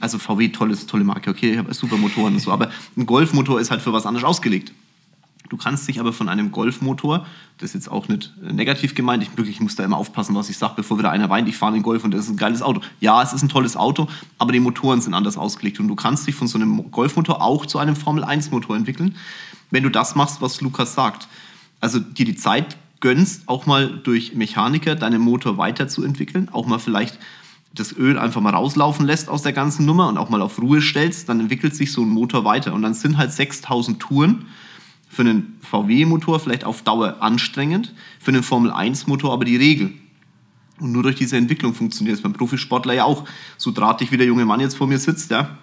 also 0.00 0.18
VW, 0.18 0.48
tolles, 0.48 0.86
tolle 0.86 1.04
Marke, 1.04 1.30
okay, 1.30 1.52
ich 1.52 1.58
habe 1.58 1.72
super 1.74 1.98
Motoren 1.98 2.34
und 2.34 2.40
so, 2.40 2.50
aber 2.50 2.70
ein 2.96 3.06
Golfmotor 3.06 3.60
ist 3.60 3.70
halt 3.70 3.82
für 3.82 3.92
was 3.92 4.06
anderes 4.06 4.24
ausgelegt. 4.24 4.72
Du 5.50 5.56
kannst 5.56 5.88
dich 5.88 5.98
aber 5.98 6.12
von 6.12 6.28
einem 6.28 6.52
Golfmotor, 6.52 7.26
das 7.58 7.70
ist 7.70 7.74
jetzt 7.74 7.90
auch 7.90 8.06
nicht 8.06 8.32
negativ 8.40 8.94
gemeint, 8.94 9.24
ich, 9.24 9.36
wirklich, 9.36 9.56
ich 9.56 9.60
muss 9.60 9.74
da 9.74 9.84
immer 9.84 9.96
aufpassen, 9.96 10.32
was 10.36 10.48
ich 10.48 10.56
sage, 10.56 10.74
bevor 10.76 10.96
wieder 10.96 11.10
einer 11.10 11.28
weint, 11.28 11.48
ich 11.48 11.56
fahre 11.56 11.74
einen 11.74 11.82
Golf 11.82 12.04
und 12.04 12.12
das 12.12 12.20
ist 12.20 12.30
ein 12.30 12.36
geiles 12.36 12.62
Auto. 12.62 12.80
Ja, 13.00 13.20
es 13.20 13.32
ist 13.32 13.42
ein 13.42 13.48
tolles 13.48 13.76
Auto, 13.76 14.06
aber 14.38 14.52
die 14.52 14.60
Motoren 14.60 15.00
sind 15.00 15.12
anders 15.12 15.36
ausgelegt 15.36 15.80
und 15.80 15.88
du 15.88 15.96
kannst 15.96 16.24
dich 16.28 16.36
von 16.36 16.46
so 16.46 16.56
einem 16.56 16.92
Golfmotor 16.92 17.42
auch 17.42 17.66
zu 17.66 17.78
einem 17.78 17.96
Formel-1-Motor 17.96 18.76
entwickeln, 18.76 19.16
wenn 19.72 19.82
du 19.82 19.90
das 19.90 20.14
machst, 20.14 20.40
was 20.40 20.60
Lukas 20.60 20.94
sagt. 20.94 21.26
Also 21.80 21.98
dir 21.98 22.26
die 22.26 22.36
Zeit 22.36 22.76
gönnst, 23.00 23.48
auch 23.48 23.66
mal 23.66 23.98
durch 24.04 24.34
Mechaniker 24.34 24.94
deinen 24.94 25.20
Motor 25.20 25.58
weiterzuentwickeln, 25.58 26.48
auch 26.50 26.66
mal 26.66 26.78
vielleicht 26.78 27.18
das 27.74 27.96
Öl 27.96 28.20
einfach 28.20 28.40
mal 28.40 28.54
rauslaufen 28.54 29.04
lässt 29.04 29.28
aus 29.28 29.42
der 29.42 29.52
ganzen 29.52 29.84
Nummer 29.84 30.08
und 30.08 30.16
auch 30.16 30.30
mal 30.30 30.42
auf 30.42 30.60
Ruhe 30.60 30.80
stellst, 30.80 31.28
dann 31.28 31.40
entwickelt 31.40 31.74
sich 31.74 31.90
so 31.90 32.02
ein 32.02 32.08
Motor 32.08 32.44
weiter 32.44 32.72
und 32.72 32.82
dann 32.82 32.94
sind 32.94 33.16
halt 33.16 33.32
6000 33.32 33.98
Touren 33.98 34.46
für 35.10 35.22
einen 35.22 35.58
VW-Motor 35.60 36.40
vielleicht 36.40 36.64
auf 36.64 36.82
Dauer 36.82 37.16
anstrengend, 37.20 37.92
für 38.20 38.30
einen 38.30 38.44
Formel-1-Motor 38.44 39.32
aber 39.32 39.44
die 39.44 39.56
Regel. 39.56 39.92
Und 40.78 40.92
nur 40.92 41.02
durch 41.02 41.16
diese 41.16 41.36
Entwicklung 41.36 41.74
funktioniert 41.74 42.16
es 42.16 42.22
beim 42.22 42.32
Profisportler 42.32 42.94
ja 42.94 43.04
auch. 43.04 43.26
So 43.58 43.70
drahtig 43.70 44.12
wie 44.12 44.16
der 44.16 44.26
junge 44.26 44.46
Mann 44.46 44.60
jetzt 44.60 44.76
vor 44.76 44.86
mir 44.86 44.98
sitzt, 44.98 45.30
ja. 45.30 45.58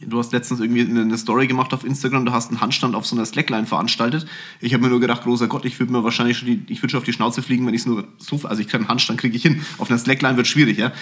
Du 0.00 0.18
hast 0.18 0.32
letztens 0.32 0.60
irgendwie 0.60 0.82
eine 0.82 1.18
Story 1.18 1.48
gemacht 1.48 1.74
auf 1.74 1.84
Instagram, 1.84 2.24
du 2.24 2.32
hast 2.32 2.50
einen 2.50 2.60
Handstand 2.60 2.94
auf 2.94 3.04
so 3.04 3.16
einer 3.16 3.26
Slackline 3.26 3.66
veranstaltet. 3.66 4.26
Ich 4.60 4.72
habe 4.72 4.84
mir 4.84 4.90
nur 4.90 5.00
gedacht, 5.00 5.24
großer 5.24 5.48
Gott, 5.48 5.64
ich 5.64 5.78
würde 5.80 5.92
mir 5.92 6.04
wahrscheinlich 6.04 6.38
schon 6.38 6.46
die, 6.46 6.62
ich 6.68 6.80
würde 6.82 6.92
schon 6.92 6.98
auf 6.98 7.04
die 7.04 7.12
Schnauze 7.12 7.42
fliegen, 7.42 7.66
wenn 7.66 7.74
ich 7.74 7.80
es 7.80 7.86
nur 7.86 8.06
so, 8.18 8.40
also 8.44 8.62
ich 8.62 8.68
kann 8.68 8.82
einen 8.82 8.88
Handstand 8.88 9.20
kriege 9.20 9.36
ich 9.36 9.42
hin. 9.42 9.60
Auf 9.78 9.90
einer 9.90 9.98
Slackline 9.98 10.36
wird 10.36 10.46
schwierig, 10.46 10.78
ja. 10.78 10.92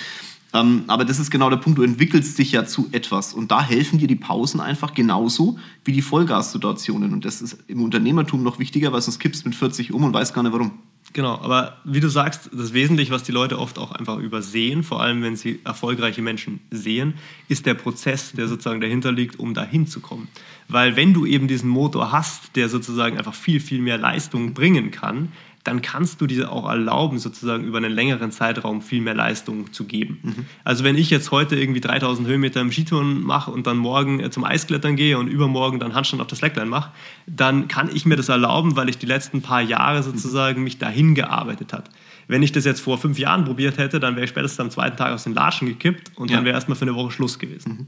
Ähm, 0.57 0.85
aber 0.87 1.05
das 1.05 1.19
ist 1.19 1.31
genau 1.31 1.51
der 1.51 1.59
Punkt, 1.59 1.79
du 1.79 1.83
entwickelst 1.83 2.39
dich 2.39 2.53
ja 2.53 2.65
zu 2.65 2.89
etwas. 2.93 3.35
Und 3.35 3.51
da 3.51 3.63
helfen 3.63 3.99
dir 3.99 4.09
die 4.09 4.17
Pausen 4.17 4.61
einfach 4.61 4.95
genauso 4.95 5.59
wie 5.85 5.93
die 5.93 6.03
Vollgassituationen. 6.03 7.13
Und 7.13 7.25
das 7.25 7.43
ist 7.43 7.59
im 7.69 7.83
Unternehmertum 7.83 8.43
noch 8.43 8.59
wichtiger, 8.59 8.93
weil 8.93 9.03
sonst 9.03 9.19
kippst 9.19 9.45
du 9.45 9.49
mit 9.51 9.57
40 9.57 9.93
um 9.93 10.05
und 10.05 10.15
weißt 10.15 10.35
gar 10.35 10.43
nicht 10.43 10.53
warum. 10.53 10.73
Genau, 11.13 11.39
aber 11.41 11.79
wie 11.85 12.01
du 12.01 12.09
sagst, 12.09 12.51
das 12.53 12.73
Wesentliche, 12.73 13.13
was 13.13 13.23
die 13.23 13.33
Leute 13.33 13.59
oft 13.59 13.79
auch 13.79 13.93
einfach 13.93 14.19
übersehen, 14.19 14.83
vor 14.83 15.01
allem 15.01 15.23
wenn 15.23 15.37
sie 15.37 15.61
erfolgreiche 15.65 16.21
Menschen 16.21 16.61
sehen, 16.71 17.15
ist 17.49 17.65
der 17.65 17.75
Prozess, 17.75 18.33
der 18.33 18.49
sozusagen 18.49 18.81
dahinter 18.81 19.13
liegt, 19.13 19.39
um 19.39 19.55
dahin 19.55 19.87
zu 19.87 20.01
kommen. 20.01 20.29
Weil 20.69 20.97
wenn 20.97 21.15
du 21.15 21.25
eben 21.25 21.49
diesen 21.49 21.71
Motor 21.71 22.13
hast, 22.13 22.57
der 22.57 22.69
sozusagen 22.69 23.17
einfach 23.17 23.35
viel, 23.35 23.61
viel 23.61 23.81
mehr 23.81 23.99
Leistung 23.99 24.53
bringen 24.53 24.91
kann, 24.91 25.33
dann 25.67 25.83
kannst 25.83 26.21
du 26.21 26.27
dir 26.27 26.53
auch 26.53 26.69
erlauben, 26.69 27.19
sozusagen 27.19 27.65
über 27.65 27.79
einen 27.79 27.93
längeren 27.93 28.31
Zeitraum 28.31 28.83
viel 28.83 29.01
mehr 29.01 29.15
Leistung 29.15 29.73
zu 29.73 29.85
geben. 29.85 30.19
Mhm. 30.23 30.47
Also 30.65 30.85
wenn 30.85 30.97
ich 30.97 31.11
jetzt 31.11 31.31
heute 31.33 31.57
irgendwie 31.57 31.81
3000 31.81 32.29
Höhenmeter 32.29 32.61
im 32.61 32.71
Skitouren 32.71 33.23
mache 33.23 33.51
und 33.51 33.67
dann 33.67 33.77
morgen 33.77 34.21
äh, 34.21 34.31
zum 34.31 34.45
Eisklettern 34.45 34.97
gehe 34.97 35.19
und 35.19 35.29
übermorgen 35.29 35.81
dann 35.81 35.95
Handstand 35.95 36.21
auf 36.21 36.29
das 36.29 36.39
Slackline 36.39 36.67
mache, 36.67 36.93
dann 37.27 37.67
kann 37.69 37.91
ich 37.93 38.07
mir 38.07 38.17
das 38.17 38.29
erlauben, 38.29 38.77
weil 38.77 38.89
ich 38.89 38.99
die 38.99 39.07
letzten 39.07 39.43
paar 39.43 39.61
Jahre 39.61 40.03
sozusagen 40.03 40.63
mich 40.63 40.79
dahin 40.79 41.15
gearbeitet 41.15 41.73
habe. 41.73 41.85
Wenn 42.29 42.43
ich 42.43 42.53
das 42.53 42.65
jetzt 42.65 42.81
vor 42.81 42.99
fünf 42.99 43.19
Jahren 43.19 43.45
probiert 43.45 43.79
hätte, 43.79 44.01
dann 44.01 44.15
wäre 44.15 44.25
ich 44.25 44.31
spätestens 44.31 44.61
am 44.61 44.71
zweiten 44.71 44.97
Tag 44.97 45.13
aus 45.13 45.25
den 45.25 45.35
Latschen 45.35 45.69
gekippt 45.69 46.13
und 46.17 46.31
ja. 46.31 46.37
dann 46.37 46.45
wäre 46.45 46.55
erstmal 46.55 46.77
für 46.77 46.85
eine 46.85 46.95
Woche 46.95 47.11
Schluss 47.11 47.39
gewesen. 47.39 47.73
Mhm. 47.73 47.87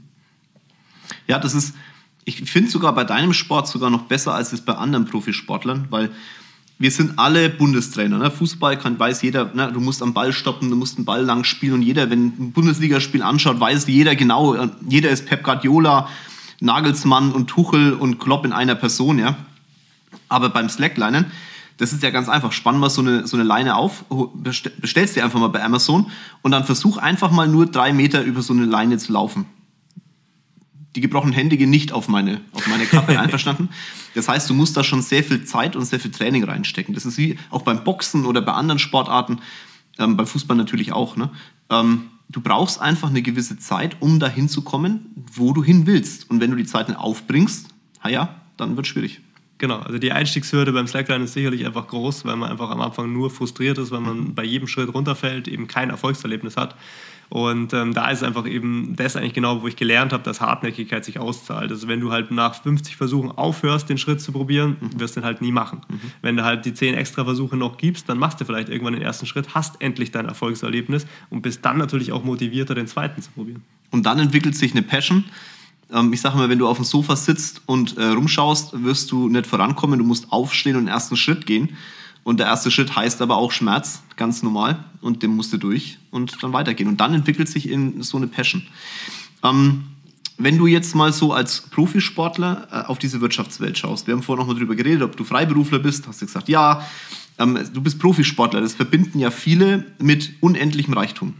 Ja, 1.27 1.39
das 1.39 1.53
ist, 1.53 1.75
ich 2.25 2.49
finde 2.49 2.69
sogar 2.69 2.93
bei 2.93 3.03
deinem 3.03 3.33
Sport 3.33 3.67
sogar 3.67 3.89
noch 3.89 4.03
besser 4.03 4.33
als 4.33 4.53
es 4.53 4.61
bei 4.61 4.73
anderen 4.73 5.05
Profisportlern, 5.05 5.87
weil 5.89 6.11
wir 6.79 6.91
sind 6.91 7.19
alle 7.19 7.49
Bundestrainer. 7.49 8.17
Ne? 8.17 8.31
Fußball 8.31 8.79
kann, 8.79 8.97
weiß 8.97 9.21
jeder, 9.21 9.53
ne? 9.53 9.69
du 9.71 9.81
musst 9.81 10.01
am 10.01 10.13
Ball 10.13 10.31
stoppen, 10.31 10.69
du 10.69 10.77
musst 10.77 10.97
den 10.97 11.03
Ball 11.03 11.23
lang 11.23 11.43
spielen 11.43 11.73
und 11.73 11.81
jeder, 11.81 12.09
wenn 12.09 12.27
ein 12.27 12.51
Bundesligaspiel 12.53 13.21
anschaut, 13.21 13.59
weiß 13.59 13.85
jeder 13.87 14.15
genau, 14.15 14.55
äh, 14.55 14.69
jeder 14.87 15.09
ist 15.09 15.25
Pep 15.25 15.43
Guardiola, 15.43 16.07
Nagelsmann 16.61 17.33
und 17.33 17.47
Tuchel 17.47 17.93
und 17.93 18.19
Klopp 18.19 18.45
in 18.45 18.53
einer 18.53 18.75
Person, 18.75 19.19
ja. 19.19 19.37
Aber 20.29 20.49
beim 20.49 20.69
Slacklinen, 20.69 21.25
das 21.77 21.91
ist 21.91 22.01
ja 22.01 22.11
ganz 22.11 22.29
einfach. 22.29 22.53
Spann 22.53 22.79
mal 22.79 22.89
so 22.89 23.01
eine, 23.01 23.27
so 23.27 23.35
eine 23.35 23.43
Leine 23.43 23.75
auf, 23.75 24.05
bestellst 24.77 25.15
dir 25.15 25.23
einfach 25.23 25.39
mal 25.39 25.47
bei 25.49 25.63
Amazon 25.63 26.09
und 26.41 26.51
dann 26.51 26.63
versuch 26.63 26.97
einfach 26.97 27.31
mal 27.31 27.47
nur 27.47 27.65
drei 27.65 27.93
Meter 27.93 28.23
über 28.23 28.41
so 28.41 28.53
eine 28.53 28.65
Leine 28.65 28.97
zu 28.97 29.13
laufen 29.13 29.45
die 30.99 31.07
gebrochenen 31.07 31.33
Hände 31.33 31.55
gehen 31.55 31.69
nicht 31.69 31.93
auf 31.93 32.09
meine, 32.09 32.41
auf 32.51 32.67
meine 32.67 32.85
Kappe, 32.85 33.17
einverstanden? 33.19 33.69
Das 34.15 34.27
heißt, 34.27 34.49
du 34.49 34.53
musst 34.53 34.75
da 34.75 34.83
schon 34.83 35.01
sehr 35.01 35.23
viel 35.23 35.45
Zeit 35.45 35.77
und 35.77 35.85
sehr 35.85 35.99
viel 35.99 36.11
Training 36.11 36.43
reinstecken. 36.43 36.93
Das 36.93 37.05
ist 37.05 37.17
wie 37.17 37.39
auch 37.49 37.61
beim 37.61 37.85
Boxen 37.85 38.25
oder 38.25 38.41
bei 38.41 38.51
anderen 38.51 38.79
Sportarten, 38.79 39.39
ähm, 39.97 40.17
beim 40.17 40.27
Fußball 40.27 40.57
natürlich 40.57 40.91
auch. 40.91 41.15
Ne? 41.15 41.29
Ähm, 41.69 42.09
du 42.27 42.41
brauchst 42.41 42.81
einfach 42.81 43.09
eine 43.09 43.21
gewisse 43.21 43.57
Zeit, 43.57 43.95
um 44.01 44.19
dahin 44.19 44.49
zu 44.49 44.61
kommen, 44.61 45.05
wo 45.33 45.53
du 45.53 45.63
hin 45.63 45.87
willst. 45.87 46.29
Und 46.29 46.41
wenn 46.41 46.51
du 46.51 46.57
die 46.57 46.65
Zeit 46.65 46.89
nicht 46.89 46.99
aufbringst, 46.99 47.69
ja, 48.07 48.41
dann 48.57 48.75
wird 48.75 48.85
es 48.85 48.91
schwierig. 48.91 49.21
Genau, 49.57 49.79
also 49.79 49.97
die 49.97 50.11
Einstiegshürde 50.11 50.71
beim 50.71 50.87
Slackline 50.87 51.25
ist 51.25 51.33
sicherlich 51.33 51.65
einfach 51.65 51.87
groß, 51.87 52.25
weil 52.25 52.35
man 52.35 52.49
einfach 52.49 52.69
am 52.69 52.81
Anfang 52.81 53.11
nur 53.11 53.29
frustriert 53.29 53.77
ist, 53.77 53.91
weil 53.91 53.99
man 53.99 54.33
bei 54.33 54.43
jedem 54.43 54.67
Schritt 54.67 54.93
runterfällt, 54.93 55.47
eben 55.47 55.67
kein 55.67 55.89
Erfolgserlebnis 55.89 56.55
hat. 56.57 56.75
Und 57.29 57.73
ähm, 57.73 57.93
da 57.93 58.09
ist 58.09 58.23
einfach 58.23 58.47
eben 58.47 58.95
das 58.95 59.15
eigentlich 59.15 59.35
genau, 59.35 59.61
wo 59.61 59.67
ich 59.67 59.75
gelernt 59.75 60.13
habe, 60.13 60.23
dass 60.23 60.41
Hartnäckigkeit 60.41 61.05
sich 61.05 61.19
auszahlt. 61.19 61.69
Also 61.69 61.87
wenn 61.87 61.99
du 61.99 62.11
halt 62.11 62.31
nach 62.31 62.55
50 62.55 62.95
Versuchen 62.95 63.31
aufhörst, 63.31 63.87
den 63.87 63.99
Schritt 63.99 64.19
zu 64.19 64.31
probieren, 64.31 64.77
mhm. 64.79 64.99
wirst 64.99 65.15
du 65.15 65.19
den 65.19 65.25
halt 65.25 65.39
nie 65.39 65.51
machen. 65.51 65.81
Mhm. 65.87 65.99
Wenn 66.23 66.37
du 66.37 66.43
halt 66.43 66.65
die 66.65 66.73
10 66.73 66.95
extra 66.95 67.23
Versuche 67.23 67.55
noch 67.55 67.77
gibst, 67.77 68.09
dann 68.09 68.17
machst 68.17 68.41
du 68.41 68.45
vielleicht 68.45 68.69
irgendwann 68.69 68.93
den 68.93 69.03
ersten 69.03 69.27
Schritt, 69.27 69.53
hast 69.53 69.79
endlich 69.79 70.09
dein 70.09 70.25
Erfolgserlebnis 70.25 71.05
und 71.29 71.43
bist 71.43 71.63
dann 71.63 71.77
natürlich 71.77 72.11
auch 72.11 72.23
motivierter, 72.23 72.73
den 72.73 72.87
zweiten 72.87 73.21
zu 73.21 73.29
probieren. 73.29 73.61
Und 73.91 74.07
dann 74.07 74.17
entwickelt 74.17 74.55
sich 74.55 74.71
eine 74.71 74.81
Passion. 74.81 75.25
Ähm, 75.93 76.11
ich 76.11 76.21
sage 76.21 76.35
mal, 76.35 76.49
wenn 76.49 76.59
du 76.59 76.67
auf 76.67 76.77
dem 76.77 76.85
Sofa 76.85 77.15
sitzt 77.15 77.61
und 77.67 77.95
äh, 77.97 78.05
rumschaust, 78.05 78.83
wirst 78.83 79.11
du 79.11 79.29
nicht 79.29 79.45
vorankommen. 79.45 79.99
Du 79.99 80.05
musst 80.05 80.31
aufstehen 80.31 80.75
und 80.75 80.85
den 80.85 80.93
ersten 80.93 81.15
Schritt 81.15 81.45
gehen. 81.45 81.77
Und 82.23 82.39
der 82.39 82.47
erste 82.47 82.69
Schritt 82.71 82.95
heißt 82.95 83.21
aber 83.21 83.37
auch 83.37 83.51
Schmerz, 83.51 84.03
ganz 84.15 84.43
normal. 84.43 84.83
Und 85.01 85.23
den 85.23 85.35
musst 85.35 85.53
du 85.53 85.57
durch 85.57 85.97
und 86.11 86.43
dann 86.43 86.53
weitergehen. 86.53 86.89
Und 86.89 86.97
dann 86.99 87.13
entwickelt 87.13 87.49
sich 87.49 87.69
in 87.69 88.01
so 88.03 88.17
eine 88.17 88.27
Passion. 88.27 88.63
Ähm, 89.43 89.85
wenn 90.37 90.57
du 90.57 90.67
jetzt 90.67 90.95
mal 90.95 91.11
so 91.11 91.33
als 91.33 91.61
Profisportler 91.61 92.67
äh, 92.71 92.87
auf 92.87 92.97
diese 92.97 93.21
Wirtschaftswelt 93.21 93.77
schaust, 93.77 94.07
wir 94.07 94.13
haben 94.13 94.23
vorhin 94.23 94.41
noch 94.41 94.47
mal 94.47 94.55
darüber 94.55 94.75
geredet, 94.75 95.01
ob 95.03 95.17
du 95.17 95.23
Freiberufler 95.23 95.79
bist, 95.79 96.07
hast 96.07 96.21
du 96.21 96.25
gesagt, 96.25 96.49
ja, 96.49 96.85
ähm, 97.37 97.59
du 97.73 97.81
bist 97.81 97.99
Profisportler, 97.99 98.61
das 98.61 98.73
verbinden 98.73 99.19
ja 99.19 99.31
viele 99.31 99.85
mit 99.99 100.33
unendlichem 100.39 100.93
Reichtum. 100.93 101.35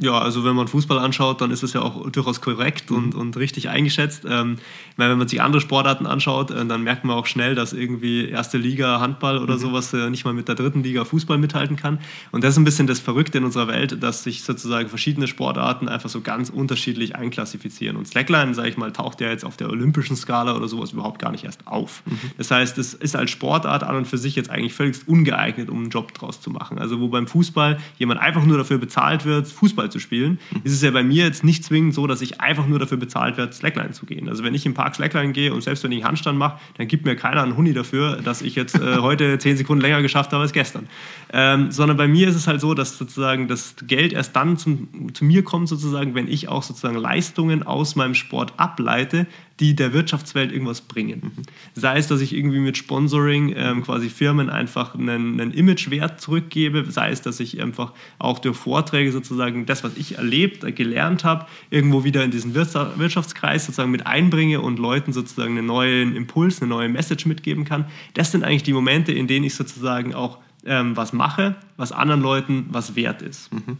Ja, 0.00 0.18
also 0.18 0.44
wenn 0.44 0.54
man 0.54 0.68
Fußball 0.68 0.98
anschaut, 0.98 1.40
dann 1.40 1.50
ist 1.50 1.64
es 1.64 1.72
ja 1.72 1.82
auch 1.82 2.08
durchaus 2.10 2.40
korrekt 2.40 2.90
und, 2.92 3.14
mhm. 3.14 3.20
und 3.20 3.36
richtig 3.36 3.68
eingeschätzt. 3.68 4.24
Ähm, 4.28 4.56
wenn 4.96 5.18
man 5.18 5.26
sich 5.26 5.42
andere 5.42 5.60
Sportarten 5.60 6.06
anschaut, 6.06 6.52
äh, 6.52 6.64
dann 6.64 6.82
merkt 6.84 7.04
man 7.04 7.16
auch 7.16 7.26
schnell, 7.26 7.56
dass 7.56 7.72
irgendwie 7.72 8.28
erste 8.28 8.58
Liga 8.58 9.00
Handball 9.00 9.38
oder 9.38 9.54
mhm. 9.54 9.58
sowas 9.58 9.92
äh, 9.92 10.08
nicht 10.08 10.24
mal 10.24 10.34
mit 10.34 10.46
der 10.46 10.54
dritten 10.54 10.84
Liga 10.84 11.04
Fußball 11.04 11.36
mithalten 11.36 11.76
kann. 11.76 11.98
Und 12.30 12.44
das 12.44 12.54
ist 12.54 12.58
ein 12.58 12.64
bisschen 12.64 12.86
das 12.86 13.00
Verrückte 13.00 13.38
in 13.38 13.44
unserer 13.44 13.66
Welt, 13.66 14.00
dass 14.00 14.22
sich 14.22 14.44
sozusagen 14.44 14.88
verschiedene 14.88 15.26
Sportarten 15.26 15.88
einfach 15.88 16.08
so 16.08 16.20
ganz 16.20 16.48
unterschiedlich 16.48 17.16
einklassifizieren. 17.16 17.96
Und 17.96 18.06
Slackline, 18.06 18.54
sage 18.54 18.68
ich 18.68 18.76
mal, 18.76 18.92
taucht 18.92 19.20
ja 19.20 19.28
jetzt 19.28 19.44
auf 19.44 19.56
der 19.56 19.68
olympischen 19.68 20.14
Skala 20.14 20.54
oder 20.54 20.68
sowas 20.68 20.92
überhaupt 20.92 21.18
gar 21.18 21.32
nicht 21.32 21.42
erst 21.42 21.66
auf. 21.66 22.02
Mhm. 22.06 22.18
Das 22.36 22.52
heißt, 22.52 22.78
es 22.78 22.94
ist 22.94 23.16
als 23.16 23.32
Sportart 23.32 23.82
an 23.82 23.96
und 23.96 24.06
für 24.06 24.18
sich 24.18 24.36
jetzt 24.36 24.48
eigentlich 24.48 24.74
völlig 24.74 24.96
ungeeignet, 25.08 25.70
um 25.70 25.78
einen 25.78 25.90
Job 25.90 26.14
draus 26.14 26.40
zu 26.40 26.50
machen. 26.50 26.78
Also 26.78 27.00
wo 27.00 27.08
beim 27.08 27.26
Fußball 27.26 27.78
jemand 27.98 28.20
einfach 28.20 28.44
nur 28.44 28.58
dafür 28.58 28.78
bezahlt 28.78 29.24
wird, 29.24 29.48
Fußball 29.48 29.87
Fußball 29.88 29.90
zu 29.90 29.98
spielen, 29.98 30.38
ist 30.64 30.72
es 30.72 30.82
ja 30.82 30.90
bei 30.90 31.02
mir 31.02 31.24
jetzt 31.24 31.44
nicht 31.44 31.64
zwingend 31.64 31.94
so, 31.94 32.06
dass 32.06 32.20
ich 32.20 32.40
einfach 32.40 32.66
nur 32.66 32.78
dafür 32.78 32.98
bezahlt 32.98 33.36
werde, 33.36 33.52
Slackline 33.52 33.92
zu 33.92 34.06
gehen. 34.06 34.28
Also 34.28 34.44
wenn 34.44 34.54
ich 34.54 34.64
im 34.66 34.74
Park 34.74 34.94
Slackline 34.94 35.32
gehe 35.32 35.52
und 35.52 35.62
selbst 35.62 35.82
wenn 35.84 35.92
ich 35.92 35.98
einen 35.98 36.08
Handstand 36.08 36.38
mache, 36.38 36.58
dann 36.76 36.88
gibt 36.88 37.04
mir 37.04 37.16
keiner 37.16 37.42
einen 37.42 37.56
Huni 37.56 37.72
dafür, 37.72 38.20
dass 38.22 38.42
ich 38.42 38.54
jetzt 38.54 38.76
äh, 38.76 38.98
heute 38.98 39.38
zehn 39.38 39.56
Sekunden 39.56 39.82
länger 39.82 40.02
geschafft 40.02 40.32
habe 40.32 40.42
als 40.42 40.52
gestern. 40.52 40.88
Ähm, 41.32 41.70
sondern 41.70 41.96
bei 41.96 42.08
mir 42.08 42.28
ist 42.28 42.36
es 42.36 42.46
halt 42.46 42.60
so, 42.60 42.74
dass 42.74 42.96
sozusagen 42.96 43.48
das 43.48 43.74
Geld 43.86 44.12
erst 44.12 44.36
dann 44.36 44.56
zum, 44.56 45.14
zu 45.14 45.24
mir 45.24 45.42
kommt, 45.42 45.68
sozusagen, 45.68 46.14
wenn 46.14 46.28
ich 46.28 46.48
auch 46.48 46.62
sozusagen 46.62 46.96
Leistungen 46.96 47.62
aus 47.62 47.96
meinem 47.96 48.14
Sport 48.14 48.54
ableite, 48.56 49.26
die 49.60 49.74
der 49.74 49.92
Wirtschaftswelt 49.92 50.52
irgendwas 50.52 50.82
bringen. 50.82 51.32
Sei 51.74 51.98
es, 51.98 52.06
dass 52.06 52.20
ich 52.20 52.34
irgendwie 52.34 52.60
mit 52.60 52.76
Sponsoring 52.76 53.54
ähm, 53.56 53.82
quasi 53.82 54.08
Firmen 54.08 54.50
einfach 54.50 54.94
einen, 54.94 55.40
einen 55.40 55.52
Imagewert 55.52 56.20
zurückgebe, 56.20 56.84
sei 56.90 57.10
es, 57.10 57.22
dass 57.22 57.40
ich 57.40 57.60
einfach 57.60 57.92
auch 58.18 58.38
durch 58.38 58.56
Vorträge 58.56 59.10
sozusagen 59.10 59.66
das, 59.66 59.82
was 59.82 59.96
ich 59.96 60.16
erlebt, 60.16 60.62
äh, 60.64 60.72
gelernt 60.72 61.24
habe, 61.24 61.46
irgendwo 61.70 62.04
wieder 62.04 62.24
in 62.24 62.30
diesen 62.30 62.54
Wirtschaftskreis 62.54 63.66
sozusagen 63.66 63.90
mit 63.90 64.06
einbringe 64.06 64.60
und 64.60 64.78
Leuten 64.78 65.12
sozusagen 65.12 65.58
einen 65.58 65.66
neuen 65.66 66.14
Impuls, 66.14 66.62
eine 66.62 66.68
neue 66.68 66.88
Message 66.88 67.26
mitgeben 67.26 67.64
kann. 67.64 67.86
Das 68.14 68.30
sind 68.30 68.44
eigentlich 68.44 68.62
die 68.62 68.72
Momente, 68.72 69.12
in 69.12 69.26
denen 69.26 69.44
ich 69.44 69.54
sozusagen 69.54 70.14
auch 70.14 70.38
ähm, 70.64 70.96
was 70.96 71.12
mache, 71.12 71.56
was 71.76 71.92
anderen 71.92 72.22
Leuten 72.22 72.66
was 72.70 72.94
wert 72.94 73.22
ist. 73.22 73.52
Mhm. 73.52 73.78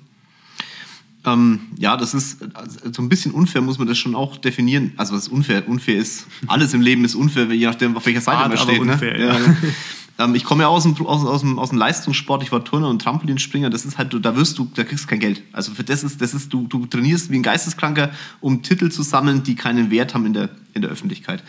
Ähm, 1.32 1.60
ja, 1.78 1.96
das 1.96 2.14
ist 2.14 2.38
also 2.54 2.78
so 2.92 3.02
ein 3.02 3.08
bisschen 3.08 3.32
unfair, 3.32 3.60
muss 3.60 3.78
man 3.78 3.88
das 3.88 3.98
schon 3.98 4.14
auch 4.14 4.36
definieren. 4.36 4.92
Also 4.96 5.14
was 5.14 5.28
unfair, 5.28 5.68
unfair 5.68 5.96
ist, 5.96 6.26
alles 6.46 6.74
im 6.74 6.80
Leben 6.80 7.04
ist 7.04 7.14
unfair, 7.14 7.52
je 7.52 7.66
nachdem, 7.66 7.96
auf 7.96 8.06
welcher 8.06 8.20
Seite 8.20 8.38
Hart, 8.38 8.48
man 8.48 8.58
steht. 8.58 8.84
Ne? 8.84 8.92
Unfair, 8.92 9.18
ne? 9.18 9.26
ja. 9.26 9.38
Ja. 9.38 9.56
ähm, 10.24 10.34
ich 10.34 10.44
komme 10.44 10.62
ja 10.62 10.68
aus 10.68 10.84
dem, 10.84 10.94
aus, 11.06 11.24
aus, 11.24 11.40
dem, 11.40 11.58
aus 11.58 11.70
dem 11.70 11.78
Leistungssport, 11.78 12.42
ich 12.42 12.52
war 12.52 12.64
Turner 12.64 12.88
und 12.88 13.02
Trampolinspringer, 13.02 13.70
das 13.70 13.84
ist 13.84 13.98
halt, 13.98 14.16
da 14.20 14.36
wirst 14.36 14.58
du, 14.58 14.70
da 14.74 14.84
kriegst 14.84 15.04
du 15.04 15.08
kein 15.08 15.20
Geld. 15.20 15.42
Also 15.52 15.72
für 15.72 15.84
das 15.84 16.04
ist, 16.04 16.20
das 16.20 16.34
ist, 16.34 16.52
du, 16.52 16.66
du 16.66 16.86
trainierst 16.86 17.30
wie 17.30 17.36
ein 17.36 17.42
Geisteskranker, 17.42 18.10
um 18.40 18.62
Titel 18.62 18.90
zu 18.90 19.02
sammeln, 19.02 19.42
die 19.42 19.54
keinen 19.54 19.90
Wert 19.90 20.14
haben 20.14 20.26
in 20.26 20.32
der, 20.32 20.50
in 20.74 20.82
der 20.82 20.90
Öffentlichkeit. 20.90 21.42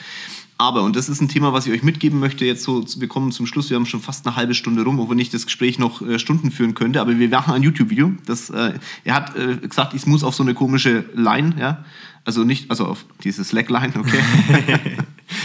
Aber, 0.61 0.83
und 0.83 0.97
das 0.97 1.07
ist 1.07 1.21
ein 1.21 1.29
Thema, 1.29 1.53
was 1.53 1.67
ich 1.67 1.71
euch 1.71 1.83
mitgeben 1.83 2.19
möchte, 2.19 2.43
jetzt 2.43 2.63
so, 2.63 2.83
wir 2.97 3.07
kommen 3.07 3.31
zum 3.31 3.47
Schluss, 3.47 3.69
wir 3.69 3.77
haben 3.77 3.85
schon 3.85 4.01
fast 4.01 4.27
eine 4.27 4.35
halbe 4.35 4.53
Stunde 4.53 4.83
rum, 4.83 4.99
obwohl 4.99 5.17
ich 5.21 5.29
das 5.29 5.45
Gespräch 5.45 5.79
noch 5.79 6.01
äh, 6.01 6.19
Stunden 6.19 6.51
führen 6.51 6.73
könnte, 6.73 6.99
aber 6.99 7.17
wir 7.17 7.29
machen 7.29 7.53
ein 7.53 7.63
YouTube-Video. 7.63 8.11
äh, 8.27 8.73
er 9.05 9.13
hat 9.15 9.37
äh, 9.37 9.55
gesagt, 9.55 9.93
ich 9.93 10.05
muss 10.05 10.21
auf 10.21 10.35
so 10.35 10.43
eine 10.43 10.53
komische 10.53 11.05
Line, 11.15 11.55
ja, 11.57 11.85
also 12.25 12.43
nicht, 12.43 12.69
also 12.69 12.87
auf 12.87 13.05
diese 13.23 13.45
Slackline, 13.45 13.93
okay. 13.97 14.19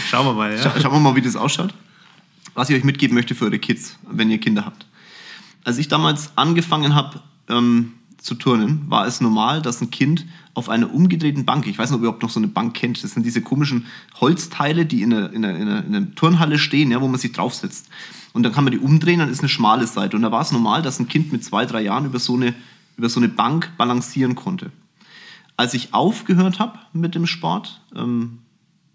schauen 0.09 0.25
wir 0.25 0.33
mal, 0.33 0.51
ja. 0.51 0.61
Scha 0.61 0.81
schauen 0.81 0.91
wir 0.91 0.99
mal, 0.99 1.15
wie 1.15 1.21
das 1.21 1.37
ausschaut. 1.37 1.73
Was 2.53 2.69
ich 2.69 2.75
euch 2.75 2.83
mitgeben 2.83 3.15
möchte 3.15 3.35
für 3.35 3.45
eure 3.45 3.59
Kids, 3.59 3.97
wenn 4.11 4.29
ihr 4.29 4.39
Kinder 4.39 4.65
habt. 4.65 4.85
Als 5.63 5.77
ich 5.77 5.87
damals 5.87 6.31
angefangen 6.35 6.93
habe, 6.93 7.21
ähm, 7.47 7.93
zu 8.25 8.33
turnen, 8.33 8.89
war 8.89 9.05
es 9.05 9.21
normal, 9.21 9.61
dass 9.61 9.81
ein 9.81 9.91
Kind 9.91 10.25
auf 10.55 10.67
einer 10.67 10.91
umgedrehten 10.91 11.45
Bank, 11.45 11.67
ich 11.67 11.77
weiß 11.77 11.91
nicht, 11.91 11.97
ob 11.97 12.01
ihr 12.01 12.07
überhaupt 12.07 12.23
noch 12.23 12.31
so 12.31 12.39
eine 12.39 12.47
Bank 12.47 12.73
kennt, 12.73 13.03
das 13.03 13.11
sind 13.11 13.23
diese 13.23 13.41
komischen 13.41 13.85
Holzteile, 14.19 14.87
die 14.87 15.03
in 15.03 15.13
einer, 15.13 15.31
in 15.31 15.45
einer, 15.45 15.55
in 15.59 15.67
einer, 15.67 15.85
in 15.85 15.95
einer 15.95 16.15
Turnhalle 16.15 16.57
stehen, 16.57 16.89
ja, 16.89 17.01
wo 17.01 17.07
man 17.07 17.19
sich 17.19 17.33
draufsetzt. 17.33 17.87
Und 18.33 18.41
dann 18.41 18.51
kann 18.51 18.63
man 18.63 18.71
die 18.71 18.79
umdrehen, 18.79 19.19
dann 19.19 19.29
ist 19.29 19.41
eine 19.41 19.49
schmale 19.49 19.85
Seite. 19.85 20.17
Und 20.17 20.23
da 20.23 20.31
war 20.31 20.41
es 20.41 20.51
normal, 20.51 20.81
dass 20.81 20.99
ein 20.99 21.07
Kind 21.07 21.31
mit 21.31 21.43
zwei, 21.43 21.67
drei 21.67 21.83
Jahren 21.83 22.05
über 22.05 22.17
so 22.17 22.33
eine, 22.33 22.55
über 22.97 23.09
so 23.09 23.19
eine 23.19 23.29
Bank 23.29 23.71
balancieren 23.77 24.33
konnte. 24.33 24.71
Als 25.55 25.75
ich 25.75 25.93
aufgehört 25.93 26.57
habe 26.57 26.79
mit 26.93 27.13
dem 27.13 27.27
Sport, 27.27 27.79
ähm, 27.95 28.39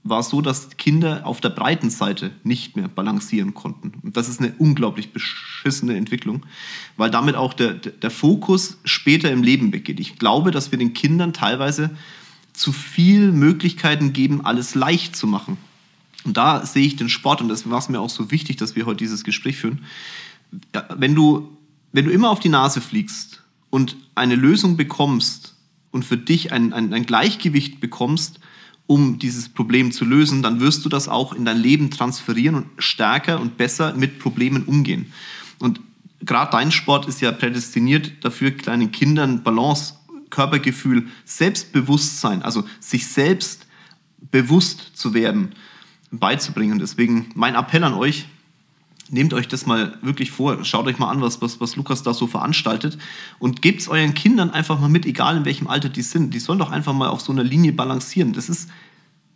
war 0.03 0.23
so, 0.23 0.41
dass 0.41 0.77
Kinder 0.79 1.27
auf 1.27 1.41
der 1.41 1.51
breiten 1.51 1.91
Seite 1.91 2.33
nicht 2.43 2.75
mehr 2.75 2.89
balancieren 2.89 3.53
konnten. 3.53 3.93
Und 4.03 4.17
das 4.17 4.29
ist 4.29 4.41
eine 4.41 4.55
unglaublich 4.59 5.13
beschissene 5.13 5.97
Entwicklung, 5.97 6.47
weil 6.97 7.11
damit 7.11 7.37
auch 7.37 7.53
der, 7.53 7.75
der 7.75 8.11
Fokus 8.11 8.79
später 8.85 9.31
im 9.31 9.43
Leben 9.43 9.73
weggeht. 9.73 10.01
Ich 10.01 10.19
glaube, 10.19 10.53
dass 10.53 10.71
wir 10.71 10.79
den 10.79 10.95
Kindern 10.95 11.33
teilweise 11.33 11.91
zu 12.55 12.73
viel 12.73 13.31
Möglichkeiten 13.33 14.13
geben, 14.13 14.45
alles 14.45 14.75
leicht 14.75 15.17
zu 15.17 15.27
machen. 15.27 15.59
Und 16.25 16.37
da 16.37 16.65
sehe 16.65 16.87
ich 16.87 16.97
den 16.97 17.09
Sport, 17.09 17.41
und 17.41 17.49
das 17.49 17.69
war 17.69 17.79
es 17.79 17.89
mir 17.89 18.01
auch 18.01 18.11
so 18.11 18.31
wichtig, 18.31 18.57
dass 18.57 18.77
wir 18.77 18.87
heute 18.87 18.99
dieses 18.99 19.25
Gespräch 19.25 19.57
führen. 19.57 19.85
Wenn 20.95 21.15
du, 21.15 21.57
wenn 21.93 22.07
du 22.07 22.11
immer 22.11 22.31
auf 22.31 22.41
die 22.41 22.49
Nase 22.49 22.81
fliegst 22.81 23.43
und 23.69 23.97
eine 24.15 24.35
Lösung 24.35 24.77
bekommst 24.77 25.57
und 25.91 26.05
für 26.05 26.17
dich 26.17 26.53
ein, 26.53 26.73
ein, 26.73 26.93
ein 26.93 27.07
Gleichgewicht 27.07 27.81
bekommst, 27.81 28.41
um 28.91 29.21
dieses 29.21 29.49
Problem 29.49 29.93
zu 29.93 30.05
lösen, 30.05 30.43
dann 30.43 30.59
wirst 30.59 30.85
du 30.85 30.89
das 30.89 31.09
auch 31.09 31.33
in 31.33 31.45
dein 31.45 31.59
Leben 31.59 31.93
transferieren 31.93 32.57
und 32.57 32.67
stärker 32.79 33.41
und 33.41 33.57
besser 33.57 33.95
mit 33.95 34.19
Problemen 34.19 34.65
umgehen. 34.65 35.13
Und 35.61 35.81
gerade 36.19 36.51
dein 36.51 36.73
Sport 36.73 37.07
ist 37.07 37.21
ja 37.21 37.31
prädestiniert 37.31 38.11
dafür, 38.23 38.51
kleinen 38.51 38.91
Kindern 38.91 39.45
Balance, 39.45 39.95
Körpergefühl, 40.29 41.07
Selbstbewusstsein, 41.25 42.43
also 42.43 42.65
sich 42.81 43.07
selbst 43.07 43.69
bewusst 44.33 44.91
zu 44.95 45.15
werden, 45.15 45.55
beizubringen. 46.11 46.81
Deswegen 46.81 47.29
mein 47.37 47.55
Appell 47.55 47.85
an 47.85 47.95
euch, 47.95 48.27
nehmt 49.11 49.35
euch 49.35 49.49
das 49.49 49.67
mal 49.67 49.99
wirklich 50.03 50.31
vor, 50.31 50.65
schaut 50.65 50.87
euch 50.87 50.99
mal 50.99 51.11
an, 51.11 51.21
was, 51.21 51.43
was, 51.43 51.61
was 51.61 51.77
Lukas 51.77 52.03
da 52.03 52.15
so 52.15 52.27
veranstaltet 52.27 52.99
und 53.39 53.63
gebt 53.63 53.81
es 53.81 53.89
euren 53.89 54.15
Kindern 54.15 54.51
einfach 54.51 54.81
mal 54.81 54.89
mit, 54.89 55.05
egal 55.05 55.37
in 55.37 55.45
welchem 55.45 55.67
Alter 55.67 55.89
die 55.89 56.03
sind. 56.03 56.33
Die 56.33 56.39
sollen 56.39 56.59
doch 56.59 56.71
einfach 56.71 56.93
mal 56.93 57.09
auf 57.09 57.21
so 57.21 57.33
einer 57.33 57.45
Linie 57.45 57.73
balancieren. 57.73 58.33
Das 58.33 58.49
ist 58.49 58.71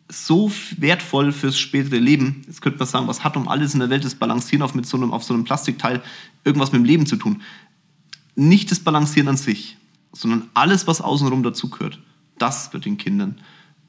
so 0.08 0.50
wertvoll 0.76 1.32
fürs 1.32 1.58
spätere 1.58 1.98
Leben. 1.98 2.42
Jetzt 2.46 2.62
könnte 2.62 2.78
man 2.78 2.88
sagen, 2.88 3.08
was 3.08 3.24
hat 3.24 3.36
um 3.36 3.48
alles 3.48 3.74
in 3.74 3.80
der 3.80 3.90
Welt 3.90 4.04
das 4.04 4.14
Balancieren 4.14 4.62
auf, 4.62 4.74
mit 4.74 4.86
so 4.86 4.96
einem, 4.96 5.12
auf 5.12 5.24
so 5.24 5.34
einem 5.34 5.44
Plastikteil 5.44 6.02
irgendwas 6.44 6.72
mit 6.72 6.80
dem 6.80 6.84
Leben 6.84 7.06
zu 7.06 7.16
tun? 7.16 7.42
Nicht 8.36 8.70
das 8.70 8.80
Balancieren 8.80 9.28
an 9.28 9.36
sich, 9.36 9.76
sondern 10.12 10.50
alles, 10.54 10.86
was 10.86 11.00
außenrum 11.00 11.42
dazugehört. 11.42 11.98
Das 12.38 12.72
wird 12.72 12.84
den 12.84 12.98
Kindern 12.98 13.40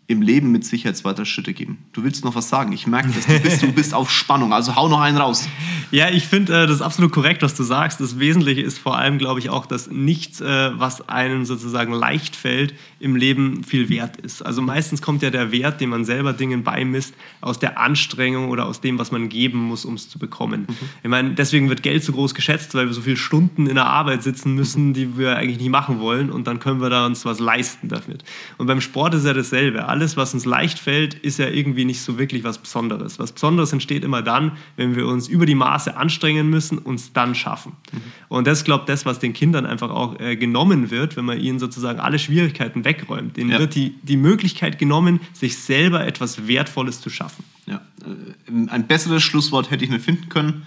im 0.07 0.21
Leben 0.21 0.51
mit 0.51 0.63
Sicherheit 0.63 1.03
weitere 1.03 1.25
Schritte 1.25 1.53
geben. 1.53 1.79
Du 1.93 2.03
willst 2.03 2.23
noch 2.23 2.35
was 2.35 2.49
sagen. 2.49 2.71
Ich 2.73 2.85
merke 2.85 3.09
das. 3.09 3.25
Du 3.25 3.39
bist, 3.39 3.63
du 3.63 3.71
bist 3.71 3.93
auf 3.93 4.11
Spannung. 4.11 4.53
Also 4.53 4.75
hau 4.75 4.87
noch 4.87 5.01
einen 5.01 5.17
raus. 5.17 5.47
Ja, 5.91 6.09
ich 6.09 6.25
finde 6.25 6.63
äh, 6.63 6.67
das 6.67 6.77
ist 6.77 6.81
absolut 6.81 7.11
korrekt, 7.11 7.43
was 7.43 7.53
du 7.53 7.63
sagst. 7.63 8.01
Das 8.01 8.19
Wesentliche 8.19 8.61
ist 8.61 8.79
vor 8.79 8.97
allem, 8.97 9.19
glaube 9.19 9.39
ich, 9.39 9.49
auch, 9.49 9.67
dass 9.67 9.89
nichts, 9.89 10.41
äh, 10.41 10.71
was 10.77 11.07
einem 11.07 11.45
sozusagen 11.45 11.93
leicht 11.93 12.35
fällt, 12.35 12.73
im 12.99 13.15
Leben 13.15 13.63
viel 13.63 13.87
wert 13.87 14.17
ist. 14.17 14.41
Also 14.41 14.63
meistens 14.63 15.01
kommt 15.01 15.21
ja 15.21 15.29
der 15.29 15.51
Wert, 15.51 15.79
den 15.79 15.89
man 15.89 16.03
selber 16.03 16.33
Dingen 16.33 16.63
beimisst, 16.63 17.13
aus 17.39 17.59
der 17.59 17.79
Anstrengung 17.79 18.49
oder 18.49 18.65
aus 18.65 18.81
dem, 18.81 18.97
was 18.97 19.11
man 19.11 19.29
geben 19.29 19.59
muss, 19.59 19.85
um 19.85 19.93
es 19.93 20.09
zu 20.09 20.17
bekommen. 20.17 20.61
Mhm. 20.67 20.89
Ich 21.03 21.09
meine, 21.09 21.35
deswegen 21.35 21.69
wird 21.69 21.83
Geld 21.83 22.03
so 22.03 22.13
groß 22.13 22.33
geschätzt, 22.33 22.73
weil 22.73 22.87
wir 22.87 22.93
so 22.93 23.01
viele 23.01 23.17
Stunden 23.17 23.67
in 23.67 23.75
der 23.75 23.85
Arbeit 23.85 24.23
sitzen 24.23 24.55
müssen, 24.55 24.93
die 24.93 25.17
wir 25.17 25.37
eigentlich 25.37 25.59
nicht 25.59 25.69
machen 25.69 25.99
wollen. 25.99 26.31
Und 26.31 26.47
dann 26.47 26.59
können 26.59 26.81
wir 26.81 26.89
da 26.89 27.05
uns 27.05 27.25
was 27.25 27.39
leisten 27.39 27.89
damit. 27.89 28.23
Und 28.57 28.65
beim 28.65 28.81
Sport 28.81 29.13
ist 29.13 29.25
ja 29.25 29.33
dasselbe 29.33 29.85
alles, 29.95 30.17
was 30.17 30.33
uns 30.33 30.43
leicht 30.43 30.77
fällt, 30.77 31.13
ist 31.13 31.39
ja 31.39 31.47
irgendwie 31.47 31.85
nicht 31.85 32.01
so 32.01 32.17
wirklich 32.17 32.43
was 32.43 32.57
Besonderes. 32.57 33.17
Was 33.17 33.31
Besonderes 33.31 33.71
entsteht 33.71 34.03
immer 34.03 34.21
dann, 34.21 34.57
wenn 34.75 34.93
wir 34.97 35.07
uns 35.07 35.29
über 35.29 35.45
die 35.45 35.55
Maße 35.55 35.95
anstrengen 35.95 36.49
müssen, 36.49 36.77
und 36.79 36.95
es 36.95 37.13
dann 37.13 37.33
schaffen. 37.33 37.71
Mhm. 37.93 38.01
Und 38.27 38.45
das 38.47 38.65
glaube 38.65 38.83
das, 38.87 39.05
was 39.05 39.19
den 39.19 39.31
Kindern 39.31 39.65
einfach 39.65 39.89
auch 39.89 40.19
äh, 40.19 40.35
genommen 40.35 40.91
wird, 40.91 41.15
wenn 41.15 41.23
man 41.23 41.39
ihnen 41.39 41.59
sozusagen 41.59 42.01
alle 42.01 42.19
Schwierigkeiten 42.19 42.83
wegräumt. 42.83 43.37
Denen 43.37 43.51
ja. 43.51 43.59
wird 43.59 43.73
die, 43.73 43.95
die 44.03 44.17
Möglichkeit 44.17 44.79
genommen, 44.79 45.21
sich 45.31 45.57
selber 45.57 46.05
etwas 46.05 46.45
Wertvolles 46.45 46.99
zu 46.99 47.09
schaffen. 47.09 47.45
Ja. 47.65 47.81
Äh, 48.03 48.67
ein 48.67 48.85
besseres 48.87 49.23
Schlusswort 49.23 49.71
hätte 49.71 49.85
ich 49.85 49.89
nicht 49.89 50.03
finden 50.03 50.27
können. 50.27 50.63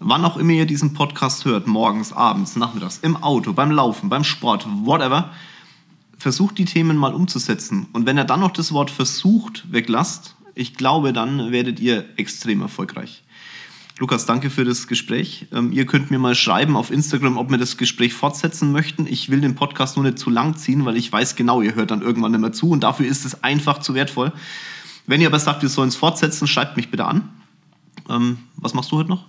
Wann 0.00 0.24
auch 0.24 0.38
immer 0.38 0.52
ihr 0.52 0.66
diesen 0.66 0.92
Podcast 0.92 1.44
hört, 1.44 1.68
morgens, 1.68 2.12
abends, 2.12 2.56
nachmittags, 2.56 2.98
im 3.02 3.16
Auto, 3.16 3.52
beim 3.52 3.70
Laufen, 3.70 4.08
beim 4.08 4.24
Sport, 4.24 4.66
whatever, 4.82 5.30
versucht 6.20 6.58
die 6.58 6.66
Themen 6.66 6.98
mal 6.98 7.14
umzusetzen. 7.14 7.88
Und 7.94 8.04
wenn 8.04 8.18
er 8.18 8.24
dann 8.24 8.40
noch 8.40 8.52
das 8.52 8.72
Wort 8.72 8.90
versucht 8.90 9.64
weglasst, 9.72 10.36
ich 10.54 10.74
glaube, 10.74 11.14
dann 11.14 11.50
werdet 11.50 11.80
ihr 11.80 12.04
extrem 12.16 12.60
erfolgreich. 12.60 13.22
Lukas, 13.98 14.26
danke 14.26 14.50
für 14.50 14.64
das 14.64 14.86
Gespräch. 14.86 15.46
Ähm, 15.52 15.72
ihr 15.72 15.86
könnt 15.86 16.10
mir 16.10 16.18
mal 16.18 16.34
schreiben 16.34 16.76
auf 16.76 16.90
Instagram, 16.90 17.38
ob 17.38 17.50
wir 17.50 17.56
das 17.56 17.78
Gespräch 17.78 18.12
fortsetzen 18.12 18.70
möchten. 18.70 19.06
Ich 19.06 19.30
will 19.30 19.40
den 19.40 19.54
Podcast 19.54 19.96
nur 19.96 20.04
nicht 20.04 20.18
zu 20.18 20.28
lang 20.28 20.56
ziehen, 20.56 20.84
weil 20.84 20.96
ich 20.96 21.10
weiß 21.10 21.36
genau, 21.36 21.62
ihr 21.62 21.74
hört 21.74 21.90
dann 21.90 22.02
irgendwann 22.02 22.32
nicht 22.32 22.40
mehr 22.40 22.52
zu 22.52 22.70
und 22.70 22.80
dafür 22.80 23.06
ist 23.06 23.24
es 23.24 23.42
einfach 23.42 23.80
zu 23.80 23.94
wertvoll. 23.94 24.32
Wenn 25.06 25.22
ihr 25.22 25.28
aber 25.28 25.38
sagt, 25.38 25.62
wir 25.62 25.70
sollen 25.70 25.88
es 25.88 25.96
fortsetzen, 25.96 26.46
schreibt 26.46 26.76
mich 26.76 26.90
bitte 26.90 27.06
an. 27.06 27.30
Ähm, 28.10 28.38
was 28.56 28.74
machst 28.74 28.92
du 28.92 28.98
heute 28.98 29.08
noch? 29.08 29.24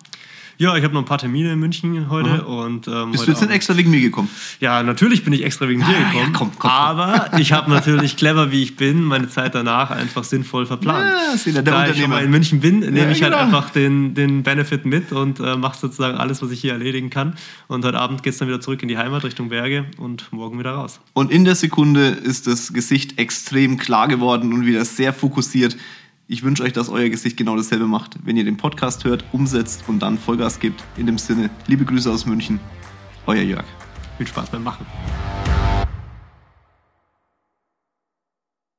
Ja, 0.62 0.78
ich 0.78 0.84
habe 0.84 0.94
noch 0.94 1.02
ein 1.02 1.06
paar 1.06 1.18
Termine 1.18 1.54
in 1.54 1.60
München 1.60 2.08
heute. 2.12 2.46
Und, 2.46 2.88
ähm, 2.88 3.14
Bist 3.14 3.26
du 3.26 3.32
jetzt 3.32 3.42
nicht 3.42 3.50
extra 3.50 3.76
wegen 3.78 3.90
mir 3.90 4.00
gekommen? 4.00 4.30
Ja, 4.60 4.84
natürlich 4.84 5.24
bin 5.24 5.34
ich 5.34 5.44
extra 5.44 5.68
wegen 5.68 5.82
ah, 5.82 5.88
dir 5.88 5.98
gekommen. 5.98 6.32
Ja, 6.34 6.38
komm, 6.38 6.52
komm, 6.60 6.70
aber 6.70 7.32
ich 7.40 7.52
habe 7.52 7.72
natürlich, 7.72 8.16
clever 8.16 8.52
wie 8.52 8.62
ich 8.62 8.76
bin, 8.76 9.04
meine 9.04 9.28
Zeit 9.28 9.56
danach 9.56 9.90
einfach 9.90 10.24
sinnvoll 10.24 10.68
verplant. 10.68 11.04
Ja, 11.04 11.34
ist 11.34 11.48
der 11.48 11.64
da 11.64 11.88
ich 11.88 12.00
schon 12.00 12.12
mal 12.12 12.24
in 12.24 12.30
München 12.30 12.60
bin, 12.60 12.82
nehme 12.82 13.00
ja, 13.00 13.10
ich 13.10 13.24
halt 13.24 13.34
genau. 13.34 13.44
einfach 13.44 13.72
den, 13.72 14.14
den 14.14 14.44
Benefit 14.44 14.86
mit 14.86 15.12
und 15.12 15.40
äh, 15.40 15.56
mache 15.56 15.80
sozusagen 15.80 16.20
alles, 16.20 16.44
was 16.44 16.52
ich 16.52 16.62
hier 16.62 16.74
erledigen 16.74 17.10
kann. 17.10 17.34
Und 17.68 17.84
heute 17.84 18.00
Abend 18.00 18.22
geht 18.22 18.34
es 18.34 18.38
dann 18.38 18.48
wieder 18.48 18.62
zurück 18.62 18.84
in 18.84 18.88
die 18.88 19.00
Heimat 19.00 19.24
Richtung 19.24 19.50
Berge 19.50 19.86
und 19.98 20.32
morgen 20.32 20.60
wieder 20.60 20.74
raus. 20.74 21.00
Und 21.14 21.32
in 21.32 21.44
der 21.44 21.56
Sekunde 21.56 22.10
ist 22.10 22.46
das 22.46 22.72
Gesicht 22.72 23.18
extrem 23.18 23.78
klar 23.78 24.08
geworden 24.08 24.54
und 24.54 24.68
wieder 24.68 24.86
sehr 24.86 25.12
fokussiert. 25.12 25.76
Ich 26.32 26.44
wünsche 26.44 26.64
euch, 26.64 26.72
dass 26.72 26.88
euer 26.88 27.10
Gesicht 27.10 27.36
genau 27.36 27.58
dasselbe 27.58 27.88
macht, 27.88 28.16
wenn 28.24 28.38
ihr 28.38 28.46
den 28.46 28.56
Podcast 28.56 29.04
hört, 29.04 29.26
umsetzt 29.34 29.84
und 29.88 30.00
dann 30.00 30.18
Vollgas 30.18 30.62
gebt. 30.62 30.82
In 30.96 31.06
dem 31.06 31.18
Sinne, 31.18 31.50
liebe 31.68 31.84
Grüße 31.84 32.10
aus 32.10 32.26
München, 32.26 32.58
euer 33.28 33.42
Jörg. 33.42 33.66
Viel 34.18 34.28
Spaß 34.28 34.50
beim 34.50 34.64
Machen. 34.64 34.86